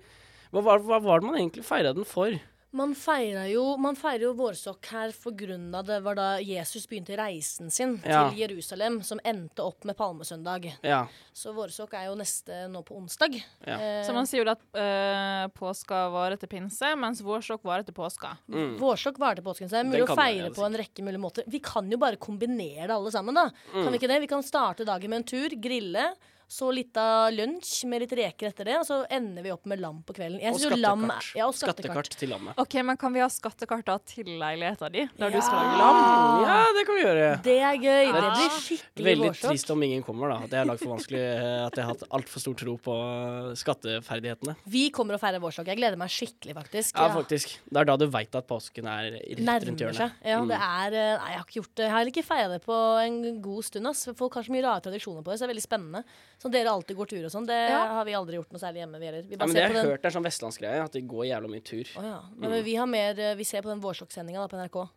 Hva 0.52 0.62
var, 0.64 0.80
hva 0.80 1.00
var 1.04 1.20
det 1.20 1.26
man 1.28 1.36
egentlig 1.40 1.64
feira 1.66 1.94
den 1.94 2.06
for? 2.06 2.32
Man 2.76 2.92
feirer 2.98 3.48
jo, 3.54 3.62
man 3.80 3.96
jo 4.20 4.34
vårsokk 4.36 4.86
her 4.92 5.12
for 5.16 5.32
grunn 5.32 5.70
av 5.78 5.86
det 5.88 6.02
var 6.04 6.18
da 6.20 6.26
Jesus 6.44 6.86
begynte 6.92 7.16
reisen 7.18 7.72
sin 7.72 8.02
Ja. 8.04 8.30
til 8.30 8.40
Jerusalem, 8.42 9.02
som 9.02 9.20
endte 9.24 9.64
opp 9.64 9.86
med 9.86 9.96
palmesøndag. 9.96 10.74
Ja. 10.84 11.08
Så 11.34 11.54
vårsokk 11.56 11.94
er 11.94 12.08
jo 12.10 12.16
neste 12.16 12.68
nå 12.70 12.84
på 12.84 12.98
onsdag. 13.00 13.42
Ja. 13.66 13.78
Eh, 13.80 14.04
Så 14.06 14.14
man 14.14 14.26
sier 14.28 14.44
jo 14.44 14.52
at 14.52 14.60
eh, 14.76 15.48
påska 15.56 16.12
varer 16.12 16.38
til 16.38 16.50
pinse, 16.50 16.96
mens 16.98 17.22
vårsokk 17.22 17.64
varer 17.64 17.86
til 17.86 17.94
påska. 17.96 18.38
Mm. 18.50 18.78
Vårsokk 18.78 19.18
varer 19.18 19.36
til 19.36 19.44
påsken, 19.48 19.70
så 19.70 19.80
det 19.80 19.86
er 19.86 19.92
mulig 19.94 20.10
å 20.10 20.16
feire 20.16 20.52
på 20.54 20.66
en 20.66 20.76
rekke 20.76 21.02
mulige 21.02 21.24
måter. 21.24 21.44
Vi 21.48 21.60
kan 21.60 21.90
jo 21.90 21.98
bare 21.98 22.18
kombinere 22.18 22.88
det 22.88 22.92
alle 22.96 23.12
sammen, 23.12 23.34
da. 23.36 23.50
Kan 23.72 23.86
Mm. 23.86 23.92
vi 23.92 23.98
ikke 24.00 24.08
det? 24.12 24.20
Vi 24.22 24.28
kan 24.28 24.44
starte 24.44 24.86
dagen 24.86 25.10
med 25.10 25.18
en 25.18 25.24
tur, 25.24 25.50
grille. 25.50 26.14
Så 26.48 26.68
litt 26.72 26.96
av 27.02 27.32
lunsj 27.34 27.86
med 27.90 28.04
litt 28.04 28.12
reker 28.16 28.48
etter 28.52 28.66
det, 28.70 28.76
og 28.78 28.86
så 28.86 29.00
ender 29.10 29.42
vi 29.42 29.50
opp 29.52 29.66
med 29.66 29.80
lam 29.82 30.04
på 30.06 30.14
kvelden. 30.14 30.40
Jeg 30.40 30.54
Og 30.54 30.60
skattekart. 30.60 30.82
lam. 30.82 31.06
Ja, 31.36 31.48
og 31.48 31.56
skattekart. 31.58 32.06
skattekart. 32.06 32.18
til 32.20 32.30
lammet. 32.30 32.54
OK, 32.62 32.74
men 32.86 32.98
kan 33.02 33.14
vi 33.14 33.20
ha 33.20 33.28
skattekart 33.34 33.86
da 33.86 33.98
til 34.06 34.26
leiligheta 34.40 34.90
di, 34.94 35.08
der 35.18 35.30
du 35.34 35.40
skal 35.42 35.58
lage 35.58 35.78
lam? 35.82 36.00
Ja, 36.46 36.60
det 36.78 36.86
kan 36.86 36.96
vi 36.96 37.02
gjøre. 37.02 37.42
Det 37.44 37.58
er 37.60 37.76
gøy. 37.82 38.12
Det 38.14 38.22
blir 38.22 38.54
skikkelig 38.62 39.06
Veldig 39.10 39.30
vårsokk. 39.32 39.50
trist 39.50 39.72
om 39.74 39.84
ingen 39.84 40.04
kommer, 40.04 40.30
da. 40.30 40.38
At 40.46 40.50
jeg 40.54 40.60
har 40.62 40.70
lagd 40.70 40.80
for 40.86 40.94
vanskelig 40.96 41.24
eh, 41.24 41.66
At 41.66 41.76
jeg 41.76 41.84
har 41.86 41.92
hatt 41.96 42.04
altfor 42.12 42.40
stor 42.46 42.54
tro 42.62 42.78
på 42.78 42.94
eh, 42.94 43.56
skatteferdighetene. 43.58 44.56
Vi 44.70 44.90
kommer 44.96 45.18
og 45.18 45.22
feirer 45.22 45.42
vårsokk. 45.44 45.68
Jeg 45.74 45.80
gleder 45.82 45.98
meg 46.00 46.10
skikkelig, 46.14 46.56
faktisk. 46.58 46.96
Ja, 47.00 47.10
faktisk. 47.14 47.58
Det 47.70 47.82
er 47.82 47.90
da 47.90 47.98
du 47.98 48.06
veit 48.14 48.36
at 48.38 48.48
påsken 48.50 48.86
er 48.90 49.12
rett 49.18 49.40
rundt 49.40 49.46
Nærmer 49.50 49.82
hjørnet. 49.82 49.98
seg. 49.98 50.12
Ja, 50.26 50.40
Mm. 50.42 50.48
det 50.50 50.58
er 50.62 50.94
eh, 50.94 51.18
Nei, 51.18 51.30
jeg 51.32 51.38
har 51.40 51.46
ikke 51.46 51.60
gjort 51.62 51.76
det. 51.76 51.84
Jeg 51.86 51.92
har 51.92 52.00
heller 52.00 52.14
ikke 52.14 52.26
feira 52.28 52.50
det 52.54 52.62
på 52.66 52.78
en 53.06 53.42
god 53.42 53.64
stund. 53.66 53.88
Ass. 53.88 54.06
Folk 54.16 54.34
har 54.36 54.44
så 54.44 54.52
mye 54.52 54.64
rare 54.64 54.82
tradisjoner 54.82 55.24
på 55.24 55.32
det, 55.32 55.40
så 55.40 55.46
det 55.46 55.50
er 55.50 55.54
veldig 55.56 55.66
spennende. 55.68 56.04
Sånn 56.42 56.52
dere 56.52 56.68
alltid 56.70 56.98
går 56.98 57.08
tur 57.08 57.26
og 57.26 57.32
sånn, 57.32 57.46
det 57.48 57.70
Ja. 57.70 57.86
har 57.88 58.06
vi 58.06 58.12
aldri 58.14 58.36
gjort 58.38 58.52
noe 58.52 58.60
særlig 58.60 58.84
hjemme. 58.84 59.00
Vi, 59.00 59.06
heller. 59.06 59.22
vi 59.24 59.36
Ja, 59.36 59.46
men 59.46 59.56
det 59.56 59.64
har 59.64 59.72
jeg 59.74 59.82
den. 59.84 59.92
hørt 59.92 60.06
er 60.06 60.10
sånn 60.10 60.24
vestlandsgreie, 60.28 60.84
at 60.84 60.92
de 60.92 61.02
går 61.02 61.26
jævla 61.32 61.48
mye 61.50 61.64
tur. 61.64 61.86
Oh, 61.98 62.04
ja. 62.04 62.20
Men 62.36 62.64
vi 62.64 62.76
har 62.76 62.86
mer 62.88 63.18
eh, 63.20 63.36
Vi 63.36 63.44
ser 63.44 63.62
på 63.62 63.70
den 63.70 63.82
vårsokksendinga 63.82 64.48
på 64.50 64.58
NRK. 64.60 64.90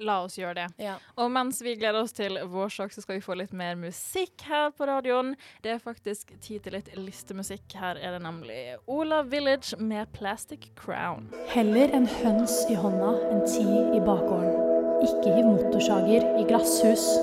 La 0.00 0.22
oss 0.22 0.36
gjøre 0.38 0.54
det. 0.54 0.66
Ja. 0.78 0.96
Og 1.18 1.28
mens 1.28 1.60
vi 1.60 1.74
gleder 1.74 2.00
oss 2.04 2.12
til 2.12 2.36
vårsokk, 2.46 2.92
så 2.94 3.02
skal 3.02 3.16
vi 3.16 3.20
få 3.20 3.34
litt 3.36 3.52
mer 3.52 3.74
musikk 3.74 4.42
her 4.46 4.70
på 4.70 4.86
radioen. 4.86 5.34
Det 5.60 5.72
er 5.72 5.78
faktisk 5.82 6.38
tid 6.40 6.62
til 6.62 6.72
litt 6.76 6.94
listemusikk. 6.94 7.66
Her 7.74 7.96
er 7.98 8.12
det 8.14 8.22
nemlig 8.22 8.76
Ola 8.86 9.22
Village 9.24 9.74
med 9.80 10.06
Plastic 10.12 10.68
Crown. 10.76 11.26
Heller 11.48 11.90
en 11.92 12.06
høns 12.06 12.64
i 12.70 12.76
hånda 12.78 13.10
enn 13.32 13.42
ti 13.50 13.66
i 13.96 13.98
bakgården. 13.98 14.54
Ikke 15.02 15.34
hiv 15.34 15.44
motorsager 15.50 16.22
i 16.38 16.44
glasshus. 16.46 17.18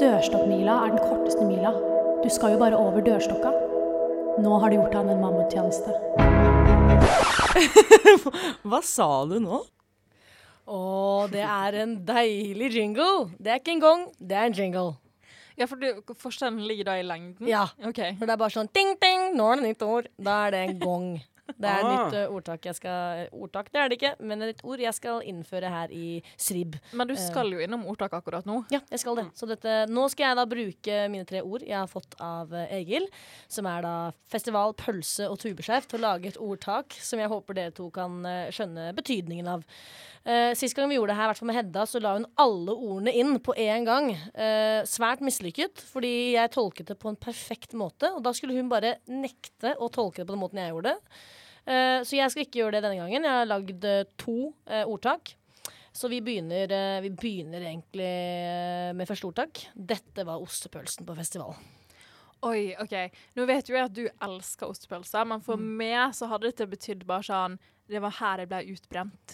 Dørstokkmila 0.00 0.86
er 0.86 0.96
den 0.96 0.98
korteste 1.06 1.46
mila. 1.46 1.70
Du 2.20 2.28
skal 2.28 2.52
jo 2.52 2.58
bare 2.60 2.76
over 2.76 3.00
dørstokka. 3.00 3.50
Nå 4.44 4.56
har 4.60 4.68
du 4.68 4.76
gjort 4.76 4.96
han 4.98 5.08
en 5.08 5.22
mammuttjeneste. 5.22 5.94
Hva 8.68 8.80
sa 8.84 9.06
du 9.30 9.38
nå? 9.40 9.60
Å, 10.68 10.80
det 11.32 11.40
er 11.40 11.78
en 11.80 11.94
deilig 12.04 12.68
jingle. 12.76 13.30
Det 13.40 13.54
er 13.54 13.62
ikke 13.62 13.72
en 13.78 13.80
gong, 13.86 14.04
det 14.20 14.36
er 14.36 14.50
en 14.50 14.58
jingle. 14.58 14.92
Ja, 15.56 15.64
for 15.64 15.80
du, 15.80 16.04
forskjellen 16.20 16.60
ligger 16.68 16.90
da 16.90 16.98
i 17.00 17.08
lengden? 17.08 17.48
Ja. 17.48 17.66
Okay. 17.88 18.12
For 18.20 18.28
det 18.28 18.36
er 18.36 18.42
bare 18.44 18.54
sånn 18.54 18.68
ting-ting, 18.68 19.30
nå 19.40 19.48
er 19.50 19.60
det 19.62 19.70
nytt 19.70 19.88
ord. 19.88 20.12
Da 20.20 20.42
er 20.46 20.54
det 20.54 20.62
en 20.66 20.78
gong. 20.84 21.08
Det 21.58 21.68
er 21.68 21.78
et 21.80 21.84
Ah. 21.84 22.04
nytt 22.06 22.14
eh, 22.18 22.28
ordtak 22.34 22.64
jeg 22.68 22.74
skal 22.78 23.28
Ordtak, 23.32 23.70
det 23.72 23.80
er 23.80 23.88
det 23.88 23.98
ikke, 23.98 24.12
men 24.20 24.42
et 24.42 24.60
ord 24.64 24.78
jeg 24.80 24.94
skal 24.94 25.22
innføre 25.26 25.70
her 25.70 25.88
i 25.94 26.22
SRIB. 26.36 26.76
Men 26.92 27.08
du 27.08 27.14
skal 27.16 27.50
jo 27.52 27.58
innom 27.58 27.84
ordtak 27.86 28.12
akkurat 28.12 28.44
nå. 28.46 28.64
Ja, 28.70 28.80
jeg 28.90 29.00
skal 29.02 29.16
det. 29.16 29.26
Så 29.34 29.46
dette, 29.48 29.86
nå 29.90 30.08
skal 30.10 30.30
jeg 30.30 30.36
da 30.40 30.44
bruke 30.46 31.00
mine 31.10 31.24
tre 31.26 31.42
ord 31.42 31.62
jeg 31.66 31.76
har 31.78 31.88
fått 31.90 32.14
av 32.20 32.52
eh, 32.54 32.76
Egil, 32.80 33.08
som 33.48 33.66
er 33.66 33.82
da 33.82 33.94
festival, 34.30 34.74
pølse 34.74 35.28
og 35.30 35.38
tubeskjerf, 35.42 35.86
til 35.90 36.00
å 36.00 36.06
lage 36.06 36.28
et 36.32 36.38
ordtak 36.40 36.94
som 37.00 37.18
jeg 37.18 37.28
håper 37.32 37.54
dere 37.58 37.74
to 37.76 37.90
kan 37.94 38.20
eh, 38.26 38.50
skjønne 38.54 38.90
betydningen 38.96 39.48
av. 39.56 39.64
Uh, 40.20 40.52
sist 40.52 40.76
gang 40.76 40.90
vi 40.90 40.98
gjorde 40.98 41.14
det 41.14 41.16
her, 41.16 41.24
i 41.24 41.32
hvert 41.32 41.38
fall 41.40 41.48
med 41.48 41.56
Hedda, 41.56 41.86
så 41.88 42.00
la 42.04 42.10
hun 42.18 42.26
alle 42.36 42.74
ordene 42.76 43.14
inn 43.16 43.38
på 43.40 43.54
én 43.56 43.86
gang. 43.88 44.10
Eh, 44.36 44.82
svært 44.84 45.22
mislykket, 45.24 45.80
fordi 45.80 46.34
jeg 46.34 46.52
tolket 46.52 46.90
det 46.92 46.98
på 47.00 47.08
en 47.08 47.16
perfekt 47.16 47.72
måte, 47.72 48.10
og 48.12 48.20
da 48.26 48.34
skulle 48.36 48.52
hun 48.58 48.68
bare 48.68 48.98
nekte 49.08 49.72
å 49.80 49.88
tolke 49.88 50.20
det 50.20 50.26
på 50.28 50.34
den 50.34 50.42
måten 50.42 50.60
jeg 50.60 50.74
gjorde 50.74 50.92
det. 50.92 51.16
Eh, 51.70 52.00
så 52.02 52.18
jeg 52.18 52.32
skal 52.32 52.46
ikke 52.46 52.62
gjøre 52.64 52.78
det 52.78 52.86
denne 52.86 52.98
gangen. 52.98 53.26
Jeg 53.26 53.42
har 53.42 53.48
lagd 53.48 53.84
eh, 53.86 54.08
to 54.18 54.38
eh, 54.66 54.82
ordtak. 54.82 55.36
Så 55.94 56.06
vi 56.06 56.20
begynner, 56.22 56.70
vi 57.02 57.08
begynner 57.10 57.64
egentlig 57.66 58.10
med 58.94 59.08
første 59.08 59.26
ordtak. 59.26 59.58
Dette 59.74 60.22
var 60.22 60.38
ostepølsen 60.38 61.02
på 61.06 61.16
festival. 61.18 61.56
Oi, 62.46 62.76
OK. 62.78 62.94
Nå 63.34 63.46
vet 63.50 63.68
jo 63.68 63.74
jeg 63.74 63.88
at 63.88 63.96
du 63.96 64.04
elsker 64.06 64.70
ostepølser, 64.70 65.26
men 65.26 65.42
for 65.42 65.58
meg 65.58 66.14
så 66.14 66.30
hadde 66.30 66.46
dette 66.46 66.68
betydd 66.70 67.02
bare 67.10 67.26
sånn 67.26 67.58
Det 67.90 67.98
var 68.02 68.12
her 68.20 68.38
jeg 68.44 68.48
ble 68.50 68.60
utbrent. 68.70 69.32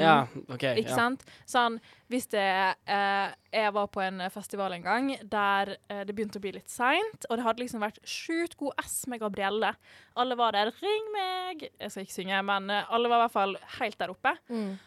Ja, 0.00 0.14
OK. 0.50 0.64
Ikke 0.74 0.90
Ja. 0.90 0.96
sant? 0.98 1.22
Sånn, 1.46 1.76
hvis 2.10 2.26
det 2.32 2.42
eh, 2.90 3.34
Jeg 3.54 3.72
var 3.72 3.86
på 3.86 4.02
en 4.02 4.18
festival 4.34 4.72
en 4.74 4.82
gang 4.82 5.12
der 5.30 5.76
eh, 5.88 6.02
det 6.04 6.14
begynte 6.16 6.40
å 6.40 6.42
bli 6.42 6.52
litt 6.56 6.68
seint, 6.72 7.24
og 7.30 7.36
det 7.38 7.44
hadde 7.46 7.62
liksom 7.62 7.80
vært 7.84 8.00
sjukt 8.02 8.56
god 8.58 8.74
S 8.82 9.04
med 9.06 9.20
Gabrielle. 9.22 9.74
Alle 10.16 10.34
var 10.36 10.52
der 10.52 10.72
'Ring 10.72 11.12
meg!' 11.14 11.68
Jeg 11.80 11.90
skal 11.90 12.02
ikke 12.04 12.18
synge, 12.18 12.42
men 12.44 12.68
eh, 12.70 12.84
alle 12.90 13.08
var 13.08 13.20
i 13.22 13.28
hvert 13.28 13.32
fall 13.38 13.56
helt 13.78 13.98
der 13.98 14.10
oppe. 14.10 14.34
Mm. 14.50 14.78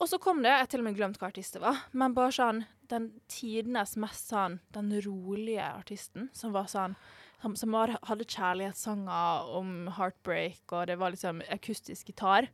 Og 0.00 0.08
så 0.08 0.18
kom 0.20 0.38
det, 0.42 0.50
jeg 0.50 0.58
har 0.58 0.66
til 0.66 0.80
og 0.80 0.84
med 0.84 0.96
glemt 0.96 1.18
hva 1.18 1.28
artist 1.28 1.52
det 1.54 1.62
var, 1.62 1.76
men 1.92 2.14
bare 2.14 2.30
sånn 2.34 2.64
den 2.88 3.10
tidenes 3.28 3.96
mest 3.96 4.28
sånn 4.30 4.60
Den 4.72 4.90
rolige 5.00 5.62
artisten 5.62 6.28
som 6.32 6.52
var 6.52 6.64
sånn 6.66 6.94
Som, 7.42 7.56
som 7.58 7.74
var, 7.74 7.90
hadde 8.06 8.26
kjærlighetssanger 8.30 9.48
om 9.58 9.88
heartbreak, 9.96 10.62
og 10.70 10.86
det 10.86 10.94
var 11.00 11.10
liksom 11.10 11.42
akustisk 11.50 12.12
gitar. 12.12 12.46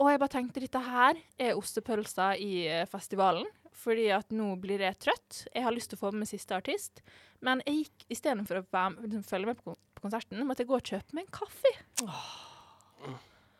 Og 0.00 0.08
jeg 0.10 0.20
bare 0.22 0.32
tenkte 0.32 0.62
dette 0.64 0.80
her 0.80 1.20
er 1.40 1.56
ostepølser 1.56 2.40
i 2.40 2.64
eh, 2.68 2.86
festivalen. 2.88 3.44
Fordi 3.76 4.06
at 4.16 4.32
nå 4.32 4.54
blir 4.60 4.80
jeg 4.80 4.96
trøtt. 5.04 5.42
Jeg 5.52 5.64
har 5.66 5.74
lyst 5.74 5.90
til 5.92 5.98
å 5.98 6.06
få 6.06 6.12
med 6.16 6.28
siste 6.28 6.56
artist. 6.56 7.02
Men 7.44 7.60
jeg 7.66 7.82
gikk 7.84 8.06
istedenfor 8.16 8.62
å 8.62 8.66
være, 8.72 9.04
liksom, 9.04 9.24
følge 9.28 9.52
med 9.52 9.60
på, 9.60 9.76
konserten, 10.00 10.40
måtte 10.48 10.64
jeg 10.64 10.70
gå 10.70 10.78
og 10.78 10.92
kjøpe 10.92 11.16
meg 11.16 11.26
en 11.26 11.34
kaffe. 11.36 11.72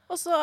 Og 0.07 0.19
så 0.21 0.37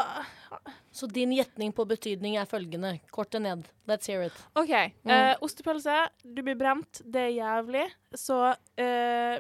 Så 0.94 1.08
din 1.08 1.32
gjetning 1.34 1.72
på 1.74 1.86
betydning 1.90 2.36
er 2.38 2.46
følgende. 2.46 3.00
Kortet 3.12 3.42
ned. 3.42 3.66
Let's 3.90 4.10
hear 4.12 4.22
it. 4.28 4.36
OK. 4.60 4.70
eh, 4.70 5.34
ostepølse, 5.42 5.96
du 6.24 6.44
blir 6.44 6.58
brent, 6.60 7.02
det 7.06 7.30
er 7.30 7.38
jævlig. 7.40 7.86
Så 8.14 8.38
eh, 8.78 9.40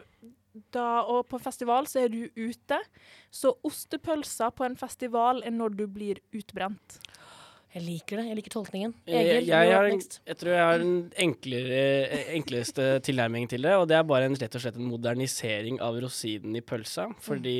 da, 0.73 1.03
Og 1.09 1.25
på 1.29 1.39
festival 1.41 1.87
så 1.89 2.03
er 2.03 2.13
du 2.13 2.27
ute. 2.37 2.79
Så 3.33 3.55
ostepølser 3.65 4.53
på 4.55 4.67
en 4.67 4.77
festival 4.77 5.43
er 5.45 5.53
når 5.53 5.77
du 5.79 5.85
blir 5.87 6.21
utbrent. 6.35 6.99
Jeg 7.73 7.81
liker 7.87 8.19
det. 8.21 8.27
Jeg 8.29 8.37
liker 8.37 8.53
tolkningen. 8.53 8.91
Jeg, 9.09 9.25
Egil, 9.25 9.47
jeg, 9.49 9.73
har 9.73 9.87
en, 9.89 10.01
jeg 10.29 10.37
tror 10.37 10.53
jeg 10.53 10.65
har 10.69 10.81
den 10.83 10.97
enklere, 11.25 11.79
eh, 12.05 12.27
enkleste 12.37 12.89
tilnærmingen 13.07 13.49
til 13.49 13.65
det, 13.65 13.73
og 13.79 13.87
det 13.89 13.97
er 13.97 14.05
bare 14.05 14.27
en, 14.29 14.37
rett 14.37 14.57
og 14.59 14.61
slett 14.61 14.77
en 14.77 14.91
modernisering 14.91 15.79
av 15.81 15.97
rosinen 16.03 16.53
i 16.59 16.61
pølsa. 16.61 17.07
Fordi 17.25 17.57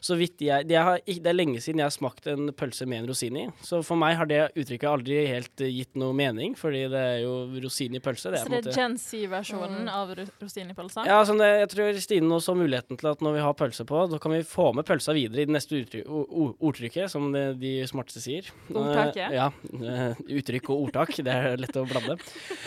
så 0.00 0.16
vidt 0.16 0.40
jeg, 0.40 0.66
det, 0.70 0.76
har, 0.80 1.00
det 1.04 1.26
er 1.30 1.36
lenge 1.36 1.60
siden 1.60 1.82
jeg 1.82 1.88
har 1.90 1.94
smakt 1.94 2.26
en 2.32 2.50
pølse 2.56 2.86
med 2.88 3.02
en 3.02 3.08
rosin 3.10 3.36
i. 3.36 3.46
Så 3.64 3.82
for 3.86 4.00
meg 4.00 4.16
har 4.16 4.28
det 4.30 4.40
uttrykket 4.56 4.88
aldri 4.88 5.18
helt 5.28 5.60
eh, 5.64 5.72
gitt 5.80 5.94
noe 6.00 6.16
mening, 6.16 6.54
fordi 6.58 6.86
det 6.92 7.02
er 7.14 7.18
jo 7.24 7.34
rosin 7.64 7.96
i 7.98 8.02
pølse. 8.04 8.32
Det 8.32 8.40
er 8.40 8.46
Så 8.48 8.54
det 8.54 8.72
er 8.72 8.78
Gen 8.80 8.96
Z-versjonen 9.00 9.90
av 9.92 10.14
ro- 10.16 10.28
rosin 10.40 10.70
i 10.72 10.76
pølsa? 10.78 11.04
ja, 11.08 11.20
sånn, 11.28 11.38
det- 11.42 11.52
jeg 11.60 11.70
tror 11.74 12.00
Stine 12.00 12.28
nå 12.30 12.40
så 12.40 12.54
muligheten 12.56 12.96
til 13.00 13.10
at 13.12 13.20
når 13.24 13.36
vi 13.36 13.44
har 13.44 13.54
pølse 13.60 13.84
på, 13.88 14.04
da 14.10 14.18
kan 14.22 14.32
vi 14.32 14.40
få 14.46 14.70
med 14.74 14.86
pølsa 14.88 15.12
videre 15.16 15.42
i 15.44 15.48
det 15.50 15.54
neste 15.54 15.76
uttrykk, 15.82 16.08
ordtrykket, 16.60 17.10
som 17.12 17.30
det, 17.34 17.44
de 17.60 17.74
smarteste 17.90 18.22
sier. 18.24 18.48
Ordtaket? 18.72 19.26
Eh, 19.28 19.36
ja. 19.36 19.50
eh, 19.84 20.22
uttrykk 20.40 20.70
og 20.72 20.86
ordtak. 20.88 21.12
Det 21.20 21.34
er 21.34 21.60
lett 21.60 21.76
å 21.76 21.84
blande. 21.88 22.16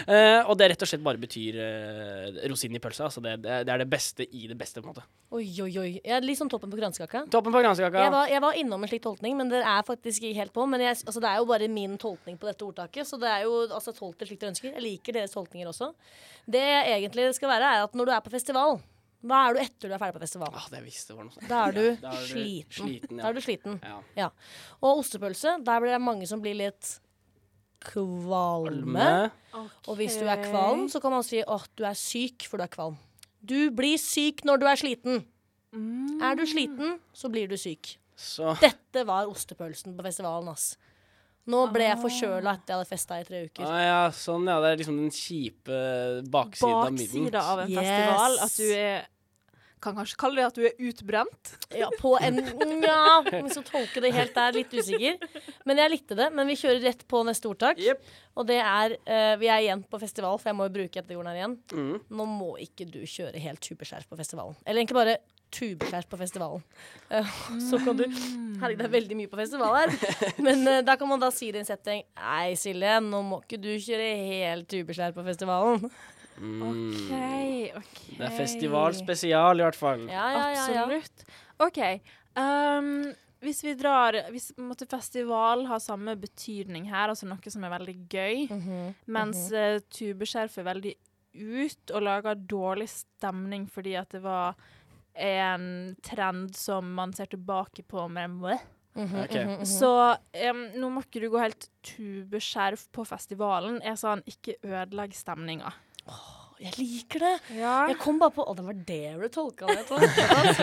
Uh, 0.08 0.44
og 0.50 0.58
det 0.60 0.70
rett 0.74 0.84
og 0.86 0.90
slett 0.90 1.04
bare 1.04 1.20
betyr 1.22 1.58
uh, 1.58 2.40
rosin 2.52 2.76
i 2.76 2.82
pølsa. 2.84 3.08
Altså 3.10 3.24
det, 3.24 3.38
det, 3.44 3.62
det 3.68 3.74
er 3.74 3.82
det 3.84 3.90
beste 3.92 4.28
i 4.30 4.46
det 4.52 4.58
beste, 4.60 4.82
på 4.84 4.88
en 4.90 4.94
måte. 4.94 5.06
Oi, 5.34 5.46
oi, 5.66 5.72
oi. 5.82 5.90
Jeg 6.04 6.14
er 6.18 6.26
litt 6.26 6.38
sånn 6.40 6.52
toppen 6.52 6.72
på 6.72 6.78
kransekaka. 6.80 7.23
Toppen 7.32 7.54
på 7.54 7.62
kransekaka. 7.64 8.04
Jeg 8.04 8.12
var, 8.14 8.28
jeg 8.32 8.42
var 8.44 8.58
innom 8.60 8.84
en 8.84 8.90
slik 8.92 9.04
tolkning, 9.04 9.36
men 9.40 9.52
det 9.52 9.62
er 9.64 9.84
faktisk 9.88 10.24
ikke 10.24 10.40
helt 10.42 10.54
på. 10.56 10.66
Men 10.70 10.82
jeg, 10.82 10.98
altså, 11.06 11.22
det 11.24 11.30
er 11.30 11.42
jo 11.42 11.46
bare 11.50 11.68
min 11.72 11.98
tolkning 12.02 12.40
på 12.40 12.50
dette 12.50 12.66
ordtaket, 12.66 13.08
så 13.08 13.20
det 13.22 13.30
er 13.30 13.46
jo 13.46 13.60
altså, 13.68 13.94
tolk 13.96 14.18
det 14.20 14.28
slik 14.30 14.42
dere 14.42 14.54
ønsker. 14.54 14.74
Jeg 14.74 14.84
liker 14.84 15.20
deres 15.20 15.36
tolkninger 15.36 15.70
også. 15.72 15.94
Det 16.50 16.64
egentlig 16.64 17.30
skal 17.38 17.54
være, 17.54 17.70
er 17.78 17.86
at 17.88 17.96
når 17.96 18.10
du 18.10 18.16
er 18.18 18.26
på 18.26 18.34
festival, 18.34 18.82
hva 19.24 19.38
er 19.48 19.56
du 19.56 19.62
etter 19.64 19.88
du 19.88 19.94
er 19.96 20.02
ferdig 20.02 20.18
på 20.18 20.26
festival? 20.26 20.52
Ah, 20.52 20.66
det 20.74 20.82
visste 20.84 21.16
var 21.16 21.24
noe 21.30 21.32
sånt. 21.32 21.48
Da 21.48 21.62
er 21.70 21.78
du 21.78 21.84
Ja, 21.86 21.96
da 22.02 22.10
er 22.12 22.20
du 22.20 22.28
sliten. 22.34 22.76
sliten, 22.76 23.16
ja. 23.16 23.22
Da 23.24 23.30
er 23.30 23.38
du 23.38 23.46
sliten. 23.46 23.80
Ja. 24.20 24.30
Og 24.82 25.00
ostepølse, 25.00 25.54
der 25.64 25.80
blir 25.84 25.96
det 25.96 26.02
mange 26.04 26.28
som 26.28 26.44
blir 26.44 26.58
litt 26.60 26.98
kvalme. 27.84 29.08
Okay. 29.54 29.70
Og 29.88 29.98
hvis 30.00 30.18
du 30.20 30.28
er 30.28 30.44
kvalm, 30.44 30.88
så 30.92 31.00
kan 31.04 31.14
man 31.16 31.24
si 31.26 31.40
at 31.44 31.70
du 31.80 31.86
er 31.88 31.98
syk 32.00 32.48
for 32.50 32.60
du 32.60 32.66
er 32.68 32.72
kvalm. 32.74 32.98
Du 33.44 33.72
blir 33.76 34.00
syk 34.00 34.44
når 34.48 34.62
du 34.62 34.68
er 34.72 34.80
sliten. 34.80 35.24
Er 35.74 36.36
du 36.40 36.46
sliten, 36.48 36.98
så 37.14 37.30
blir 37.34 37.48
du 37.50 37.58
syk. 37.58 37.96
Så 38.16 38.54
Dette 38.62 39.06
var 39.10 39.26
ostepølsen 39.32 39.96
på 39.98 40.04
festivalen, 40.06 40.52
ass. 40.54 40.76
Nå 41.50 41.66
ble 41.74 41.90
jeg 41.90 41.98
forkjøla 42.00 42.54
etter 42.56 42.72
jeg 42.72 42.78
hadde 42.80 42.88
festa 42.94 43.18
i 43.20 43.24
tre 43.28 43.40
uker. 43.50 43.66
ah, 43.68 43.80
ja, 43.84 44.04
sånn, 44.16 44.46
ja. 44.48 44.60
Det 44.64 44.70
er 44.70 44.78
liksom 44.80 45.00
den 45.02 45.10
kjipe 45.12 45.80
baksiden 46.32 46.78
av 46.78 46.94
midden. 46.94 47.26
Baksida 47.26 47.42
av 47.52 47.64
en 47.66 47.74
Yes. 47.74 47.82
festival. 47.90 48.38
At 48.46 48.56
du 48.62 48.70
er 48.78 49.10
Kan 49.84 49.98
kanskje 49.98 50.16
kalle 50.16 50.36
det 50.40 50.46
at 50.48 50.56
du 50.56 50.62
er 50.64 50.78
utbrent. 50.80 51.50
Ja, 51.76 51.90
på 52.00 52.14
en 52.24 52.38
Nja, 52.80 53.20
vi 53.26 53.50
skal 53.52 53.66
tolker 53.68 54.00
det 54.06 54.14
helt 54.16 54.34
der, 54.34 54.54
litt 54.56 54.72
usikker. 54.72 55.18
Men 55.68 55.82
jeg 55.82 55.92
likte 55.92 56.16
det. 56.16 56.30
Men 56.32 56.48
vi 56.48 56.56
kjører 56.56 56.80
rett 56.86 57.04
på 57.12 57.20
neste 57.28 57.50
ordtak. 57.52 57.82
Yep. 57.84 58.00
Og 58.40 58.48
det 58.48 58.62
er 58.64 58.96
uh, 58.96 59.36
Vi 59.42 59.50
er 59.52 59.60
igjen 59.66 59.84
på 59.84 60.00
festival, 60.00 60.40
for 60.40 60.54
jeg 60.54 60.56
må 60.56 60.70
jo 60.70 60.76
bruke 60.78 61.02
etterjorden 61.04 61.28
her 61.34 61.42
igjen. 61.42 61.58
Mm. 61.76 62.00
Nå 62.16 62.30
må 62.32 62.54
ikke 62.64 62.88
du 62.88 63.02
kjøre 63.04 63.36
helt 63.44 63.60
superskjerf 63.68 64.08
på 64.08 64.16
festivalen. 64.16 64.56
Eller 64.64 64.80
egentlig 64.86 64.96
bare 65.02 65.18
tubeskjerf 65.54 66.08
på 66.12 66.20
festivalen. 66.20 66.64
Eh, 67.10 67.36
så 67.70 67.80
kan 67.84 68.00
du 68.00 68.06
Herregud, 68.08 68.80
det 68.80 68.88
er 68.88 68.94
veldig 68.94 69.18
mye 69.20 69.32
på 69.32 69.40
festival 69.40 69.78
her. 69.78 69.94
Men 70.46 70.68
eh, 70.70 70.82
da 70.86 70.98
kan 71.00 71.10
man 71.10 71.22
da 71.22 71.30
si 71.34 71.52
det 71.52 71.62
i 71.62 71.64
en 71.66 71.70
setting. 71.70 72.04
Nei, 72.20 72.54
Silje, 72.60 72.98
nå 73.04 73.22
må 73.28 73.42
ikke 73.44 73.60
du 73.62 73.72
kjøre 73.76 74.10
helt 74.34 74.70
tubeskjerf 74.72 75.18
på 75.18 75.26
festivalen. 75.28 75.90
Mm. 76.38 76.62
OK, 76.70 77.12
OK. 77.78 78.00
Det 78.18 78.26
er 78.26 78.38
festivalspesial, 78.38 79.62
i 79.62 79.68
hvert 79.68 79.78
fall. 79.78 80.08
Ja, 80.10 80.30
ja, 80.34 80.46
ja. 80.56 80.64
ja. 80.74 80.86
Absolutt. 80.86 81.28
OK. 81.62 81.82
Um, 82.34 83.12
hvis 83.44 83.60
vi 83.62 83.76
drar 83.78 84.16
Hvis 84.34 84.54
måtte 84.58 84.88
festival 84.90 85.68
har 85.70 85.82
samme 85.84 86.16
betydning 86.18 86.88
her, 86.90 87.12
altså 87.12 87.28
noe 87.30 87.54
som 87.54 87.66
er 87.68 87.74
veldig 87.76 87.98
gøy, 88.10 88.46
Mhm, 88.50 88.94
mens 89.06 89.50
uh, 89.54 89.78
tubeskjerf 89.94 90.58
er 90.58 90.70
veldig 90.72 90.96
ut 91.34 91.94
og 91.94 92.04
lager 92.06 92.36
dårlig 92.38 92.90
stemning 92.92 93.66
fordi 93.72 93.96
at 93.98 94.12
det 94.14 94.22
var 94.24 94.54
en 95.16 95.96
trend 96.04 96.56
som 96.56 96.94
man 96.94 97.14
ser 97.14 97.26
tilbake 97.26 97.84
på 97.84 98.08
med 98.08 98.30
mm 98.30 99.08
-hmm. 99.08 99.24
okay. 99.26 99.46
mm 99.46 99.60
-hmm. 99.60 99.66
Så 99.66 100.18
um, 100.52 100.70
nå 100.76 100.90
må 100.90 101.02
ikke 101.02 101.20
du 101.20 101.30
gå 101.30 101.38
helt 101.38 101.70
tubeskjerf 101.84 102.88
på 102.92 103.06
festivalen. 103.06 103.82
Jeg 103.84 103.98
sa 103.98 104.10
han 104.10 104.24
ikke 104.26 104.56
ødelegg 104.64 105.14
stemninga. 105.14 105.74
Jeg 106.62 106.74
liker 106.78 107.24
det. 107.24 107.32
Ja. 107.58 107.76
Jeg 107.90 107.98
kom 108.02 108.20
bare 108.22 108.34
på 108.36 108.46
Å, 108.46 108.54
det 108.58 108.66
var 108.66 108.78
det 108.88 109.00
du 109.20 109.26
tolka 109.34 109.68
det 109.70 109.84
til. 109.90 110.06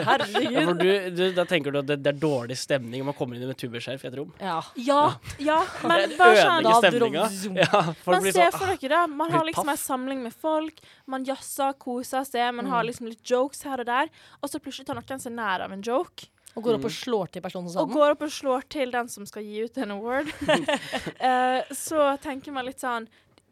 Herregud. 0.06 0.48
Ja, 0.54 0.64
du, 0.76 0.90
du, 1.16 1.22
da 1.36 1.44
tenker 1.48 1.74
du 1.74 1.80
at 1.82 1.88
det, 1.90 1.98
det 2.04 2.12
er 2.14 2.20
dårlig 2.22 2.56
stemning 2.60 3.04
om 3.04 3.10
man 3.10 3.16
kommer 3.18 3.38
inn 3.38 3.46
med 3.50 3.58
tubeskjerf 3.60 4.04
i 4.04 4.10
et 4.10 4.18
rom? 4.20 4.32
Ja. 4.40 4.58
Ja, 4.78 5.02
ja, 5.42 5.60
men 5.90 6.16
bare 6.18 6.40
sånn 6.40 6.68
Da 6.68 6.74
stemninga. 6.80 7.28
Ja, 7.60 7.82
Men 8.06 8.26
se 8.28 8.34
sånn 8.38 8.56
for 8.56 8.66
ah, 8.70 8.74
dere 8.80 8.96
det. 8.96 9.04
Man 9.22 9.34
har 9.34 9.46
liksom 9.48 9.72
en 9.72 9.80
samling 9.80 10.24
med 10.24 10.36
folk. 10.36 10.82
Man 11.10 11.26
jazzer, 11.28 11.76
koser 11.80 12.26
seg. 12.28 12.52
Man 12.56 12.70
har 12.70 12.86
liksom 12.88 13.10
litt 13.10 13.24
jokes 13.26 13.64
her 13.68 13.82
og 13.82 13.90
der. 13.90 14.12
Og 14.40 14.52
så 14.52 14.62
plutselig 14.62 14.88
tar 14.90 14.98
noen 15.00 15.22
seg 15.22 15.34
nær 15.36 15.66
av 15.66 15.74
en 15.74 15.84
joke. 15.84 16.30
Og 16.58 16.64
går 16.66 16.80
opp 16.80 16.86
og 16.88 16.94
slår 16.94 17.30
til 17.30 17.42
personen 17.44 17.70
som 17.70 17.84
Og 17.84 17.92
går 17.94 18.16
opp 18.16 18.24
og 18.26 18.32
slår 18.34 18.64
til 18.72 18.90
den 18.90 19.10
som 19.10 19.26
skal 19.28 19.44
gi 19.46 19.66
ut 19.66 19.76
en 19.78 19.94
award. 19.94 20.30
uh, 20.50 21.60
så 21.86 22.14
tenker 22.22 22.54
man 22.54 22.66
litt 22.66 22.82
sånn 22.82 23.06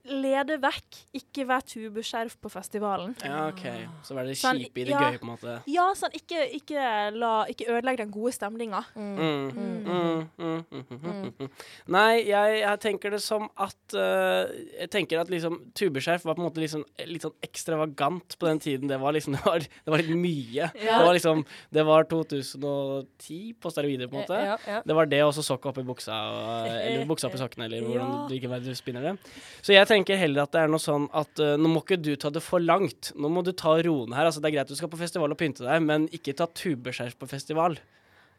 Lede 0.09 0.57
vekk. 0.63 0.99
Ikke 1.19 1.45
vær 1.49 1.65
tubeskjerf 1.67 2.37
på 2.43 2.51
festivalen. 2.53 3.15
Ja, 3.25 3.49
OK. 3.51 3.65
Så 4.07 4.17
være 4.17 4.33
det 4.33 4.39
Sånn, 4.41 4.61
kjipe 4.63 4.83
i 4.83 4.87
det 4.89 4.95
ja. 4.95 5.01
gøye, 5.05 5.21
på 5.21 5.27
en 5.27 5.33
måte. 5.33 5.57
Ja, 5.71 5.87
sånn, 5.99 6.15
ikke, 6.17 6.45
ikke, 6.59 6.85
la, 7.17 7.33
ikke 7.51 7.69
ødelegg 7.75 8.01
den 8.01 8.13
gode 8.15 8.33
stemninga. 8.37 8.83
Mm, 8.97 9.19
mm, 9.19 9.49
mm, 9.89 10.25
mm, 10.39 10.63
mm, 10.73 11.29
mm. 11.43 11.51
Nei, 11.95 12.23
jeg, 12.29 12.59
jeg 12.63 12.83
tenker 12.85 13.15
det 13.15 13.21
som 13.25 13.49
at 13.59 13.97
uh, 13.97 14.49
Jeg 14.79 14.91
tenker 14.93 15.21
at 15.23 15.31
liksom 15.33 15.59
tubeskjerf 15.79 16.25
var 16.27 16.37
på 16.39 16.43
en 16.43 16.49
måte 16.49 16.63
liksom, 16.63 16.85
litt 17.09 17.25
sånn 17.27 17.37
ekstravagant 17.45 18.39
på 18.39 18.49
den 18.51 18.63
tiden. 18.65 18.89
Det 18.91 19.01
var 19.01 19.17
liksom 19.17 19.37
Det 19.39 19.45
var, 19.45 19.63
det 19.63 19.93
var 19.95 20.03
litt 20.03 20.17
mye. 20.19 20.71
Ja. 20.75 20.99
Det 20.99 21.05
var 21.07 21.15
liksom 21.17 21.45
Det 21.75 21.85
var 21.87 22.09
2010 22.11 23.55
på 23.61 23.73
steroider, 23.73 24.09
på 24.09 24.17
en 24.17 24.23
måte. 24.25 24.41
Ja, 24.49 24.57
ja. 24.67 24.81
Det 24.85 24.97
var 24.97 25.07
det, 25.11 25.23
og 25.27 25.35
så 25.37 25.45
sokk 25.45 25.69
opp 25.71 25.79
i 25.81 25.87
buksa, 25.87 26.17
og, 26.33 26.69
eller 26.73 27.07
buksa 27.13 27.29
opp 27.29 27.37
i 27.39 27.43
sokkene, 27.43 27.69
eller 27.69 27.85
hvordan 27.87 28.09
Ja. 28.09 28.25
du 28.29 28.35
ikke 28.37 28.61
du 28.65 28.75
spinner 28.75 29.05
det. 29.05 29.15
Så 29.63 29.75
jeg 29.75 29.87
tenker 29.87 29.98
heller 30.07 30.45
at 30.45 30.53
det 30.53 30.61
er 30.63 30.69
noe 30.71 30.83
sånn 30.83 31.09
at 31.17 31.41
uh, 31.43 31.57
nå 31.59 31.71
må 31.73 31.83
ikke 31.83 31.99
du 32.01 32.15
ta 32.17 32.31
det 32.31 32.43
for 32.45 32.61
langt. 32.63 33.13
Nå 33.19 33.31
må 33.33 33.43
du 33.43 33.53
ta 33.53 33.75
roen 33.83 34.15
her. 34.15 34.29
Altså, 34.29 34.41
det 34.41 34.51
er 34.53 34.59
greit 34.59 34.69
du 34.69 34.77
skal 34.79 34.91
på 34.93 35.01
festival 35.01 35.33
og 35.33 35.39
pynte 35.41 35.67
deg, 35.67 35.83
men 35.83 36.07
ikke 36.15 36.37
ta 36.39 36.47
tubeskjerf 36.47 37.19
på 37.19 37.29
festival. 37.31 37.79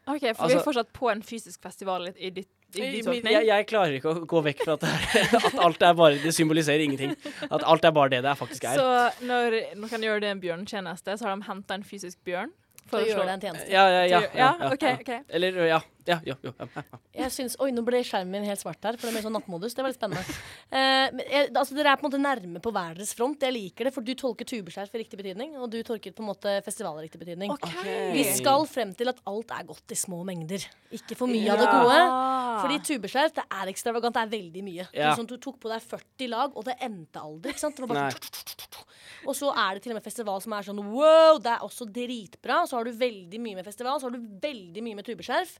OK, 0.08 0.20
for 0.20 0.48
vi 0.48 0.54
Altså- 0.54 0.58
er 0.58 0.64
fortsatt 0.64 0.92
på 0.92 1.10
en 1.12 1.22
fysisk 1.22 1.60
festival 1.62 2.08
i, 2.08 2.12
i 2.16 2.30
ditt 2.30 2.48
Jeg, 2.72 3.02
jeg, 3.46 3.66
klarer 3.66 3.96
ikke 3.98 4.12
å 4.14 4.26
gå 4.30 4.40
vekk 4.46 4.60
fra 4.62 4.76
at, 4.78 4.80
det 4.80 4.90
er, 4.90 5.34
at 5.48 5.56
alt 5.58 5.82
er 5.82 5.94
bare 5.98 6.20
Det 6.22 6.30
symboliserer 6.32 6.84
ingenting. 6.84 7.16
At 7.50 7.64
alt 7.66 7.84
er 7.84 7.90
bare 7.90 8.12
det 8.14 8.22
det 8.22 8.36
faktisk 8.38 8.64
er. 8.64 8.78
Så 8.78 9.26
når 9.26 9.56
noen 9.74 10.06
gjør 10.06 10.20
det 10.22 10.30
en 10.30 10.40
bjørntjeneste, 10.40 11.18
så 11.18 11.26
har 11.26 11.36
de 11.36 11.48
henta 11.48 11.74
en 11.74 11.82
fysisk 11.82 12.18
bjørn? 12.24 12.52
For 12.90 13.00
å 13.00 13.06
gjøre 13.06 13.16
slå- 13.20 13.26
deg 13.28 13.34
en 13.36 13.44
tjeneste. 13.46 13.70
Ja, 13.72 13.84
ja, 13.94 14.02
ja. 14.10 14.20
Ja, 14.34 14.50
OK. 14.72 14.84
ok. 15.00 15.10
Eller 15.38 15.58
ja. 15.68 15.78
ja, 16.10 16.16
jo, 16.26 16.34
ja, 16.42 16.52
ja. 16.74 16.98
Jeg 17.20 17.32
syns, 17.34 17.56
Oi, 17.62 17.70
nå 17.76 17.84
ble 17.86 18.00
skjermen 18.06 18.32
min 18.40 18.46
helt 18.48 18.60
svart 18.62 18.82
her, 18.86 18.98
for 18.98 19.06
det 19.06 19.12
er 19.12 19.16
mer 19.18 19.24
sånn 19.26 19.36
nattmodus. 19.38 19.76
Det 19.76 19.84
var 19.84 19.92
litt 19.92 19.98
spennende. 20.00 20.36
Uh, 20.72 21.06
men 21.14 21.22
jeg, 21.26 21.50
altså, 21.54 21.76
dere 21.78 21.92
er 21.94 22.00
på 22.00 22.06
en 22.06 22.08
måte 22.10 22.20
nærme 22.22 22.62
på 22.64 22.72
hver 22.74 22.98
deres 22.98 23.14
front. 23.18 23.46
Jeg 23.46 23.54
liker 23.56 23.88
det, 23.88 23.94
for 23.94 24.06
du 24.06 24.12
tolker 24.18 24.48
tubeskjerf 24.48 24.94
i 24.96 25.02
riktig 25.04 25.20
betydning, 25.20 25.54
og 25.60 25.70
du 25.72 25.78
tolker 25.86 26.14
på 26.16 26.24
en 26.24 26.30
måte 26.32 26.56
festival 26.66 26.98
i 27.00 27.06
riktig 27.06 27.22
betydning. 27.22 27.54
OK. 27.54 27.68
Vi 28.16 28.26
skal 28.36 28.66
frem 28.70 28.94
til 28.98 29.12
at 29.12 29.22
alt 29.30 29.54
er 29.56 29.66
godt 29.70 29.94
i 29.94 29.98
små 29.98 30.22
mengder. 30.26 30.66
Ikke 30.96 31.18
for 31.18 31.30
mye 31.30 31.54
av 31.54 31.62
det 31.62 31.70
gode. 31.70 32.00
Fordi 32.64 32.80
tubeskjerf 32.90 33.36
det 33.38 33.46
er 33.60 33.70
ekstravagant, 33.72 34.16
det 34.16 34.24
er 34.26 34.32
veldig 34.34 34.64
mye. 34.66 34.88
Ja. 34.90 35.12
Du, 35.12 35.20
sånn, 35.22 35.30
du 35.30 35.36
tok 35.40 35.60
på 35.62 35.70
deg 35.72 35.84
40 35.84 36.32
lag, 36.34 36.56
og 36.56 36.66
det 36.66 36.76
endte 36.82 37.22
aldri. 37.22 37.54
Ikke 37.54 37.62
sant? 37.62 37.76
Det 37.78 37.86
var 37.86 37.94
bare 37.94 38.08
Nei. 38.10 38.86
Og 39.26 39.36
så 39.36 39.52
er 39.52 39.76
det 39.76 39.84
til 39.84 39.92
og 39.94 40.00
med 40.00 40.06
festival 40.06 40.40
som 40.44 40.56
er 40.56 40.66
sånn 40.70 40.80
wow, 40.94 41.38
det 41.42 41.52
er 41.56 41.66
også 41.66 41.86
dritbra. 41.90 42.62
Så 42.66 42.78
har 42.78 42.88
du 42.88 42.96
veldig 42.96 43.40
mye 43.42 43.60
med 43.60 43.68
festival, 43.68 44.00
så 44.00 44.08
har 44.08 44.16
du 44.16 44.26
veldig 44.42 44.84
mye 44.86 44.98
med 45.00 45.08
tubeskjerf. 45.08 45.58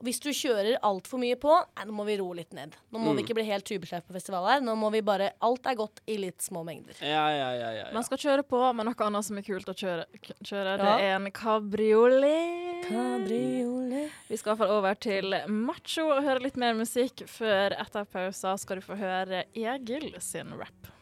Hvis 0.00 0.20
du 0.22 0.30
kjører 0.32 0.78
altfor 0.86 1.20
mye 1.20 1.36
på, 1.36 1.50
nei, 1.76 1.84
nå 1.84 1.92
må 1.92 2.06
vi 2.06 2.14
roe 2.16 2.36
litt 2.38 2.54
ned. 2.56 2.72
Nå 2.94 3.00
må 3.02 3.10
vi 3.12 3.20
ikke 3.24 3.34
bli 3.36 3.42
helt 3.44 3.66
tubeskjerf 3.68 4.06
på 4.06 4.14
festival 4.14 4.46
her. 4.48 4.62
Nå 4.64 4.72
må 4.78 4.88
vi 4.94 5.02
bare 5.04 5.32
Alt 5.44 5.66
er 5.68 5.76
godt 5.76 6.00
i 6.08 6.14
litt 6.22 6.40
små 6.40 6.62
mengder. 6.64 6.96
ja, 7.04 7.24
ja, 7.34 7.50
ja, 7.50 7.50
ja, 7.58 7.70
ja. 7.82 7.88
Man 7.92 8.06
skal 8.06 8.20
kjøre 8.22 8.44
på, 8.48 8.60
men 8.78 8.88
noe 8.88 9.06
annet 9.08 9.26
som 9.26 9.36
er 9.36 9.44
kult 9.44 9.68
å 9.68 9.74
kjøre, 9.76 10.06
kjøre 10.46 10.76
det 10.80 10.94
er 11.04 11.18
en 11.18 11.28
kabriolet. 11.36 12.86
Kabriolet. 12.86 14.14
Vi 14.30 14.38
skal 14.40 14.54
iallfall 14.54 14.72
over 14.78 14.96
til 14.96 15.36
macho 15.52 16.06
og 16.14 16.22
høre 16.24 16.46
litt 16.46 16.56
mer 16.56 16.78
musikk. 16.78 17.26
Før 17.28 17.76
etter 17.76 18.08
pausa 18.08 18.54
skal 18.62 18.80
du 18.80 18.86
få 18.86 18.96
høre 19.00 19.44
Egil 19.52 20.14
sin 20.24 20.54
rap. 20.56 20.94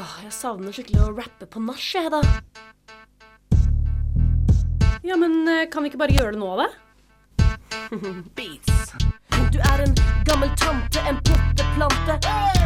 Åh, 0.00 0.12
jeg 0.24 0.32
savner 0.32 0.72
skikkelig 0.72 1.00
å 1.04 1.10
rappe 1.12 1.44
på 1.50 1.60
nach, 1.60 1.82
jeg, 1.92 2.08
da. 2.08 2.20
Ja, 5.04 5.18
men 5.20 5.42
eh, 5.44 5.66
kan 5.68 5.84
vi 5.84 5.90
ikke 5.90 6.00
bare 6.00 6.16
gjøre 6.16 6.32
det 6.36 6.40
nå, 6.40 6.48
da? 6.56 6.68
Beats. 8.38 8.94
Du 9.52 9.58
er 9.60 9.84
en 9.84 9.92
gammel 10.24 10.48
tante, 10.56 11.04
en 11.04 11.20
potteplante. 11.26 12.16
Du 12.24 12.59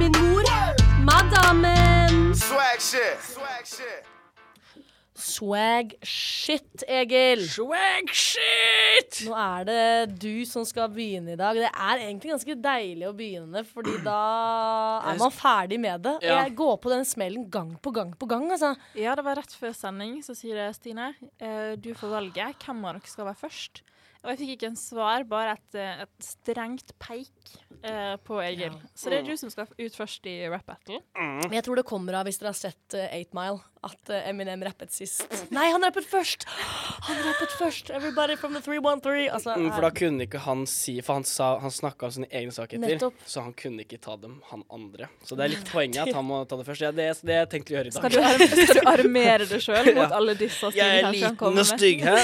min 0.00 0.12
mor. 0.16 0.44
madammen. 1.04 2.32
Swag 2.36 2.80
shit. 2.80 3.20
Swag 3.34 3.66
shit. 3.66 4.06
Swag 5.20 5.90
shit, 6.02 6.82
Egil. 6.88 7.42
Swag 7.52 8.08
shit! 8.16 9.18
Nå 9.26 9.34
er 9.36 9.66
det 9.68 10.14
du 10.22 10.46
som 10.48 10.64
skal 10.64 10.88
begynne 10.94 11.34
i 11.34 11.36
dag. 11.36 11.58
Det 11.60 11.68
er 11.68 12.00
egentlig 12.06 12.32
ganske 12.32 12.56
deilig 12.64 13.04
å 13.10 13.12
begynne, 13.18 13.60
fordi 13.68 13.98
da 14.06 14.16
er 15.12 15.20
man 15.20 15.34
ferdig 15.36 15.76
med 15.82 16.00
det. 16.06 16.14
Og 16.22 16.24
Ja. 16.24 16.38
jeg 16.46 16.56
går 16.56 16.78
på 16.80 16.92
den 16.94 17.04
smellen 17.04 17.44
gang 17.52 17.74
på 17.84 17.92
gang 17.92 18.14
på 18.16 18.28
gang, 18.30 18.48
altså. 18.56 18.72
Ja, 18.96 19.12
det 19.18 19.26
var 19.28 19.36
rett 19.42 19.52
før 19.60 19.76
sending, 19.76 20.22
så 20.24 20.32
sier 20.38 20.56
det 20.56 20.70
Stine. 20.80 21.10
eh, 21.38 21.76
du 21.76 21.92
får 21.92 22.16
valget, 22.16 22.56
hvem 22.64 22.80
av 22.88 22.96
dere 22.96 23.12
skal 23.12 23.28
være 23.28 23.42
først. 23.44 23.82
Og 24.24 24.32
jeg 24.32 24.40
fikk 24.40 24.54
ikke 24.56 24.70
en 24.72 24.80
svar, 24.80 25.28
bare 25.28 25.52
et, 25.58 25.74
eh, 25.80 26.02
et 26.06 26.24
strengt 26.24 26.96
peik 27.00 27.59
eh, 27.82 28.16
på 28.26 28.40
Egil. 28.44 28.74
Så 28.94 29.10
det 29.10 29.18
er 29.22 29.28
du 29.30 29.36
som 29.40 29.50
skal 29.52 29.66
ut 29.78 29.96
først 29.96 30.26
i 30.30 30.36
rap 30.48 30.66
battle. 30.66 31.00
Men 31.16 31.52
jeg 31.56 31.64
tror 31.66 31.76
det 31.80 31.86
kommer 31.88 32.20
av 32.20 32.28
hvis 32.28 32.38
dere 32.40 32.52
har 32.54 32.58
sett 32.58 32.96
uh, 32.96 33.06
8 33.16 33.36
Mile, 33.36 33.60
at 33.82 34.10
uh, 34.12 34.28
Eminem 34.28 34.60
rappet 34.66 34.92
sist. 34.92 35.22
Nei, 35.54 35.70
han 35.72 35.80
rappet 35.86 36.04
først! 36.04 36.44
Han 37.08 37.16
rappet 37.24 37.54
først! 37.56 37.88
Everybody 37.96 38.36
from 38.36 38.52
the 38.52 38.60
313. 38.60 39.30
Altså, 39.32 39.54
Mm, 39.56 39.70
For 39.72 39.80
da 39.80 39.88
er- 39.88 39.96
kunne 39.96 40.26
ikke 40.26 40.38
han 40.44 40.66
si 40.68 40.98
For 41.00 41.14
han, 41.16 41.24
sa, 41.24 41.58
han 41.62 41.70
snakka 41.72 42.06
om 42.06 42.12
sine 42.12 42.28
egne 42.30 42.52
svakheter, 42.52 42.84
Nettopp. 42.84 43.14
så 43.26 43.40
han 43.42 43.54
kunne 43.56 43.82
ikke 43.86 43.98
ta 44.04 44.16
dem, 44.20 44.36
han 44.50 44.62
andre. 44.70 45.08
Så 45.24 45.34
det 45.36 45.46
er 45.46 45.54
litt 45.54 45.70
poenget 45.72 46.02
at 46.08 46.14
han 46.14 46.24
må 46.28 46.42
ta 46.48 46.56
det 46.60 46.66
først. 46.68 46.84
Ja, 46.84 46.90
det, 46.92 47.06
er- 47.08 47.24
det 47.24 47.34
har 47.38 47.46
jeg 47.46 47.50
tenkt 47.54 47.72
å 47.72 47.76
gjøre 47.78 47.86
i 47.88 47.94
Skal 47.96 48.10
dag. 48.10 48.12
du, 48.12 48.20
arm 48.20 48.66
skal 48.68 48.82
du 48.84 48.90
armere 48.92 49.48
deg 49.48 49.64
sjøl 49.64 49.90
mot 49.96 50.04
Ja. 50.04 50.10
alle 50.20 50.34
disse 50.38 50.70
Jeg 50.76 51.00
er 51.00 51.10
liten 51.16 51.60
og 51.60 51.66
stygg, 51.72 52.04
hæ? 52.04 52.16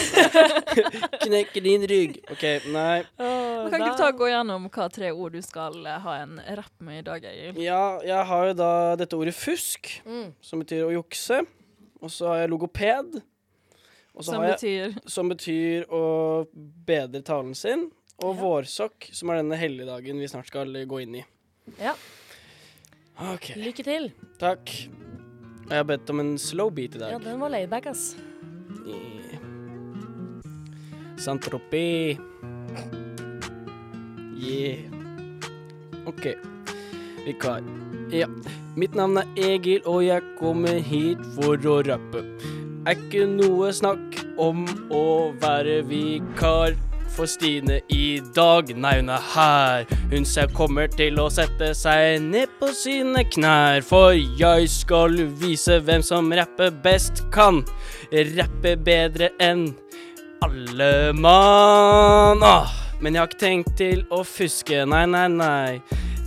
Knekker 1.24 1.60
din 1.64 1.86
rygg. 1.88 2.20
OK, 2.30 2.44
nei. 2.72 3.00
Men 3.16 3.70
Kan 3.72 3.80
ikke 3.80 3.90
du 3.96 3.98
ta 3.98 4.10
og 4.12 4.20
gå 4.20 4.28
gjennom 4.30 4.68
hva 4.70 4.86
tre 4.92 5.10
ord 5.12 5.32
du 5.34 5.40
skal 5.46 5.78
eh, 5.86 5.98
ha 6.04 6.14
en 6.22 6.40
rapp 6.58 6.80
med 6.84 6.98
i 7.00 7.04
dag, 7.06 7.24
Egil? 7.30 7.60
Ja, 7.64 7.98
jeg 8.04 8.26
har 8.30 8.46
jo 8.50 8.54
da 8.58 8.70
dette 9.00 9.16
ordet 9.18 9.34
fusk, 9.34 10.00
Mm. 10.06 10.32
som 10.40 10.60
betyr 10.62 10.84
å 10.88 10.92
jukse. 11.02 11.42
Og 12.02 12.10
så 12.12 12.28
har 12.28 12.42
jeg 12.44 12.50
logoped, 12.52 13.22
og 14.14 14.20
så 14.22 14.30
Som 14.30 14.42
har 14.42 14.50
jeg, 14.52 14.58
betyr 14.60 15.10
som 15.10 15.28
betyr 15.30 15.86
å 15.88 16.46
bedre 16.86 17.22
talen 17.24 17.54
sin. 17.56 17.90
Og 18.22 18.34
Ja. 18.36 18.42
vårsokk, 18.42 19.10
som 19.12 19.30
er 19.30 19.36
denne 19.42 19.56
helligdagen 19.60 20.18
vi 20.18 20.26
snart 20.28 20.46
skal 20.46 20.66
gå 20.72 21.02
inn 21.02 21.14
i. 21.16 21.24
Ja. 21.80 21.94
OK, 23.18 23.54
Lykke 23.56 23.84
til. 23.84 24.12
takk. 24.38 24.68
Jeg 25.68 25.76
har 25.76 25.84
bedt 25.84 26.08
om 26.10 26.20
en 26.20 26.38
slow 26.38 26.70
beat 26.70 26.94
i 26.94 26.98
dag. 26.98 27.10
Ja, 27.12 27.18
den 27.18 27.40
var 27.40 27.48
laidback, 27.50 27.86
ass. 27.86 28.14
Yeah. 28.86 29.40
Saint-Tropez. 31.16 32.18
Yeah. 34.38 34.95
OK. 36.06 36.30
Vikar. 37.26 37.62
Ja. 38.14 38.28
Mitt 38.76 38.94
navn 38.94 39.18
er 39.18 39.28
Egil, 39.40 39.80
og 39.88 40.04
jeg 40.04 40.22
kommer 40.38 40.78
hit 40.84 41.22
for 41.34 41.56
å 41.56 41.80
rappe. 41.86 42.22
Er 42.86 42.94
ikke 42.94 43.24
noe 43.26 43.72
snakk 43.74 44.20
om 44.38 44.66
å 44.94 45.32
være 45.42 45.80
vikar 45.88 46.76
for 47.16 47.26
Stine 47.30 47.80
i 47.92 48.20
dag. 48.36 48.70
Nei, 48.76 48.98
hun 49.00 49.10
er 49.10 49.24
her. 49.32 49.86
Hun 50.12 50.28
selv 50.28 50.54
kommer 50.56 50.90
til 50.92 51.18
å 51.18 51.26
sette 51.32 51.72
seg 51.74 52.20
ned 52.22 52.52
på 52.60 52.70
sine 52.76 53.24
knær. 53.32 53.82
For 53.86 54.14
jeg 54.14 54.68
skal 54.70 55.18
vise 55.40 55.80
hvem 55.82 56.04
som 56.04 56.30
rapper 56.36 56.70
best 56.84 57.24
kan. 57.34 57.64
Rappe 58.12 58.76
bedre 58.86 59.32
enn 59.42 59.70
alle 60.44 61.12
mann. 61.16 62.44
Ah, 62.44 62.85
men 63.00 63.14
jeg 63.14 63.20
har 63.22 63.30
ikke 63.30 63.44
tenkt 63.44 63.76
til 63.78 64.04
å 64.14 64.22
fuske, 64.26 64.84
nei, 64.88 65.04
nei, 65.10 65.26
nei. 65.32 65.80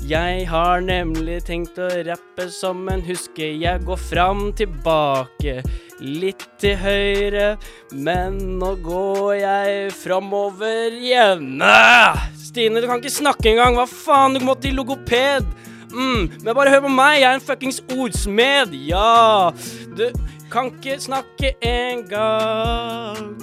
Jeg 0.09 0.45
har 0.47 0.79
nemlig 0.81 1.41
tenkt 1.45 1.77
å 1.81 1.89
rappe 2.07 2.45
som 2.53 2.85
en 2.89 3.01
huske. 3.03 3.49
Jeg 3.59 3.83
går 3.85 3.99
fram, 3.99 4.45
tilbake, 4.55 5.57
litt 5.99 6.45
til 6.61 6.77
høyre. 6.79 7.49
Men 7.91 8.39
nå 8.61 8.71
går 8.85 9.33
jeg 9.41 9.91
framover 9.99 10.95
igjen. 10.95 11.59
Ah, 11.61 12.29
Stine, 12.39 12.79
du 12.79 12.87
kan 12.87 13.03
ikke 13.03 13.11
snakke 13.19 13.51
engang. 13.51 13.75
Hva 13.75 13.85
faen, 13.91 14.39
du 14.39 14.47
må 14.47 14.55
til 14.57 14.79
logoped. 14.79 15.51
Mm, 15.91 16.29
men 16.45 16.55
bare 16.55 16.71
hør 16.71 16.87
på 16.87 16.95
meg, 16.95 17.19
jeg 17.19 17.29
er 17.29 17.37
en 17.37 17.47
fuckings 17.51 17.83
ordsmed. 17.91 18.75
Ja, 18.87 19.51
du 19.99 20.07
kan 20.49 20.71
ikke 20.71 20.99
snakke 21.03 21.57
engang. 21.65 23.35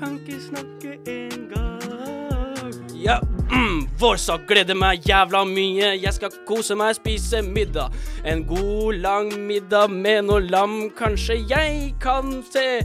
Kan 0.00 0.16
ikke 0.16 0.40
snakke 0.40 0.98
engang. 1.06 2.19
Ja, 3.02 3.20
mm, 3.50 3.86
vårsak 3.98 4.42
gleder 4.48 4.76
meg 4.76 5.06
jævla 5.08 5.40
mye. 5.48 5.94
Jeg 5.96 6.12
skal 6.12 6.34
kose 6.44 6.74
meg, 6.76 6.92
spise 6.98 7.40
middag. 7.40 7.94
En 8.28 8.42
god, 8.44 8.98
lang 9.00 9.30
middag 9.46 9.88
med 9.88 10.26
noe 10.28 10.42
lam. 10.44 10.74
Kanskje 10.98 11.38
jeg 11.48 11.94
kan 12.02 12.42
se 12.52 12.82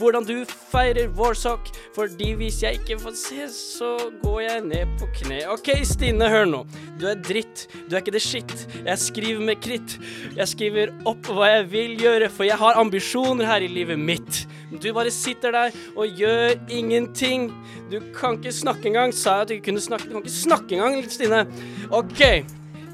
hvordan 0.00 0.24
du 0.24 0.38
feirer 0.48 1.12
vårsak. 1.12 1.68
Fordi 1.92 2.30
hvis 2.40 2.62
jeg 2.64 2.80
ikke 2.80 2.96
får 3.02 3.16
se, 3.20 3.50
så 3.52 3.90
går 4.22 4.40
jeg 4.46 4.64
ned 4.70 4.96
på 5.02 5.10
kne. 5.18 5.42
OK, 5.52 5.68
Stine, 5.84 6.30
hør 6.32 6.48
nå. 6.48 6.62
Du 6.96 7.04
er 7.12 7.20
dritt. 7.20 7.66
Du 7.90 7.92
er 7.92 8.00
ikke 8.00 8.16
det 8.16 8.24
shit. 8.24 8.56
Jeg 8.78 9.04
skriver 9.04 9.44
med 9.50 9.60
kritt. 9.60 9.98
Jeg 10.32 10.48
skriver 10.48 10.96
opp 11.04 11.28
hva 11.28 11.52
jeg 11.58 11.68
vil 11.74 11.98
gjøre, 12.00 12.32
for 12.32 12.48
jeg 12.48 12.56
har 12.56 12.80
ambisjoner 12.80 13.52
her 13.52 13.68
i 13.68 13.68
livet 13.68 14.00
mitt. 14.00 14.46
Du 14.72 14.88
bare 14.96 15.12
sitter 15.12 15.52
der 15.52 15.76
og 15.96 16.08
gjør 16.16 16.56
ingenting. 16.72 17.50
Du 17.92 18.00
kan 18.16 18.36
ikke 18.36 18.52
snakke 18.52 18.88
engang. 18.90 19.12
Sa 19.16 19.38
jeg 19.42 19.48
du 19.48 19.57
kunne 19.64 19.82
snakke? 19.82 20.08
Du 20.08 20.16
kan 20.16 20.24
ikke 20.24 20.34
snakke 20.36 20.78
engang, 20.78 21.10
Stine. 21.10 21.44
OK. 21.90 22.22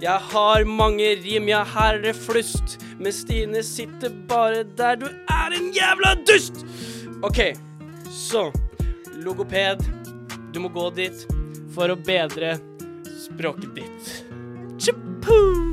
Jeg 0.03 0.21
har 0.31 0.65
mange 0.69 1.15
rim, 1.23 1.49
ja, 1.49 1.63
her 1.65 1.99
er 1.99 2.03
det 2.03 2.17
flust. 2.19 2.79
Men 2.99 3.13
Stine 3.15 3.63
sitter 3.65 4.13
bare 4.29 4.65
der. 4.77 4.99
Du 5.01 5.07
er 5.07 5.57
en 5.57 5.71
jævla 5.75 6.15
dust! 6.29 6.65
OK, 7.25 7.41
så 8.11 8.51
Logoped. 9.25 9.85
Du 10.53 10.61
må 10.61 10.69
gå 10.69 10.91
dit 10.99 11.25
for 11.75 11.91
å 11.91 11.97
bedre 11.97 12.57
språket 13.25 13.79
ditt. 13.81 14.17
Tjapoo! 14.79 15.64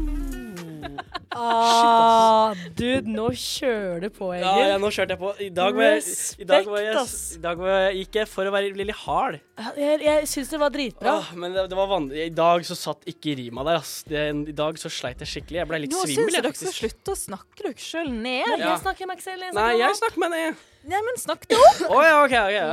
Ah, 1.31 2.51
dude, 2.75 3.07
nå 3.07 3.29
kjører 3.37 4.01
du 4.03 4.09
på, 4.11 4.31
Egil. 4.35 4.43
ja, 4.43 4.71
ja, 4.73 4.79
nå 4.81 4.89
kjørte 4.91 5.15
jeg 5.15 5.21
på. 5.21 5.31
I 5.39 5.47
dag, 5.55 5.77
var 5.77 5.87
jeg, 5.93 6.03
i 6.43 6.47
dag, 6.49 6.67
var 6.67 6.83
jeg, 6.83 7.05
i 7.37 7.41
dag 7.45 7.61
var 7.61 7.77
jeg, 7.77 7.93
gikk 8.01 8.19
jeg 8.19 8.29
for 8.31 8.49
å 8.49 8.53
være 8.53 8.73
litt 8.75 8.99
hard. 9.05 9.37
Jeg, 9.79 10.01
jeg 10.03 10.27
syns 10.31 10.51
det 10.51 10.59
var 10.59 10.73
dritbra. 10.75 11.15
Ah, 11.21 11.31
men 11.39 11.55
det, 11.55 11.65
det 11.71 11.79
var 11.79 11.89
vanlig. 11.93 12.19
I 12.25 12.35
dag 12.35 12.67
så 12.67 12.77
satt 12.77 13.07
ikke 13.09 13.37
rima 13.39 13.63
der, 13.67 13.79
ass. 13.79 13.93
Det, 14.09 14.27
I 14.51 14.57
dag 14.57 14.81
så 14.81 14.91
sleit 14.91 15.23
jeg 15.23 15.33
skikkelig. 15.37 15.61
Jeg 15.61 15.71
ble 15.71 15.81
litt 15.85 15.95
Nå 15.95 16.03
syns 16.03 16.17
svimmel, 16.17 16.35
jeg 16.35 16.41
jeg, 16.41 16.47
dere 16.49 16.61
skal 16.63 16.77
slutte 16.81 17.15
å 17.15 17.19
snakke 17.23 17.63
dere 17.63 17.87
sjøl 17.87 18.11
ned. 18.11 18.47
Ja. 18.51 18.61
jeg 18.67 18.83
snakker 18.83 19.11
meg 19.13 19.23
selv 19.23 19.51
Nei, 19.55 19.71
jeg 19.79 19.99
snakker 20.03 20.25
meg 20.25 20.35
ned. 20.35 20.65
Nei, 20.91 21.03
men 21.05 21.19
snakk 21.21 21.45
det 21.47 21.59
opp! 21.61 21.83
Å 21.87 22.01
ja, 22.03 22.15
OK. 22.25 22.31
ok, 22.31 22.55
ja, 22.57 22.65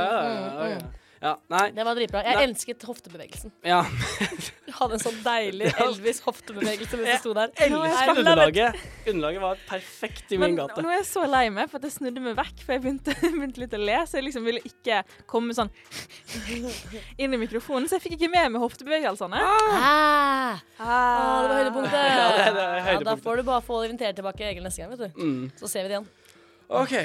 ja, 0.73 0.79
ja. 1.19 1.33
Det 1.75 1.83
var 1.83 1.97
dritbra. 1.97 2.21
Jeg 2.23 2.37
Nei. 2.37 2.43
elsket 2.47 2.83
hoftebevegelsen. 2.87 3.51
Ja. 3.67 3.81
Du 3.83 4.71
hadde 4.79 4.95
en 4.95 5.01
sånn 5.03 5.17
deilig 5.25 5.71
Elvis 5.83 6.21
hoftebevegelse 6.23 6.99
mens 6.99 7.09
du 7.19 7.25
sto 7.25 7.33
der. 7.35 7.51
Underlaget. 8.13 8.77
Underlaget 9.09 9.43
var 9.43 9.63
perfekt 9.67 10.31
i 10.31 10.39
Men 10.39 10.53
min 10.53 10.61
gate. 10.61 10.83
nå 10.85 10.91
er 10.93 11.01
jeg 11.01 11.07
så 11.09 11.25
lei 11.27 11.43
meg 11.51 11.67
for 11.71 11.81
at 11.81 11.87
jeg 11.89 11.97
snudde 11.97 12.23
meg 12.23 12.37
vekk, 12.39 12.63
for 12.63 12.75
jeg 12.77 12.83
begynte, 12.85 13.15
begynte 13.35 13.63
litt 13.65 13.75
å 13.75 13.81
le. 13.83 13.97
Så 14.07 14.19
jeg 14.21 14.27
liksom 14.29 14.47
ville 14.47 14.63
ikke 14.71 15.01
komme 15.29 15.57
sånn 15.57 15.71
inn 17.19 17.35
i 17.35 17.41
mikrofonen, 17.41 17.89
så 17.89 17.97
jeg 17.99 18.05
fikk 18.07 18.17
ikke 18.19 18.31
med 18.37 18.55
meg 18.55 18.63
hoftebevegelsene. 18.63 19.43
Ah, 19.43 20.61
ah, 20.79 21.41
det 21.43 21.49
var 21.51 21.57
høydepunktet. 21.59 21.99
Ja, 21.99 22.29
det 22.31 22.47
det 22.47 22.63
høydepunktet. 22.63 22.95
Ja, 22.95 23.03
da 23.11 23.17
får 23.27 23.41
du 23.41 23.47
bare 23.51 23.65
få 23.65 23.83
invitert 23.89 24.19
tilbake 24.21 24.47
Egil 24.53 24.63
neste 24.65 24.85
gang, 24.85 24.95
vet 24.95 25.09
du. 25.09 25.19
Mm. 25.19 25.51
Så 25.59 25.67
ser 25.71 25.83
vi 25.83 25.91
det 25.91 25.99
igjen. 25.99 26.09
OK. 26.69 26.95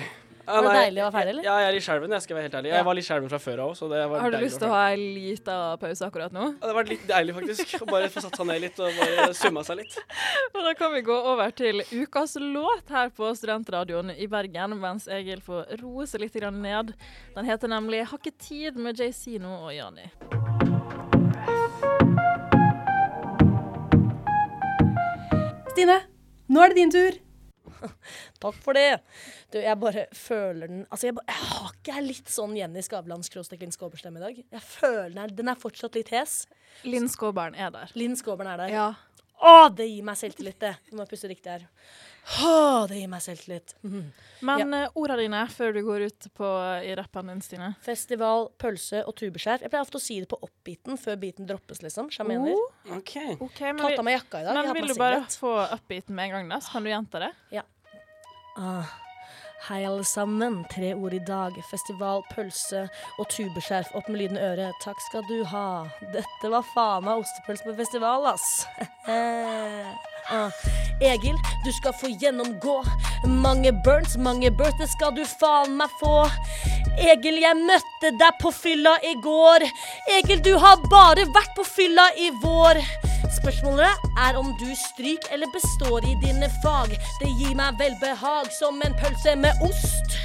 Ja, 0.45 0.61
Var 0.61 0.67
det 0.69 0.81
deilig 0.83 1.01
å 1.01 1.05
være 1.07 1.15
ferdig, 1.15 1.33
eller? 1.33 1.47
Ja, 1.47 1.55
jeg 1.63 1.69
er 1.69 1.75
litt 1.79 1.85
skjelven, 1.87 2.15
jeg 2.15 2.25
skal 2.25 2.37
være 2.37 2.47
helt 2.49 2.57
ærlig. 2.59 2.71
Jeg 2.75 2.87
var 2.89 2.97
litt 2.99 3.07
skjelven 3.07 3.31
fra 3.33 3.41
før 3.41 3.63
av 3.65 3.71
òg, 3.71 3.77
så 3.79 3.89
det 3.89 4.01
var 4.13 4.25
Har 4.25 4.35
du 4.35 4.37
lyst 4.43 4.61
til 4.61 4.69
å 4.69 4.75
ha 4.75 4.83
en 4.93 5.05
lita 5.15 5.57
pause 5.81 6.09
akkurat 6.09 6.35
nå? 6.37 6.45
Ja, 6.51 6.53
det 6.59 6.69
hadde 6.69 6.77
vært 6.79 6.93
litt 6.93 7.07
deilig, 7.09 7.37
faktisk. 7.39 7.73
Å 7.81 7.89
bare 7.89 8.11
få 8.13 8.25
satt 8.27 8.37
seg 8.41 8.51
ned 8.51 8.61
litt 8.67 8.83
og 8.85 9.01
bare 9.01 9.27
summa 9.39 9.65
seg 9.65 9.81
litt. 9.81 9.97
Og 10.55 10.61
da 10.69 10.75
kan 10.77 10.93
vi 10.93 11.03
gå 11.09 11.17
over 11.33 11.55
til 11.57 11.81
ukas 11.95 12.37
låt 12.41 12.93
her 12.93 13.13
på 13.17 13.33
Studentradioen 13.41 14.13
i 14.13 14.29
Bergen, 14.31 14.77
mens 14.85 15.09
Egil 15.09 15.41
får 15.45 15.79
roe 15.81 16.09
seg 16.11 16.27
litt 16.27 16.37
ned. 16.53 16.93
Den 17.35 17.49
heter 17.49 17.69
nemlig 17.69 18.05
'Har 18.05 18.19
ikke 18.19 18.37
tid' 18.37 18.77
med 18.77 19.01
JC 19.01 19.39
nå 19.41 19.65
og 19.65 19.73
Jani. 19.73 20.11
Stine, 25.75 25.97
nå 26.49 26.61
er 26.63 26.69
det 26.71 26.77
din 26.77 26.93
tur. 26.93 27.17
Takk 28.43 28.61
for 28.65 28.79
det. 28.79 29.01
Du, 29.53 29.59
jeg 29.61 29.81
bare 29.81 30.07
føler 30.17 30.71
den 30.71 30.85
Altså, 30.89 31.09
jeg, 31.11 31.19
jeg 31.29 31.49
har 31.55 31.73
ikke 31.73 31.97
jeg 31.99 32.09
litt 32.09 32.33
sånn 32.33 32.55
Jenny 32.59 32.85
Skavlans 32.85 33.31
skråstrek 33.31 33.65
Linn 33.65 33.75
Skåber-stemme 33.75 34.21
i 34.21 34.25
dag. 34.25 34.45
Jeg 34.59 34.67
føler 34.67 35.11
den 35.15 35.25
er, 35.25 35.35
den 35.43 35.53
er 35.53 35.61
fortsatt 35.61 35.99
litt 35.99 36.13
hes. 36.15 36.45
Linn 36.87 37.11
Skåbern 37.13 37.57
er 37.57 37.75
der. 37.75 37.93
Linn 37.99 38.17
Skåberen 38.19 38.55
er 38.55 38.65
der. 38.65 38.75
Ja. 38.75 38.89
Å, 39.45 39.69
det 39.75 39.87
gir 39.91 40.05
meg 40.07 40.17
selvtillit, 40.17 40.57
det. 40.63 40.73
Nå 40.89 40.97
må 40.99 41.05
jeg 41.05 41.11
puste 41.11 41.29
riktig 41.29 41.51
her. 41.53 41.65
Åh, 42.41 42.87
det 42.89 43.01
gir 43.03 43.11
meg 43.13 43.21
selvtillit. 43.21 43.75
Mm. 43.85 44.07
Men 44.49 44.73
ja. 44.73 44.87
ordene 44.97 45.27
dine 45.27 45.43
før 45.53 45.75
du 45.77 45.81
går 45.85 46.07
ut 46.09 46.29
på, 46.39 46.53
i 46.87 46.95
rappen 46.97 47.29
din, 47.29 47.43
Stine? 47.45 47.73
Festival, 47.85 48.49
pølse 48.61 49.03
og 49.05 49.13
tubeskjær. 49.21 49.67
Jeg 49.67 49.73
pleier 49.73 49.85
ofte 49.85 50.01
å 50.01 50.05
si 50.05 50.17
det 50.23 50.31
på 50.31 50.39
oppbiten 50.47 50.97
før 51.01 51.19
beaten 51.21 51.51
droppes, 51.51 51.83
liksom. 51.85 52.09
Sjamener. 52.15 52.55
Oh, 52.55 52.97
okay. 52.97 53.35
OK, 53.37 53.61
Tatt 53.61 54.01
av 54.01 54.07
meg 54.07 54.17
jakka 54.17 54.41
i 54.41 54.49
dag. 54.49 54.57
men 54.57 54.71
har 54.71 54.81
vil 54.81 54.89
du 54.95 54.97
bare 55.03 55.21
få 55.29 55.53
oppbiten 55.67 56.17
med 56.17 56.31
en 56.31 56.39
gang, 56.39 56.53
da? 56.55 56.63
Så 56.65 56.79
kan 56.79 56.87
du 56.87 56.95
gjenta 56.95 57.27
det? 57.27 57.33
Ah. 58.57 58.85
Hei, 59.69 59.87
alle 59.87 60.05
sammen. 60.05 60.65
Tre 60.71 60.95
ord 60.95 61.13
i 61.13 61.19
dag. 61.19 61.57
Festival, 61.71 62.23
pølse 62.31 62.85
og 63.19 63.29
tubeskjerf. 63.33 63.91
Opp 63.99 64.09
med 64.09 64.21
lyden 64.21 64.39
i 64.39 64.45
øret. 64.45 64.79
Takk 64.85 65.01
skal 65.09 65.27
du 65.27 65.41
ha. 65.51 65.67
Dette 66.15 66.51
var 66.53 66.67
faen 66.75 67.07
meg 67.09 67.25
ostepølse 67.25 67.67
på 67.67 67.79
festival, 67.83 68.29
ass. 68.35 68.67
ah. 70.31 70.51
Egil, 71.01 71.37
du 71.65 71.73
skal 71.73 71.93
få 72.01 72.09
gjennomgå. 72.21 72.83
Mange 73.27 73.73
burns, 73.85 74.17
mange 74.17 74.51
burns, 74.51 74.79
det 74.79 74.89
skal 74.93 75.15
du 75.17 75.25
faen 75.27 75.77
meg 75.79 75.91
få. 76.01 76.29
Egil, 77.01 77.41
jeg 77.43 77.59
møtte 77.59 78.13
deg 78.21 78.39
på 78.41 78.53
fylla 78.55 78.95
i 79.03 79.15
går. 79.25 79.67
Egil, 80.19 80.43
du 80.45 80.55
har 80.63 80.83
bare 80.91 81.27
vært 81.35 81.57
på 81.57 81.67
fylla 81.67 82.07
i 82.21 82.31
vår. 82.43 82.81
Spørsmålet 83.41 84.07
er 84.27 84.39
om 84.39 84.53
du 84.61 84.69
stryker 84.79 85.35
eller 85.35 85.51
består 85.53 86.07
i 86.07 86.15
dine 86.23 86.49
fag. 86.63 86.95
Det 87.21 87.33
gir 87.41 87.57
meg 87.59 87.81
velbehag 87.81 88.53
som 88.55 88.81
en 88.87 88.97
pølse 89.01 89.35
med 89.41 89.67
ost. 89.67 90.19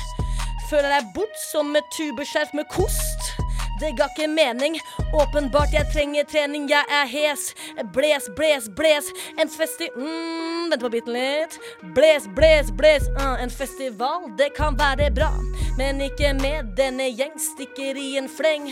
Føler 0.70 1.00
deg 1.00 1.14
bort 1.16 1.46
som 1.50 1.74
et 1.76 1.88
tubeskjerf 1.96 2.54
med 2.54 2.70
kost. 2.70 3.39
Det 3.80 3.92
ga 3.98 4.10
ikke 4.12 4.28
mening. 4.28 4.80
Åpenbart 5.14 5.74
jeg 5.74 5.88
trenger 5.94 6.28
trening, 6.28 6.68
jeg 6.70 6.84
er 6.92 7.08
hes. 7.08 7.54
Bles, 7.96 8.28
bles, 8.36 8.68
bles. 8.76 9.08
En 9.40 9.50
festi... 9.50 9.88
Mm, 9.96 10.70
vent 10.72 10.84
på 10.84 10.92
biten 10.94 11.16
litt. 11.16 11.56
Bles, 11.96 12.28
bles, 12.36 12.74
bles. 12.76 13.08
Uh, 13.16 13.38
en 13.44 13.50
festival, 13.50 14.28
det 14.38 14.52
kan 14.58 14.78
være 14.80 15.10
bra. 15.16 15.32
Men 15.80 16.04
ikke 16.04 16.34
med 16.42 16.74
denne 16.76 17.08
gjeng. 17.14 17.38
Stikker 17.40 17.98
i 17.98 18.18
en 18.20 18.28
fleng. 18.30 18.68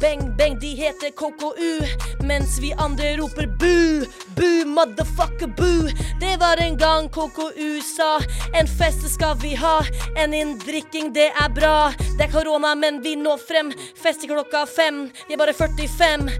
Beng, 0.00 0.36
beng, 0.36 0.58
de 0.58 0.74
heter 0.74 1.10
KKU. 1.10 1.86
Mens 2.24 2.58
vi 2.58 2.72
andre 2.72 3.16
roper 3.16 3.46
bu. 3.46 4.06
Bu, 4.36 4.64
motherfucker, 4.64 5.46
bu. 5.46 5.90
Det 6.20 6.36
var 6.40 6.56
en 6.56 6.76
gang 6.76 7.08
KKU 7.08 7.80
sa 7.96 8.20
en 8.54 8.66
fest 8.66 9.04
skal 9.14 9.36
vi 9.42 9.54
ha. 9.54 9.84
En 10.16 10.34
inndrikking, 10.34 11.12
det 11.12 11.28
er 11.44 11.48
bra. 11.52 11.92
Det 12.18 12.24
er 12.24 12.32
korona, 12.32 12.74
men 12.74 13.02
vi 13.02 13.16
når 13.16 13.44
frem. 13.48 13.72
Fest 14.02 14.24
i 14.24 14.30
klokka 14.32 14.64
fem. 14.66 15.10
Vi 15.28 15.36
er 15.36 15.42
bare 15.42 15.52
45. 15.52 16.30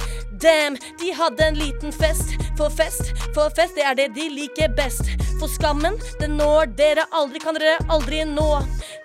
Damn, 0.41 0.77
de 0.99 1.13
hadde 1.13 1.45
en 1.45 1.59
liten 1.61 1.93
fest. 1.93 2.33
For 2.57 2.73
fest, 2.73 3.13
for 3.35 3.53
fest, 3.57 3.77
det 3.77 3.85
er 3.85 3.95
det 3.97 4.09
de 4.17 4.29
liker 4.33 4.73
best. 4.77 5.05
For 5.41 5.49
skammen, 5.49 5.99
den 6.21 6.39
når 6.41 6.73
dere 6.77 7.07
aldri, 7.17 7.41
kan 7.41 7.57
dere 7.57 7.77
aldri 7.93 8.23
nå. 8.29 8.49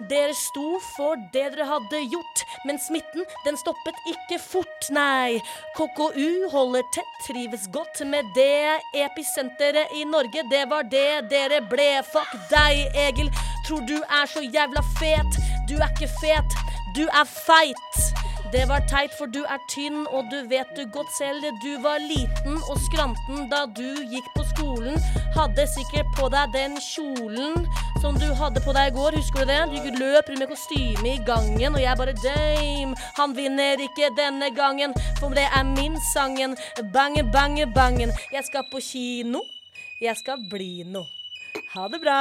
Dere 0.10 0.36
sto 0.36 0.80
for 0.96 1.20
det 1.34 1.46
dere 1.56 1.68
hadde 1.70 2.02
gjort, 2.12 2.44
men 2.68 2.80
smitten, 2.84 3.24
den 3.46 3.60
stoppet 3.60 4.00
ikke 4.12 4.40
fort, 4.52 4.90
nei. 4.96 5.40
KKU 5.78 6.50
holder 6.52 6.86
tett, 6.96 7.16
trives 7.28 7.68
godt 7.74 8.02
med 8.08 8.30
det. 8.36 8.80
Episenteret 9.06 9.94
i 9.98 10.06
Norge, 10.10 10.46
det 10.52 10.64
var 10.72 10.88
det 10.92 11.30
dere 11.32 11.62
ble. 11.72 11.90
Fuck 12.12 12.36
deg, 12.52 12.86
Egil. 13.08 13.32
Tror 13.68 13.86
du 13.90 13.98
er 13.98 14.30
så 14.30 14.46
jævla 14.46 14.86
fet. 15.00 15.42
Du 15.70 15.76
er 15.80 15.90
ikke 15.90 16.12
fet, 16.22 16.62
du 16.98 17.06
er 17.08 17.26
feit. 17.26 18.25
Det 18.54 18.68
var 18.70 18.86
teit, 18.90 19.12
for 19.18 19.26
du 19.26 19.42
er 19.44 19.60
tynn, 19.72 20.06
og 20.08 20.30
du 20.32 20.38
vet 20.50 20.70
du 20.78 20.86
godt 20.94 21.12
selv. 21.18 21.44
Du 21.64 21.72
var 21.84 22.00
liten 22.04 22.60
og 22.70 22.78
skranten 22.88 23.50
da 23.52 23.66
du 23.78 23.88
gikk 24.12 24.28
på 24.36 24.46
skolen. 24.54 25.02
Hadde 25.36 25.66
sikkert 25.74 26.14
på 26.18 26.30
deg 26.34 26.54
den 26.54 26.78
kjolen 26.82 27.66
som 28.02 28.20
du 28.22 28.28
hadde 28.38 28.62
på 28.62 28.74
deg 28.76 28.92
i 28.92 28.96
går, 28.96 29.16
husker 29.18 29.40
du 29.42 29.50
det? 29.50 29.62
Du 29.72 29.76
gikk 29.80 29.98
løp 29.98 30.30
rundt 30.30 30.44
med 30.44 30.52
kostyme 30.52 31.10
i 31.10 31.24
gangen, 31.26 31.74
og 31.74 31.82
jeg 31.82 31.98
bare 31.98 32.14
dame. 32.22 32.94
Han 33.18 33.34
vinner 33.38 33.82
ikke 33.82 34.12
denne 34.20 34.52
gangen, 34.54 34.94
for 35.20 35.34
det 35.34 35.48
er 35.50 35.66
min 35.72 35.98
sangen. 36.14 36.54
Bange, 36.94 37.26
bange, 37.34 37.66
bangen. 37.74 38.14
Jeg 38.32 38.46
skal 38.46 38.70
på 38.72 38.84
kino. 38.92 39.42
Jeg 40.02 40.18
skal 40.22 40.38
bli 40.52 40.84
noe. 40.86 41.10
Ha 41.74 41.88
det 41.90 42.04
bra. 42.04 42.20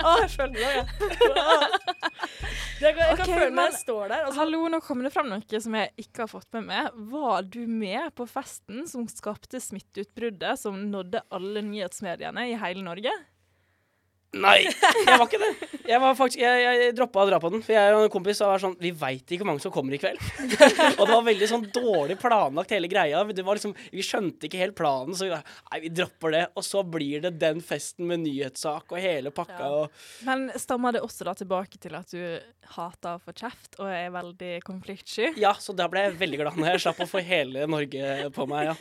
Å, 0.00 0.12
jeg 0.22 0.30
føler 0.36 0.54
det, 0.54 0.60
jeg. 0.62 0.84
Jeg 2.80 2.94
kan, 2.96 3.02
jeg 3.10 3.16
kan 3.18 3.26
føle 3.28 3.50
meg 3.52 3.66
jeg 3.68 3.78
står 3.82 4.04
der. 4.08 4.20
Altså. 4.24 4.38
Hallo, 4.38 4.60
nå 4.72 4.78
kommer 4.84 5.04
det 5.04 5.12
fram 5.12 5.28
noe 5.28 5.60
som 5.60 5.74
jeg 5.76 5.90
ikke 6.00 6.24
har 6.24 6.30
fått 6.30 6.48
med 6.56 6.68
meg. 6.70 6.94
Var 7.12 7.48
du 7.52 7.60
med 7.68 8.14
på 8.16 8.24
festen 8.30 8.86
som 8.88 9.04
skapte 9.10 9.60
smitteutbruddet 9.60 10.62
som 10.62 10.78
nådde 10.92 11.20
alle 11.34 11.60
nyhetsmediene 11.66 12.46
i 12.52 12.56
hele 12.60 12.86
Norge? 12.86 13.12
Nei, 14.30 14.60
jeg 14.62 15.18
var 15.18 15.24
ikke 15.26 15.40
det. 15.42 15.78
Jeg, 15.90 15.98
var 15.98 16.14
faktisk, 16.14 16.38
jeg, 16.38 16.62
jeg 16.62 16.92
droppa 16.94 17.24
å 17.24 17.26
dra 17.26 17.40
på 17.42 17.50
den. 17.50 17.64
For 17.66 17.74
jeg 17.74 17.94
og 17.96 18.04
en 18.04 18.12
kompis 18.12 18.38
var 18.44 18.62
sånn 18.62 18.76
Vi 18.78 18.92
veit 18.94 19.24
ikke 19.26 19.42
hvor 19.42 19.50
mange 19.50 19.64
som 19.64 19.72
kommer 19.74 19.96
i 19.96 19.98
kveld. 19.98 20.20
og 21.00 21.02
det 21.02 21.08
var 21.10 21.24
veldig 21.26 21.48
sånn 21.50 21.66
dårlig 21.74 22.14
planlagt, 22.20 22.74
hele 22.76 22.90
greia. 22.90 23.24
Det 23.26 23.44
var 23.46 23.58
liksom, 23.58 23.74
vi 23.90 24.04
skjønte 24.06 24.46
ikke 24.46 24.60
helt 24.62 24.76
planen, 24.78 25.16
så 25.18 25.26
vi 25.26 25.34
nei, 25.34 25.80
vi 25.82 25.90
dropper 25.98 26.36
det. 26.36 26.44
Og 26.54 26.66
så 26.66 26.84
blir 26.86 27.26
det 27.26 27.34
den 27.42 27.58
festen 27.64 28.06
med 28.10 28.22
nyhetssak 28.22 28.94
og 28.94 29.02
hele 29.02 29.34
pakka. 29.34 29.72
Og, 29.80 30.06
Men 30.28 30.46
stammer 30.62 30.94
det 30.94 31.02
også 31.02 31.26
da 31.26 31.34
tilbake 31.38 31.82
til 31.82 31.98
at 31.98 32.14
du 32.14 32.22
hater 32.76 33.18
å 33.18 33.22
få 33.24 33.34
kjeft 33.34 33.80
og 33.80 33.90
er 33.90 34.12
veldig 34.14 34.52
konfliktsky? 34.62 35.32
ja, 35.40 35.52
så 35.58 35.74
da 35.74 35.88
ble 35.90 36.04
jeg 36.04 36.18
veldig 36.20 36.38
glad 36.38 36.58
når 36.60 36.74
jeg 36.74 36.84
slapp 36.84 37.02
å 37.02 37.08
få 37.10 37.22
hele 37.24 37.66
Norge 37.70 38.30
på 38.36 38.46
meg. 38.50 38.70
Ja. 38.70 38.74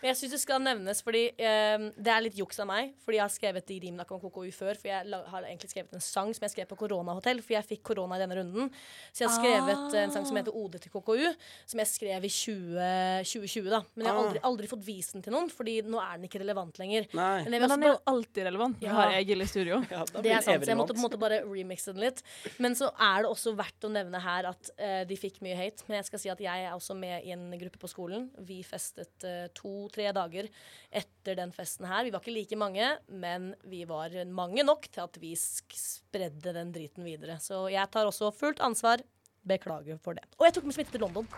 Men 0.00 0.12
jeg 0.12 0.20
syns 0.20 0.36
det 0.36 0.40
skal 0.42 0.62
nevnes, 0.64 1.02
fordi 1.04 1.26
um, 1.36 1.90
det 1.96 2.14
er 2.14 2.24
litt 2.24 2.38
juks 2.38 2.60
av 2.62 2.70
meg. 2.70 2.94
Fordi 3.04 3.20
jeg 3.20 3.24
har 3.26 3.34
skrevet 3.34 3.68
de 3.68 3.78
rimene 3.84 4.06
om 4.08 4.22
KKU 4.22 4.48
før. 4.54 4.78
For 4.80 4.88
jeg 4.88 4.93
la, 5.08 5.20
har 5.32 5.46
egentlig 5.48 5.70
skrevet 5.72 5.96
en 5.96 6.04
sang 6.04 6.32
som 6.36 6.46
jeg 6.46 6.54
skrev 6.54 6.68
på 6.70 6.78
koronahotell, 6.84 7.42
for 7.44 7.56
jeg 7.56 7.68
fikk 7.68 7.82
korona 7.90 8.18
i 8.18 8.22
denne 8.22 8.38
runden. 8.38 8.70
Så 9.10 9.24
jeg 9.24 9.30
har 9.30 9.38
skrevet 9.38 9.84
ah. 9.84 9.98
en 10.04 10.14
sang 10.14 10.26
som 10.28 10.38
heter 10.38 10.54
Ode 10.54 10.80
til 10.82 10.92
KKU, 10.94 11.26
som 11.70 11.82
jeg 11.82 11.90
skrev 11.90 12.26
i 12.28 12.32
20, 12.32 12.88
2020, 13.30 13.70
da. 13.72 13.82
Men 13.94 14.06
jeg 14.06 14.12
har 14.12 14.22
aldri, 14.22 14.42
aldri 14.50 14.70
fått 14.70 14.84
vist 14.86 15.16
den 15.16 15.24
til 15.24 15.34
noen, 15.34 15.50
Fordi 15.52 15.80
nå 15.86 16.00
er 16.02 16.18
den 16.18 16.28
ikke 16.28 16.42
relevant 16.42 16.78
lenger. 16.80 17.08
Nei. 17.16 17.44
Men 17.48 17.58
Men 17.64 17.74
den 17.74 17.86
er 17.86 17.92
jo 17.94 18.00
alltid 18.14 18.48
relevant 18.48 18.82
Ja. 18.84 18.94
har 18.98 19.14
jeg 19.16 19.34
i 19.34 19.46
studio. 19.48 19.80
Ja, 19.90 20.04
det 20.04 20.32
er 20.32 20.44
sant, 20.44 20.64
så 20.64 20.72
jeg 20.72 20.78
måtte 20.78 20.94
på 20.94 21.00
en 21.00 21.06
måte 21.06 21.20
bare 21.20 21.40
remixe 21.46 21.92
den 21.94 22.02
litt. 22.04 22.22
Men 22.62 22.76
så 22.78 22.90
er 22.92 23.24
det 23.24 23.30
også 23.30 23.54
verdt 23.56 23.86
å 23.86 23.92
nevne 23.92 24.20
her 24.22 24.50
at 24.50 24.70
uh, 24.78 25.02
de 25.08 25.18
fikk 25.18 25.40
mye 25.44 25.56
hate. 25.58 25.86
Men 25.88 26.00
jeg 26.00 26.08
skal 26.10 26.22
si 26.22 26.32
at 26.32 26.42
jeg 26.42 26.66
er 26.68 26.74
også 26.74 26.96
med 26.98 27.26
i 27.26 27.34
en 27.34 27.46
gruppe 27.60 27.80
på 27.82 27.90
skolen. 27.90 28.28
Vi 28.46 28.60
festet 28.66 29.26
uh, 29.26 29.46
to-tre 29.56 30.10
dager 30.16 30.50
etter 30.94 31.38
den 31.38 31.54
festen 31.54 31.88
her. 31.90 32.04
Vi 32.06 32.12
var 32.14 32.24
ikke 32.24 32.36
like 32.36 32.58
mange, 32.60 32.90
men 33.08 33.52
vi 33.70 33.84
var 33.88 34.14
mange 34.30 34.64
nok 34.66 34.83
til 34.92 35.04
at 35.04 35.18
vi 35.20 35.32
spredde 35.38 36.54
den 36.56 36.72
driten 36.74 37.06
videre. 37.06 37.38
Så 37.40 37.66
jeg 37.72 37.88
tar 37.92 38.08
også 38.08 38.32
fullt 38.34 38.62
ansvar. 38.64 39.02
Beklager 39.44 39.98
for 40.00 40.16
det. 40.16 40.24
Og 40.38 40.46
jeg 40.46 40.56
tok 40.56 40.64
med 40.68 40.76
smitte 40.76 40.94
til 40.94 41.04
London 41.04 41.28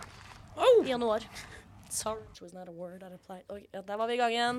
i 0.57 0.89
januar. 0.89 1.25
Sorry, 1.89 2.21
it 2.33 2.41
was 2.41 2.53
not 2.53 2.67
a 2.67 2.71
word 2.71 3.03
I 3.03 3.09
replied. 3.11 3.43
Okay, 3.49 3.65
ja, 3.73 3.81
der 3.81 3.97
var 3.97 4.07
vi 4.07 4.13
i 4.13 4.17
gang 4.17 4.33
igjen. 4.33 4.57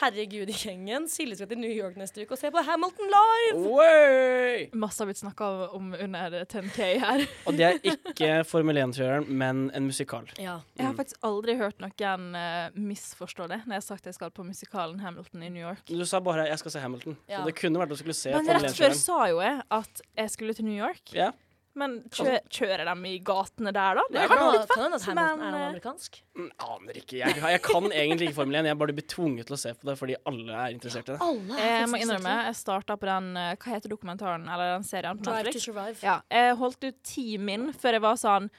Herregud, 0.00 0.50
gjengen. 0.54 1.08
Silje 1.10 1.36
skal 1.36 1.48
til 1.50 1.58
New 1.58 1.72
York 1.72 1.96
neste 1.98 2.22
uke 2.22 2.36
og 2.36 2.40
se 2.40 2.50
på 2.54 2.62
Hamilton 2.66 3.10
live! 3.10 3.64
Way! 3.74 4.68
Masse 4.78 5.02
har 5.02 5.10
blitt 5.10 5.20
snakka 5.20 5.48
om 5.76 5.90
under 5.98 6.38
10K 6.44 6.88
her. 7.02 7.24
Og 7.50 7.58
det 7.58 7.66
er 7.66 7.80
ikke 7.92 8.30
Formel 8.46 8.78
1-kjøreren, 8.84 9.26
men 9.26 9.66
en 9.74 9.88
musikal. 9.88 10.30
Ja. 10.38 10.60
Jeg 10.78 10.86
har 10.86 10.96
faktisk 10.98 11.26
aldri 11.26 11.56
hørt 11.58 11.82
noen 11.82 12.30
uh, 12.38 12.78
misforstå 12.78 13.50
det 13.50 13.62
når 13.64 13.76
jeg 13.76 13.82
har 13.82 13.88
sagt 13.88 14.10
jeg 14.10 14.16
skal 14.16 14.32
på 14.34 14.46
musikalen 14.46 15.02
Hamilton 15.02 15.46
i 15.46 15.50
New 15.50 15.64
York. 15.64 15.82
Du 15.90 16.06
sa 16.06 16.22
bare 16.22 16.46
'jeg 16.48 16.58
skal 16.58 16.70
se 16.70 16.80
Hamilton', 16.80 17.16
Ja. 17.28 17.40
så 17.40 17.46
det 17.46 17.54
kunne 17.58 17.78
vært 17.78 17.90
at 17.90 17.98
du 17.98 18.02
skulle 18.02 18.14
se 18.14 18.30
Formel 18.32 18.46
1-kjøreren. 18.46 18.62
Men 18.62 18.70
rett 18.70 18.78
før 18.78 18.94
sa 18.94 19.26
jo 19.28 19.40
jeg 19.40 19.62
at 19.70 20.02
jeg 20.16 20.30
skulle 20.30 20.54
til 20.54 20.64
New 20.64 20.78
York. 20.78 21.02
Ja. 21.14 21.30
Men 21.78 22.00
kjø 22.10 22.38
kjører 22.50 22.88
de 22.88 23.10
i 23.12 23.18
gatene 23.22 23.70
der, 23.74 24.00
da? 24.00 24.04
Det 24.10 24.18
Det 24.18 24.28
kan 24.30 24.40
litt 24.42 24.56
litt 24.64 24.72
kan 24.72 24.82
hende 24.82 24.98
fett, 24.98 25.14
men 25.14 25.44
er 25.44 25.56
eh, 25.58 25.66
amerikansk. 25.68 26.18
Mm, 26.36 26.48
Aner 26.66 26.98
ikke. 26.98 27.18
Jeg, 27.20 27.36
jeg 27.54 27.62
kan 27.62 27.86
egentlig 27.90 28.30
ikke 28.30 28.38
Formel 28.40 28.58
1. 28.60 28.70
Jeg 28.70 28.80
bare 28.80 28.96
blir 28.96 29.06
tvunget 29.14 29.50
til 29.50 29.56
å 29.56 29.60
se 29.62 29.74
på 29.78 29.90
det 29.90 29.96
fordi 30.00 30.16
alle 30.30 30.56
er 30.64 30.74
interessert 30.74 31.06
i 31.06 31.14
det. 31.14 31.20
Alle 31.28 31.68
jeg 31.68 31.92
må 31.92 32.00
innrømme, 32.02 32.34
jeg 32.48 32.58
starta 32.58 32.96
på 32.98 33.10
den 33.10 33.30
eh, 33.38 33.52
Hva 33.60 33.76
heter 33.76 33.94
dokumentaren, 33.94 34.48
eller 34.50 34.74
den 34.74 34.88
serien 34.88 35.22
Drive 35.22 35.54
to 35.54 35.62
survive. 35.62 36.00
Ja, 36.02 36.18
jeg 36.32 36.58
holdt 36.58 36.90
ut 36.90 37.00
ti 37.06 37.28
min 37.38 37.70
før 37.76 37.98
jeg 37.98 38.06
var 38.08 38.18
sånn 38.20 38.50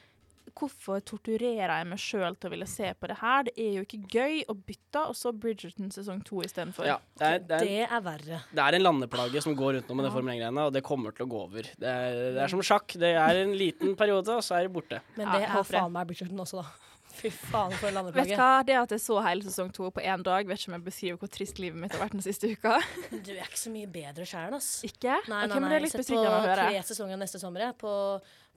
Hvorfor 0.57 1.01
torturerer 1.05 1.73
jeg 1.73 1.87
meg 1.89 2.01
sjøl 2.01 2.35
til 2.37 2.49
å 2.49 2.53
ville 2.53 2.67
se 2.69 2.91
på 2.97 3.09
det 3.11 3.17
her? 3.21 3.47
Det 3.47 3.53
er 3.55 3.71
jo 3.79 3.85
ikke 3.85 4.01
gøy. 4.11 4.37
å 4.51 4.55
bytte, 4.57 5.03
og 5.07 5.17
så 5.17 5.31
Bridgerton 5.33 5.91
sesong 5.93 6.21
to 6.27 6.43
istedenfor. 6.45 6.87
Ja, 6.89 6.99
det, 7.19 7.27
er, 7.27 7.39
det, 7.39 7.57
er, 7.57 7.65
Det 7.65 7.87
er 7.87 8.05
verre. 8.05 8.41
det 8.51 8.67
er 8.67 8.77
en 8.77 8.85
landeplage 8.85 9.43
som 9.45 9.57
går 9.57 9.79
rundt 9.79 9.91
nå 9.91 9.97
med 9.99 10.07
det 10.07 10.13
Formel 10.13 10.35
1-greiene, 10.35 10.67
og 10.69 10.75
det 10.75 10.83
kommer 10.85 11.15
til 11.15 11.27
å 11.27 11.31
gå 11.31 11.41
over. 11.47 11.71
Det 11.81 11.95
er, 11.95 12.21
det 12.37 12.45
er 12.45 12.53
som 12.53 12.63
sjakk. 12.65 12.97
Det 13.01 13.15
er 13.15 13.41
en 13.45 13.57
liten 13.57 13.97
periode, 13.99 14.37
og 14.37 14.45
så 14.45 14.59
er 14.59 14.67
det 14.67 14.75
borte. 14.75 15.01
Men 15.17 15.31
det 15.33 15.47
er 15.47 15.67
faen 15.67 15.93
meg 15.93 16.09
Bridgerton 16.11 16.45
også, 16.45 16.63
da. 16.63 16.91
Fy 17.11 17.29
faen, 17.33 17.73
for 17.75 17.91
en 17.91 18.09
Vet 18.15 18.29
du 18.31 18.35
hva? 18.39 18.61
Det 18.65 18.75
at 18.77 18.93
jeg 18.95 19.03
så 19.03 19.17
hele 19.25 19.43
sesong 19.45 19.71
to 19.75 19.89
på 19.93 20.03
én 20.03 20.23
dag, 20.25 20.47
vet 20.47 20.61
ikke 20.61 20.71
om 20.71 20.77
jeg 20.77 20.85
beskriver 20.85 21.19
hvor 21.21 21.31
trist 21.31 21.59
livet 21.61 21.79
mitt 21.83 21.95
har 21.95 22.03
vært 22.05 22.15
den 22.15 22.23
siste 22.25 22.51
uka. 22.51 22.77
Du 23.25 23.33
er 23.33 23.43
ikke 23.43 23.59
så 23.59 23.73
mye 23.73 23.89
bedre 23.91 24.27
sjæl, 24.27 24.55
ass. 24.57 24.69
Ikke? 24.87 25.17
Nei, 25.27 25.43
nei, 25.51 25.57
men 25.59 25.67
det 25.67 25.67
nei. 25.67 25.79
er 25.79 25.85
litt 25.85 25.95
Sett 25.95 26.07
på 26.07 26.21
tre 26.47 26.83
sesonger 26.87 27.19
neste 27.19 27.41
sommer, 27.41 27.67
jeg. 27.67 27.77
På, 27.81 27.93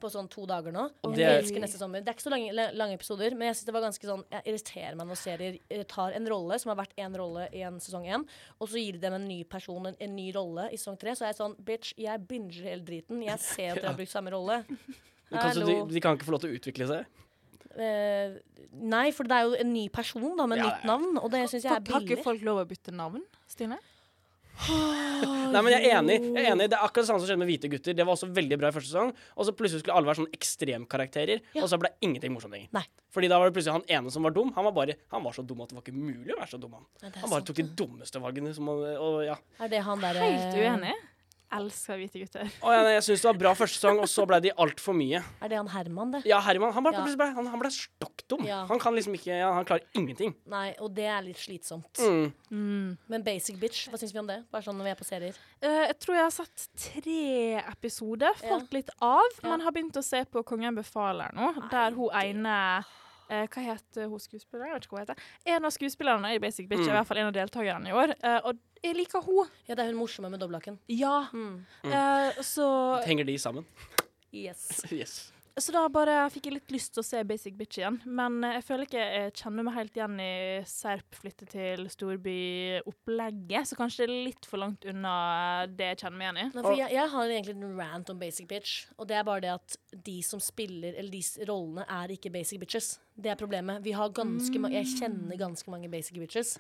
på 0.05 0.11
sånn 0.13 0.29
to 0.31 0.45
dager 0.47 0.75
nå. 0.77 0.85
Og 1.09 1.15
Jeg 1.15 1.17
det 1.17 1.25
er- 1.27 1.39
elsker 1.41 1.65
neste 1.65 1.81
sommer. 1.81 2.05
Det 2.05 2.13
er 2.13 2.17
ikke 2.19 2.27
så 2.29 2.33
lange, 2.35 2.53
lange 2.77 2.95
episoder, 2.99 3.35
men 3.35 3.49
jeg 3.49 3.57
synes 3.57 3.71
det 3.71 3.75
var 3.79 3.85
ganske 3.89 4.11
sånn 4.11 4.25
Jeg 4.31 4.43
irriterer 4.53 4.99
meg 5.01 5.09
når 5.09 5.21
serier 5.25 5.59
eh, 5.71 5.83
tar 5.89 6.13
en 6.19 6.29
rolle 6.29 6.59
som 6.61 6.71
har 6.75 6.79
vært 6.85 6.95
én 7.01 7.17
rolle 7.19 7.49
i 7.53 7.65
en 7.65 7.81
sesong 7.81 8.05
én, 8.07 8.27
og 8.61 8.69
så 8.69 8.79
gir 8.85 8.93
de 8.99 9.03
dem 9.07 9.17
en 9.19 9.27
ny 9.29 9.41
person 9.49 9.87
en, 9.91 9.97
en 9.99 10.15
ny 10.17 10.29
rolle 10.37 10.69
i 10.71 10.77
sesong 10.77 10.99
tre. 11.01 11.17
Så 11.17 11.25
jeg 11.27 11.35
er 11.35 11.41
sånn 11.41 11.57
Bitch, 11.65 11.95
jeg 11.97 12.27
binger 12.29 12.63
hele 12.69 12.85
driten. 12.85 13.25
Jeg 13.25 13.41
ser 13.41 13.73
at 13.73 13.81
dere 13.83 13.89
har 13.95 13.99
brukt 13.99 14.13
samme 14.13 14.31
rolle. 14.35 14.61
Men 15.33 15.65
de, 15.67 15.77
de 15.95 16.01
kan 16.05 16.15
ikke 16.19 16.29
få 16.29 16.37
lov 16.37 16.45
til 16.45 16.53
å 16.53 16.59
utvikle 16.61 16.87
seg? 16.87 17.07
Uh, 17.75 18.37
nei, 18.87 19.09
for 19.11 19.27
det 19.27 19.35
er 19.35 19.49
jo 19.49 19.57
en 19.59 19.73
ny 19.75 19.89
person 19.91 20.37
da 20.39 20.45
med 20.47 20.61
Ja, 20.61 20.69
nytt 20.69 20.85
navn, 20.87 21.17
og 21.19 21.33
det 21.33 21.41
syns 21.51 21.65
jeg 21.65 21.73
er 21.73 21.81
Har 21.91 22.05
ikke 22.07 22.23
folk 22.23 22.45
lov 22.47 22.61
å 22.63 22.67
bytte 22.71 22.93
navn, 22.95 23.25
Stine? 23.51 23.81
Nei, 25.55 25.61
men 25.63 25.71
jeg 25.75 25.87
er 25.87 25.97
enig. 26.01 26.17
Jeg 26.35 26.45
er 26.47 26.53
enig. 26.55 26.67
Det 26.71 26.77
er 26.79 26.83
akkurat 26.87 27.05
det 27.05 27.09
samme 27.11 27.21
som 27.23 27.29
skjedde 27.29 27.41
med 27.43 27.49
Hvite 27.51 27.69
gutter. 27.71 27.95
Det 27.95 28.05
var 28.07 28.17
også 28.17 28.29
veldig 28.35 28.59
bra 28.59 28.71
i 28.71 28.75
første 28.75 28.91
sesong. 28.91 29.13
Og 29.39 29.47
så 29.47 29.55
plutselig 29.57 29.83
skulle 29.85 29.97
alle 29.99 30.09
være 30.11 30.21
sånn 30.23 30.33
ekstremkarakterer, 30.35 31.41
Ja. 31.55 31.63
og 31.63 31.69
så 31.71 31.79
ble 31.79 31.91
det 31.93 32.09
ingenting 32.09 32.35
morsomt 32.35 32.55
lenger. 32.57 32.69
Nei. 32.75 32.85
Fordi 33.15 33.29
da 33.31 33.39
var 33.39 33.51
det 33.51 33.55
plutselig 33.57 33.73
han 33.77 33.87
ene 33.89 34.11
som 34.11 34.23
var 34.27 34.31
dum. 34.35 34.53
Han 34.57 34.65
var 34.65 34.73
bare 34.73 34.97
Han 35.13 35.23
var 35.23 35.33
så 35.33 35.47
dum 35.47 35.61
at 35.63 35.69
det 35.71 35.77
var 35.79 35.83
ikke 35.87 35.95
mulig 35.95 36.35
å 36.35 36.39
være 36.41 36.51
så 36.51 36.61
dum, 36.61 36.73
han. 36.73 36.87
Ja, 37.03 37.09
Han 37.21 37.31
bare 37.31 37.41
sant, 37.41 37.47
tok 37.47 37.57
de 37.57 37.63
dummeste 37.79 38.21
valgene 38.21 38.55
som 38.55 38.69
og, 38.69 38.83
Og 38.83 39.25
ja. 39.27 39.37
Er 39.61 39.69
det 39.69 39.83
han 39.87 40.01
derre 40.01 40.19
Helt 40.19 40.55
uenig. 40.59 40.95
Elsker 41.55 42.01
hvite 42.01 42.23
gutter. 42.23 42.51
Og 42.65 42.75
jeg, 42.75 42.87
jeg 42.97 43.05
syns 43.09 43.25
det 43.25 43.29
var 43.31 43.39
bra 43.41 43.53
første 43.59 43.79
sesong, 43.79 44.01
og 44.03 44.11
så 44.11 44.25
ble 44.29 44.41
de 44.45 44.53
altfor 44.65 44.97
mye. 44.97 45.21
Er 45.45 45.53
det 45.53 45.59
han 45.61 45.71
Herman, 45.71 46.15
det? 46.17 46.23
Ja, 46.29 46.41
Herman 46.45 46.75
han, 46.75 46.87
ble, 46.87 46.95
Ja. 46.97 47.05
ble, 47.21 47.29
han, 47.37 47.51
han 47.53 47.63
ble 47.63 47.71
stokk 47.75 48.25
dum. 48.31 48.45
Ja. 48.49 48.63
Han 48.71 48.83
kan 48.83 48.97
liksom 48.97 49.15
ikke 49.19 49.33
ja, 49.37 49.53
Han 49.55 49.69
klarer 49.69 49.87
ingenting. 49.99 50.35
Nei, 50.51 50.73
og 50.83 50.93
det 50.97 51.07
er 51.11 51.23
litt 51.27 51.41
slitsomt. 51.41 52.03
Mm. 52.03 52.97
Men 53.11 53.27
Basic 53.27 53.59
Bitch, 53.61 53.87
hva 53.93 54.01
syns 54.01 54.15
vi 54.15 54.23
om 54.23 54.31
det? 54.31 54.41
Bare 54.53 54.67
sånn 54.67 54.79
når 54.81 54.91
vi 54.91 54.95
er 54.95 55.01
på 55.01 55.09
serier. 55.09 55.39
Uh, 55.63 55.85
jeg 55.87 55.99
tror 56.03 56.19
jeg 56.19 56.27
har 56.27 56.35
sett 56.35 56.67
tre 56.89 57.23
episoder. 57.63 58.37
Falt 58.43 58.75
litt 58.77 58.93
av. 58.99 59.25
Ja. 59.41 59.51
Men 59.51 59.65
har 59.65 59.75
begynt 59.75 59.99
å 60.01 60.05
se 60.05 60.25
på 60.29 60.45
Kongen 60.47 60.77
befaler 60.77 61.33
nå, 61.37 61.53
der 61.73 61.97
hun 61.97 62.13
ene 62.21 62.59
eh, 63.31 63.47
Hva 63.47 63.63
heter 63.63 64.09
hun 64.09 64.19
skuespilleren? 64.21 64.69
Jeg 64.69 64.75
vet 64.75 64.85
ikke 64.87 64.97
hva 64.97 64.99
hun 65.01 65.07
heter. 65.07 65.23
En 65.47 65.65
av 65.65 65.71
skuespillerne 65.71 66.35
i 66.35 66.39
Basic 66.39 66.69
Bitch, 66.69 66.81
Mm. 66.85 66.89
er 66.89 66.93
i 66.93 66.99
hvert 66.99 67.07
fall 67.07 67.19
en 67.19 67.27
av 67.27 67.33
deltakerne 67.35 67.89
i 67.89 67.93
år. 67.93 68.15
eh, 68.23 68.41
og 68.45 68.57
jeg 68.83 68.95
liker 68.97 69.21
hun. 69.23 69.49
Ja, 69.69 69.75
det 69.75 69.85
er 69.85 69.93
hun 69.93 69.97
morsomme 70.01 70.31
med 70.31 70.41
dobbelthaken. 70.41 70.79
Ja. 70.89 71.27
Mm. 71.33 71.65
Eh, 71.85 72.43
så, 72.43 73.03
Henger 73.07 73.25
de 73.25 73.39
sammen? 73.39 73.65
Yes. 74.33 74.83
Yes. 74.93 75.33
Så 75.55 75.71
da 75.71 75.85
bare 75.93 76.17
fikk 76.35 76.49
jeg 76.49 76.57
litt 76.57 76.73
lyst 76.75 76.93
til 76.95 77.03
å 77.03 77.07
se 77.07 77.21
Basic 77.27 77.55
Bitch 77.55 77.79
igjen. 77.79 78.01
Men 78.05 78.41
eh, 78.43 78.57
jeg 78.57 78.65
føler 78.67 78.89
ikke 78.89 79.03
jeg 79.05 79.35
kjenner 79.39 79.67
meg 79.67 79.77
helt 79.77 79.99
igjen 80.01 80.17
i 80.23 80.35
Serp 80.67 81.19
flytte 81.21 81.47
til 81.51 81.85
storby-opplegget. 81.93 83.71
Så 83.71 83.79
kanskje 83.79 84.09
det 84.09 84.17
er 84.17 84.27
litt 84.33 84.49
for 84.51 84.63
langt 84.63 84.87
unna 84.91 85.15
det 85.71 85.93
jeg 85.93 86.01
kjenner 86.03 86.19
meg 86.19 86.27
igjen 86.27 86.41
i. 86.43 86.47
Nei, 86.57 86.65
for 86.67 86.81
jeg, 86.81 86.91
jeg 86.97 87.13
har 87.15 87.37
egentlig 87.37 87.55
en 87.55 87.79
rant 87.79 88.11
om 88.11 88.19
Basic 88.25 88.51
Bitch, 88.51 88.89
og 88.99 89.07
det 89.11 89.21
er 89.21 89.29
bare 89.31 89.45
det 89.47 89.55
at 89.55 89.79
de 90.11 90.17
som 90.27 90.43
spiller, 90.43 90.99
eller 90.99 91.15
de 91.15 91.47
rollene, 91.47 91.87
er 92.01 92.17
ikke 92.17 92.35
Basic 92.35 92.59
Bitches. 92.65 92.91
Det 93.15 93.31
er 93.31 93.39
problemet. 93.39 93.85
Vi 93.87 93.95
har 93.95 94.11
ganske 94.15 94.59
ma 94.59 94.73
Jeg 94.75 94.91
kjenner 94.97 95.39
ganske 95.39 95.71
mange 95.71 95.93
Basic 95.93 96.19
Bitches, 96.19 96.57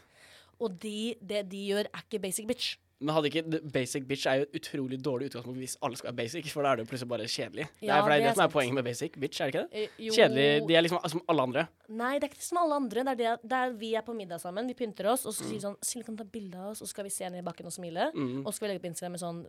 og 0.62 0.78
de, 0.84 1.16
det 1.18 1.48
de 1.50 1.66
gjør, 1.72 1.90
er 1.90 2.06
ikke 2.06 2.22
Basic 2.22 2.46
Bitch. 2.46 2.76
Men 3.00 3.14
hadde 3.16 3.26
ikke 3.30 3.60
Basic 3.74 4.04
bitch 4.06 4.26
er 4.30 4.38
jo 4.38 4.46
et 4.46 4.54
utrolig 4.60 4.98
dårlig 5.02 5.26
utgangspunkt 5.30 5.58
hvis 5.58 5.76
alle 5.82 5.96
skal 5.98 6.12
være 6.12 6.16
basic, 6.22 6.46
for 6.52 6.62
da 6.62 6.70
er 6.72 6.76
det 6.76 6.84
jo 6.86 6.90
plutselig 6.92 7.08
bare 7.10 7.26
kjedelig. 7.28 7.66
det 7.80 7.88
er, 7.90 8.00
for 8.00 8.08
det 8.12 8.16
er 8.20 8.26
det 8.28 8.34
som 8.36 8.44
er 8.46 8.52
poenget 8.54 8.74
med 8.78 8.84
basic 8.86 9.18
bitch, 9.18 9.40
er 9.42 9.50
det 9.50 9.54
ikke 9.54 9.64
det? 9.64 9.82
Eh, 9.82 10.06
jo- 10.06 10.14
Kjedelig. 10.14 10.66
De 10.68 10.74
er 10.78 10.82
liksom 10.86 11.08
som 11.10 11.22
alle 11.28 11.42
andre. 11.42 11.66
Nei, 11.88 12.12
det 12.18 12.28
er 12.28 12.32
ikke 12.34 12.42
som 12.46 12.58
alle 12.62 12.74
andre. 12.74 13.04
Det 13.14 13.26
er 13.26 13.38
det 13.54 13.62
vi 13.80 13.94
er 13.98 14.02
på 14.06 14.14
middag 14.14 14.40
sammen, 14.40 14.66
vi 14.70 14.74
pynter 14.78 15.10
oss, 15.10 15.26
og 15.26 15.34
så 15.34 15.42
sier 15.44 15.58
vi 15.58 15.64
sånn 15.66 15.76
Silje, 15.82 16.06
kan 16.06 16.16
ta 16.16 16.24
bilde 16.24 16.54
av 16.56 16.70
oss, 16.70 16.80
og 16.82 16.86
så 16.88 16.94
skal 16.94 17.04
vi 17.04 17.10
se 17.10 17.28
ned 17.28 17.42
i 17.42 17.46
bakken 17.50 17.66
og 17.66 17.72
smile. 17.72 18.12
Mm. 18.14 18.46
Og 18.46 18.52
så 18.52 18.56
skal 18.56 18.68
vi 18.68 18.72
legge 18.74 18.84
opp 18.84 18.90
Instagram 18.92 19.12
med 19.18 19.20
sånn 19.20 19.42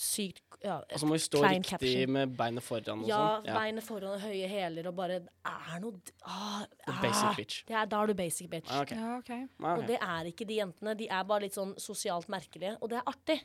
sykt 0.00 0.42
ja, 0.64 0.78
Og 0.92 0.98
så 1.00 1.06
må 1.08 1.14
vi 1.16 1.22
stå 1.24 1.38
klein 1.40 1.62
riktig 1.62 1.70
caption. 1.72 2.10
med 2.12 2.32
beinet 2.36 2.64
foran 2.64 3.00
og 3.04 3.08
Ja, 3.08 3.20
sånn. 3.40 3.46
beinet 3.56 3.84
foran 3.86 4.10
og 4.16 4.20
høye 4.20 4.48
hæler 4.50 4.88
og 4.90 4.96
bare 4.98 5.14
er 5.24 5.78
noe 5.80 5.92
d- 5.96 6.12
ah, 6.28 6.64
ah, 6.88 6.98
basic 7.02 7.36
bitch. 7.38 7.62
Det 7.68 7.76
er, 7.76 7.86
da 7.86 8.02
er 8.02 8.06
du 8.10 8.14
basic 8.18 8.50
bitch. 8.52 8.68
Ah, 8.70 8.82
okay. 8.82 8.96
Ja, 9.00 9.14
okay. 9.22 9.46
Ah, 9.62 9.78
Og 9.78 9.86
det 9.88 9.96
er 10.00 10.28
ikke 10.32 10.46
de 10.50 10.58
jentene. 10.60 10.94
De 11.00 11.08
er 11.08 11.24
bare 11.24 11.40
litt 11.46 11.56
sånn 11.56 11.72
sosialt 11.80 12.28
merkelige. 12.28 12.76
Og 12.82 12.90
det 12.92 12.98
er 13.00 13.08
artig. 13.08 13.38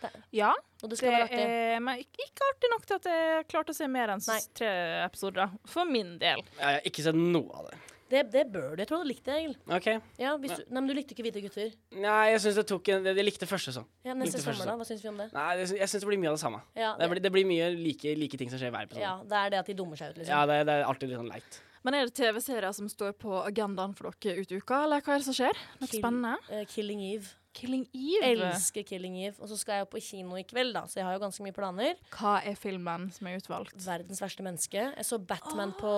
Det, 0.00 0.10
Ja, 0.36 0.50
og 0.82 0.90
det 0.90 0.98
det 1.00 1.08
være 1.08 1.24
artig. 1.24 1.38
er 1.40 1.80
men 1.80 1.98
ikke 2.04 2.26
ikke 2.28 2.50
artig 2.52 2.70
nok 2.74 2.84
til 2.86 2.94
at 3.00 3.04
jeg 3.14 3.48
klarte 3.48 3.70
å 3.72 3.74
se 3.74 3.86
mer 3.88 4.08
enn 4.12 4.20
Nei. 4.28 4.40
tre 4.54 4.72
episoder. 5.06 5.50
For 5.66 5.84
min 5.88 6.18
del. 6.18 6.42
Jeg 6.58 6.64
har 6.74 6.80
ikke 6.84 7.02
sett 7.02 7.14
noe 7.16 7.48
av 7.54 7.70
det. 7.70 7.78
Det, 8.08 8.22
det 8.32 8.44
bør 8.52 8.72
du. 8.76 8.80
Jeg 8.82 8.88
tror 8.88 9.02
du 9.04 9.08
likte 9.10 9.28
det, 9.30 9.36
Egil. 9.42 9.54
OK. 9.76 9.88
Ja, 10.20 10.30
hvis 10.40 10.54
du, 10.56 10.62
nei, 10.70 10.80
men 10.80 10.88
du 10.88 10.94
likte 10.96 11.12
ikke 11.16 11.26
Hvite 11.26 11.42
gutter. 11.44 11.72
Nei, 11.92 12.30
jeg 12.32 12.40
syns 12.44 12.56
det 12.60 12.64
tok 12.70 12.88
en 12.94 13.08
Jeg 13.10 13.26
likte 13.26 13.48
første 13.50 13.74
sånn. 13.76 13.86
Ja, 14.06 14.14
Neste 14.16 14.40
første 14.40 14.62
sommer, 14.62 14.72
da? 14.72 14.76
Hva 14.80 14.88
syns 14.88 15.04
vi 15.04 15.10
om 15.12 15.18
det? 15.20 15.28
Nei, 15.36 15.48
det, 15.60 15.68
jeg 15.76 15.88
syns 15.92 16.04
det 16.06 16.08
blir 16.08 16.20
mye 16.22 16.32
av 16.32 16.38
det 16.38 16.42
samme. 16.44 16.60
Ja, 16.78 16.94
Det 16.98 17.08
blir, 17.12 17.20
det 17.28 17.32
blir 17.36 17.48
mye 17.48 17.70
like, 17.76 18.14
like 18.16 18.40
ting 18.40 18.48
som 18.52 18.60
skjer 18.62 18.72
hver 18.72 18.88
episode. 18.88 19.04
ja, 19.04 19.14
det 19.28 19.40
er 19.44 19.50
det 19.56 19.58
at 19.64 19.72
de 19.72 19.76
dummer 19.82 20.00
seg 20.00 20.14
ut, 20.14 20.22
liksom. 20.22 20.32
Ja, 20.32 20.44
det, 20.48 20.60
det 20.68 20.76
er 20.78 20.86
alltid 20.88 21.12
litt 21.12 21.20
sånn 21.20 21.32
leit. 21.32 21.60
Men 21.86 21.94
er 21.94 22.08
det 22.08 22.14
TV-serier 22.18 22.72
som 22.74 22.88
står 22.90 23.12
på 23.20 23.36
agendaen 23.44 23.92
for 23.96 24.10
dere 24.24 24.42
ut 24.42 24.50
uka, 24.56 24.80
eller 24.84 25.04
hva 25.04 25.14
er 25.14 25.20
det 25.22 25.28
som 25.28 25.36
skjer? 25.36 25.60
Noe 25.78 25.88
Kill- 25.92 26.02
spennende? 26.02 26.34
Uh, 26.50 26.64
Killing 26.72 27.04
Eve. 27.12 27.30
Killing 27.58 27.84
Eve. 27.92 28.22
Elsker 28.30 28.84
Killing 28.86 29.16
Eve. 29.24 29.36
Og 29.42 29.50
så 29.50 29.58
skal 29.58 29.78
jeg 29.80 29.86
jo 29.86 29.90
på 29.96 30.02
kino 30.04 30.38
i 30.38 30.44
kveld, 30.46 30.72
da, 30.76 30.84
så 30.86 31.00
jeg 31.00 31.06
har 31.08 31.16
jo 31.16 31.22
ganske 31.24 31.42
mye 31.44 31.56
planer. 31.56 31.98
Hva 32.14 32.36
er 32.46 32.54
filmen 32.58 33.08
som 33.14 33.26
er 33.30 33.38
utvalgt? 33.40 33.74
Verdens 33.84 34.22
verste 34.22 34.44
menneske. 34.46 34.84
Jeg 34.94 35.06
så 35.08 35.18
Batman 35.18 35.74
på, 35.78 35.92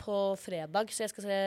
på 0.00 0.18
fredag, 0.40 0.92
så 0.92 1.06
jeg 1.06 1.14
skal 1.14 1.26
se 1.26 1.38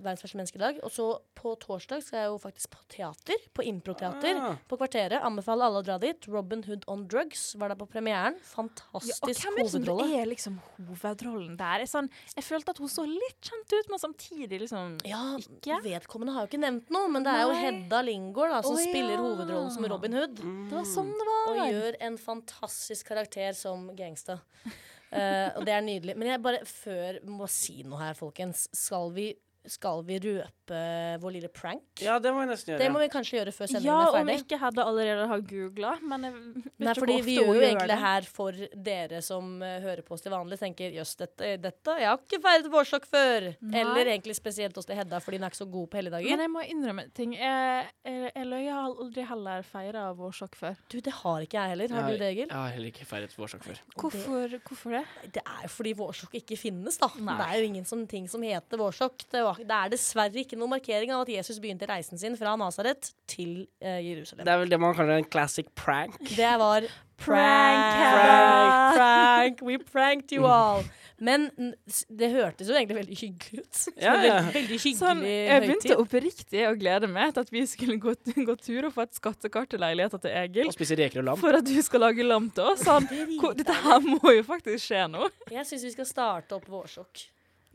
Verdens 0.00 0.22
verste 0.24 0.38
menneske 0.40 0.60
i 0.60 0.64
dag. 0.64 0.80
Og 0.86 0.94
så 0.94 1.08
på 1.40 1.54
torsdag 1.62 2.02
skal 2.04 2.22
jeg 2.24 2.30
jo 2.32 2.38
faktisk 2.42 2.70
på 2.74 2.82
teater. 2.92 3.44
På 3.56 3.64
improteater. 3.66 4.38
Ah. 4.40 4.58
På 4.70 4.78
Kvarteret. 4.80 5.18
Anbefaler 5.24 5.66
alle 5.70 5.80
å 5.82 5.86
dra 5.86 5.96
dit. 6.02 6.28
Robin 6.30 6.62
Hood 6.66 6.84
on 6.90 7.06
Drugs 7.10 7.50
var 7.58 7.72
der 7.72 7.78
på 7.80 7.88
premieren. 7.90 8.36
Fantastisk 8.52 9.10
Ja, 9.10 9.18
og 9.26 9.34
hvem 9.34 9.58
er 9.58 9.64
det 9.64 9.70
som 9.72 9.80
hovedrolle. 9.82 10.20
er 10.20 10.30
liksom 10.30 10.58
hovedrollen 10.76 11.56
der? 11.58 11.82
Jeg, 11.84 11.90
sånn, 11.94 12.10
jeg 12.36 12.44
følte 12.46 12.74
at 12.74 12.80
hun 12.82 12.92
så 12.92 13.06
litt 13.08 13.40
kjent 13.50 13.72
ut, 13.74 13.90
men 13.90 14.02
samtidig 14.02 14.60
liksom 14.66 14.98
Ja, 15.08 15.22
Ikke? 15.40 15.80
vedkommende 15.84 16.34
har 16.36 16.44
jo 16.46 16.50
ikke 16.52 16.60
nevnt 16.62 16.90
noe, 16.92 17.08
men 17.08 17.24
det 17.26 17.32
er 17.32 17.42
jo 17.48 17.56
Hedda 17.56 18.02
Lingård 18.06 18.52
da, 18.52 18.60
som 18.66 18.76
spiller 18.76 18.99
ja. 19.08 19.20
hovedrollen 19.22 19.70
som 19.72 19.86
Robin 19.88 20.16
Hood. 20.18 20.36
Det 20.40 20.76
var 20.76 20.86
sånn 20.88 21.10
det 21.16 21.26
var. 21.28 21.50
Og 21.50 21.60
gjør 21.72 21.98
en 22.08 22.18
fantastisk 22.20 23.08
karakter 23.10 23.54
som 23.56 23.88
gangsta. 23.96 24.40
uh, 24.66 25.48
og 25.56 25.64
det 25.66 25.74
er 25.74 25.86
nydelig. 25.86 26.16
Men 26.20 26.32
jeg 26.32 26.42
bare 26.44 26.64
før 26.68 27.20
må 27.28 27.48
si 27.50 27.80
noe 27.86 28.02
her, 28.02 28.18
folkens. 28.18 28.66
Skal 28.76 29.14
vi, 29.16 29.30
skal 29.68 30.04
vi 30.06 30.16
røpe 30.22 30.78
vår 31.20 31.34
lille 31.34 31.50
prank? 31.52 32.00
Ja, 32.00 32.18
det 32.22 32.32
må 32.32 32.44
vi 32.44 32.50
nesten 32.52 32.72
gjøre. 32.72 32.80
Det 32.82 32.90
må 32.94 33.00
vi 33.02 33.08
kanskje 33.12 33.36
gjøre 33.38 33.52
før 33.54 33.70
sendingen 33.70 33.90
Ja, 33.90 33.98
er 34.08 34.20
om 34.20 34.30
vi 34.30 34.36
ikke 34.40 34.58
hadde 34.60 34.84
allerede 34.86 35.26
har 35.32 35.42
googla, 35.50 35.92
men 36.12 36.26
jeg 36.26 36.34
vet 36.36 36.86
Nei, 36.86 36.94
fordi 36.96 37.16
vi 37.26 37.36
gjør 37.36 37.50
jo 37.50 37.56
egentlig 37.58 37.86
det. 37.86 37.90
det 37.92 37.98
her 38.04 38.28
for 38.38 38.60
dere 38.90 39.20
som 39.26 39.50
uh, 39.60 39.76
hører 39.84 40.02
på 40.06 40.16
oss 40.16 40.24
til 40.24 40.34
vanlig. 40.34 40.60
Tenker 40.60 40.94
jøss, 40.96 41.16
dette, 41.20 41.54
dette 41.60 41.96
Jeg 42.00 42.08
har 42.08 42.20
ikke 42.20 42.40
feiret 42.44 42.70
vårsokk 42.72 43.08
før. 43.10 43.50
Nei. 43.60 43.82
Eller 43.82 44.12
egentlig 44.14 44.36
spesielt 44.38 44.76
hos 44.78 44.88
til 44.88 44.98
Hedda, 44.98 45.20
fordi 45.24 45.40
hun 45.40 45.48
er 45.48 45.52
ikke 45.52 45.60
så 45.60 45.68
god 45.74 45.90
på 45.90 46.00
helligdager. 46.00 46.30
Men 46.30 46.46
jeg 46.46 46.54
må 46.54 46.64
innrømme 46.74 47.06
ting. 47.16 47.34
Jeg, 47.36 47.90
jeg, 48.06 48.32
jeg 48.34 48.72
har 48.72 48.88
aldri 48.88 49.26
heller 49.32 49.66
feira 49.66 50.06
vårsokk 50.16 50.56
før. 50.58 50.78
Du, 50.92 50.98
det 51.04 51.16
har 51.20 51.46
ikke 51.46 51.58
jeg 51.60 51.74
heller. 51.74 51.96
Har 51.98 52.08
du 52.08 52.16
det, 52.16 52.30
Egil? 52.30 52.46
Jeg 52.46 52.56
har 52.56 52.74
heller 52.76 52.92
ikke 52.94 53.08
feiret 53.08 53.36
vårsokk 53.36 53.66
før. 53.66 53.82
Hvorfor, 53.96 54.56
hvorfor 54.68 54.96
det? 54.96 55.04
Det 55.36 55.42
er 55.44 55.64
jo 55.66 55.72
fordi 55.74 55.94
vårsokk 55.98 56.36
ikke 56.40 56.58
finnes, 56.60 56.98
da. 57.00 57.10
Nei. 57.18 57.36
Det 57.40 57.46
er 57.48 57.60
jo 57.60 57.70
ingen 57.70 57.88
som, 57.88 58.04
ting 58.10 58.28
som 58.30 58.44
heter 58.46 58.80
vårsokk. 58.80 59.24
Det, 59.30 59.42
var, 59.46 59.49
det 59.58 59.70
er 59.76 59.88
dessverre 59.92 60.42
ikke 60.44 60.56
noen 60.58 60.70
markering 60.76 61.10
av 61.14 61.22
at 61.24 61.28
Jesus 61.32 61.58
begynte 61.62 61.88
reisen 61.90 62.18
sin 62.20 62.36
fra 62.36 62.56
Nasaret 62.60 63.12
til 63.26 63.66
eh, 63.80 64.00
Jerusalem. 64.04 64.44
Det 64.44 64.52
er 64.54 64.58
vel 64.64 64.68
det 64.70 64.80
man 64.80 64.94
kaller 64.94 65.18
en 65.20 65.24
classic 65.30 65.66
prank. 65.74 66.18
Det 66.36 66.54
var 66.60 66.86
Prank, 67.20 67.98
prank, 68.00 68.94
prank. 68.96 69.60
We 69.62 69.76
pranked 69.78 70.32
you 70.32 70.46
all. 70.46 70.82
Men 71.20 71.50
n- 71.60 71.74
s- 71.86 72.06
det 72.08 72.30
hørtes 72.32 72.70
jo 72.70 72.72
egentlig 72.78 72.96
veldig 72.96 73.16
hyggelig 73.20 73.60
ut. 73.60 73.74
Så 73.76 73.90
Ja, 74.00 74.14
ja. 74.24 74.38
Veldig, 74.40 74.54
veldig 74.54 74.78
hyggelig 74.80 74.96
Sånn, 75.02 75.20
jeg 75.28 75.60
begynte 75.66 75.90
høytid. 75.90 76.00
oppriktig 76.00 76.62
å 76.64 76.70
glede 76.80 77.10
meg 77.12 77.34
til 77.36 77.44
at 77.44 77.52
vi 77.52 77.64
skulle 77.68 77.98
gå, 78.00 78.14
gå 78.48 78.54
tur 78.64 78.88
og 78.88 78.94
få 78.96 79.04
et 79.04 79.18
skattekart 79.20 79.68
til 79.74 79.82
leiligheten 79.84 80.22
til 80.24 80.32
Egil. 80.32 80.70
Og 80.72 80.76
spise 80.78 80.96
reker 80.96 81.20
og 81.20 81.28
lam. 81.28 81.42
For 81.42 81.58
at 81.60 81.68
du 81.68 81.76
skal 81.84 82.06
lage 82.06 82.24
lam 82.24 82.48
til 82.56 82.70
oss. 82.72 82.86
Sånn, 82.88 83.04
Det 83.10 83.20
hvor- 83.36 83.52
dritdeilig. 83.52 83.66
dette 83.66 83.76
her 83.84 84.00
må 84.08 84.32
jo 84.38 84.46
faktisk 84.48 84.86
skje 84.88 85.04
nå. 85.12 85.28
Jeg 85.52 85.68
syns 85.68 85.84
vi 85.90 85.92
skal 85.98 86.08
starte 86.08 86.56
opp 86.56 86.64
vårsokk. 86.72 87.26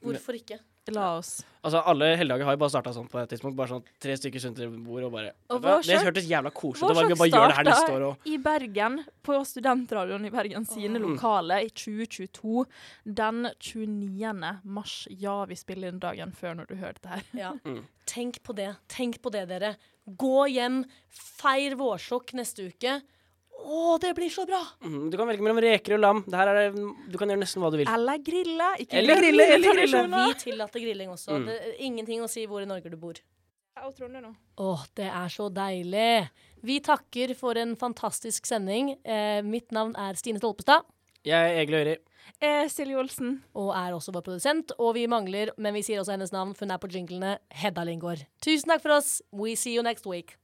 Hvorfor 0.01 0.41
ikke? 0.41 0.57
La 0.93 1.15
oss. 1.17 1.39
Altså, 1.65 1.79
Alle 1.89 2.11
helligdager 2.19 2.45
har 2.45 2.53
jo 2.53 2.59
bare 2.61 2.73
starta 2.73 2.91
sånn 2.93 3.07
på 3.09 3.17
et 3.17 3.31
tidspunkt. 3.33 3.55
Bare 3.57 3.71
sånn 3.71 3.85
tre 4.01 4.13
stykker 4.19 4.43
rundt 4.45 4.59
bordet 4.61 4.83
bord 4.85 5.07
og 5.07 5.15
bare 5.15 5.31
Og 5.55 5.63
hva? 5.63 5.77
Det 5.81 5.97
hørtes 6.03 6.27
jævla 6.29 6.51
koselig 6.53 6.85
ut. 6.85 6.99
Det 7.09 7.15
å 7.15 7.19
bare 7.21 7.31
gjøre 7.31 7.47
det 7.49 7.57
her 7.57 7.67
neste 7.69 7.95
år 7.95 8.05
og 8.11 8.29
i 8.29 8.37
Bergen, 8.45 8.99
på 9.25 9.39
Studentradioen 9.49 10.27
i 10.29 10.33
Bergen 10.33 10.67
sine 10.69 11.01
oh. 11.01 11.07
lokale 11.07 11.63
i 11.65 11.71
2022. 11.73 12.67
Den 13.21 13.49
29. 13.57 14.53
mars. 14.77 14.99
Ja, 15.09 15.39
vi 15.49 15.57
spiller 15.57 15.89
inn 15.89 16.03
dagen 16.03 16.35
før 16.37 16.59
når 16.61 16.69
du 16.69 16.77
hører 16.77 16.99
dette 16.99 17.17
her. 17.17 17.27
Ja. 17.33 17.53
Mm. 17.65 17.81
Tenk 18.05 18.37
på 18.45 18.53
det. 18.53 18.67
Tenk 18.91 19.15
på 19.23 19.31
det, 19.33 19.47
dere. 19.49 19.71
Gå 20.05 20.45
hjem, 20.53 20.83
feir 21.09 21.73
vårsokk 21.79 22.35
neste 22.37 22.67
uke. 22.69 22.99
Å, 23.65 23.95
det 24.01 24.11
blir 24.17 24.29
så 24.29 24.43
bra! 24.45 24.59
Mm, 24.85 25.09
Du 25.09 25.17
kan 25.17 25.27
velge 25.29 25.41
mellom 25.45 25.61
reker 25.63 25.95
og 25.95 26.01
lam. 26.03 26.19
Det 26.27 26.37
her 26.37 26.51
er, 26.51 26.75
du 26.75 27.15
kan 27.17 27.31
gjøre 27.31 27.41
nesten 27.41 27.63
hva 27.63 27.71
du 27.73 27.77
vil. 27.81 27.89
Eller 27.89 28.19
grille. 28.21 28.67
Ikke 28.83 28.99
Eller 28.99 29.21
grille, 29.23 29.47
eller 29.55 29.79
grille. 29.79 30.01
Vi 30.11 30.35
tillater 30.43 30.83
grilling 30.83 31.09
også. 31.15 31.39
Mm. 31.39 31.47
Det 31.49 31.55
er 31.61 31.79
ingenting 31.87 32.21
å 32.25 32.29
si 32.29 32.45
hvor 32.49 32.61
i 32.61 32.69
Norge 32.69 32.91
du 32.93 32.97
bor. 33.01 33.17
Jeg 33.75 33.95
tror 33.97 34.11
det 34.13 34.21
nå. 34.23 34.29
Åh, 34.63 34.83
det 34.95 35.07
er 35.09 35.31
så 35.33 35.49
deilig. 35.51 36.29
Vi 36.65 36.77
takker 36.85 37.33
for 37.35 37.57
en 37.59 37.73
fantastisk 37.79 38.45
sending. 38.47 38.93
Eh, 39.03 39.41
mitt 39.43 39.73
navn 39.75 39.95
er 39.99 40.15
Stine 40.19 40.39
Stolpestad. 40.39 40.85
Jeg 41.25 41.35
er 41.35 41.59
Egil 41.63 41.79
Øyri. 41.81 41.95
Eh, 42.39 42.67
Silje 42.71 42.95
Olsen. 43.01 43.41
Og 43.57 43.73
er 43.75 43.91
også 43.97 44.13
vår 44.15 44.23
produsent. 44.29 44.71
Og 44.79 44.93
vi 44.95 45.07
mangler, 45.11 45.51
men 45.57 45.73
vi 45.75 45.81
sier 45.83 45.99
også 45.99 46.15
hennes 46.15 46.31
navn, 46.31 46.53
for 46.55 46.65
hun 46.65 46.71
er 46.75 46.79
på 46.81 46.91
jinglene, 46.93 47.35
Hedda 47.51 47.83
Lingård. 47.87 48.23
Tusen 48.45 48.71
takk 48.71 48.81
for 48.85 48.95
oss. 48.95 49.21
We 49.33 49.55
see 49.59 49.75
you 49.75 49.83
next 49.83 50.05
week. 50.07 50.37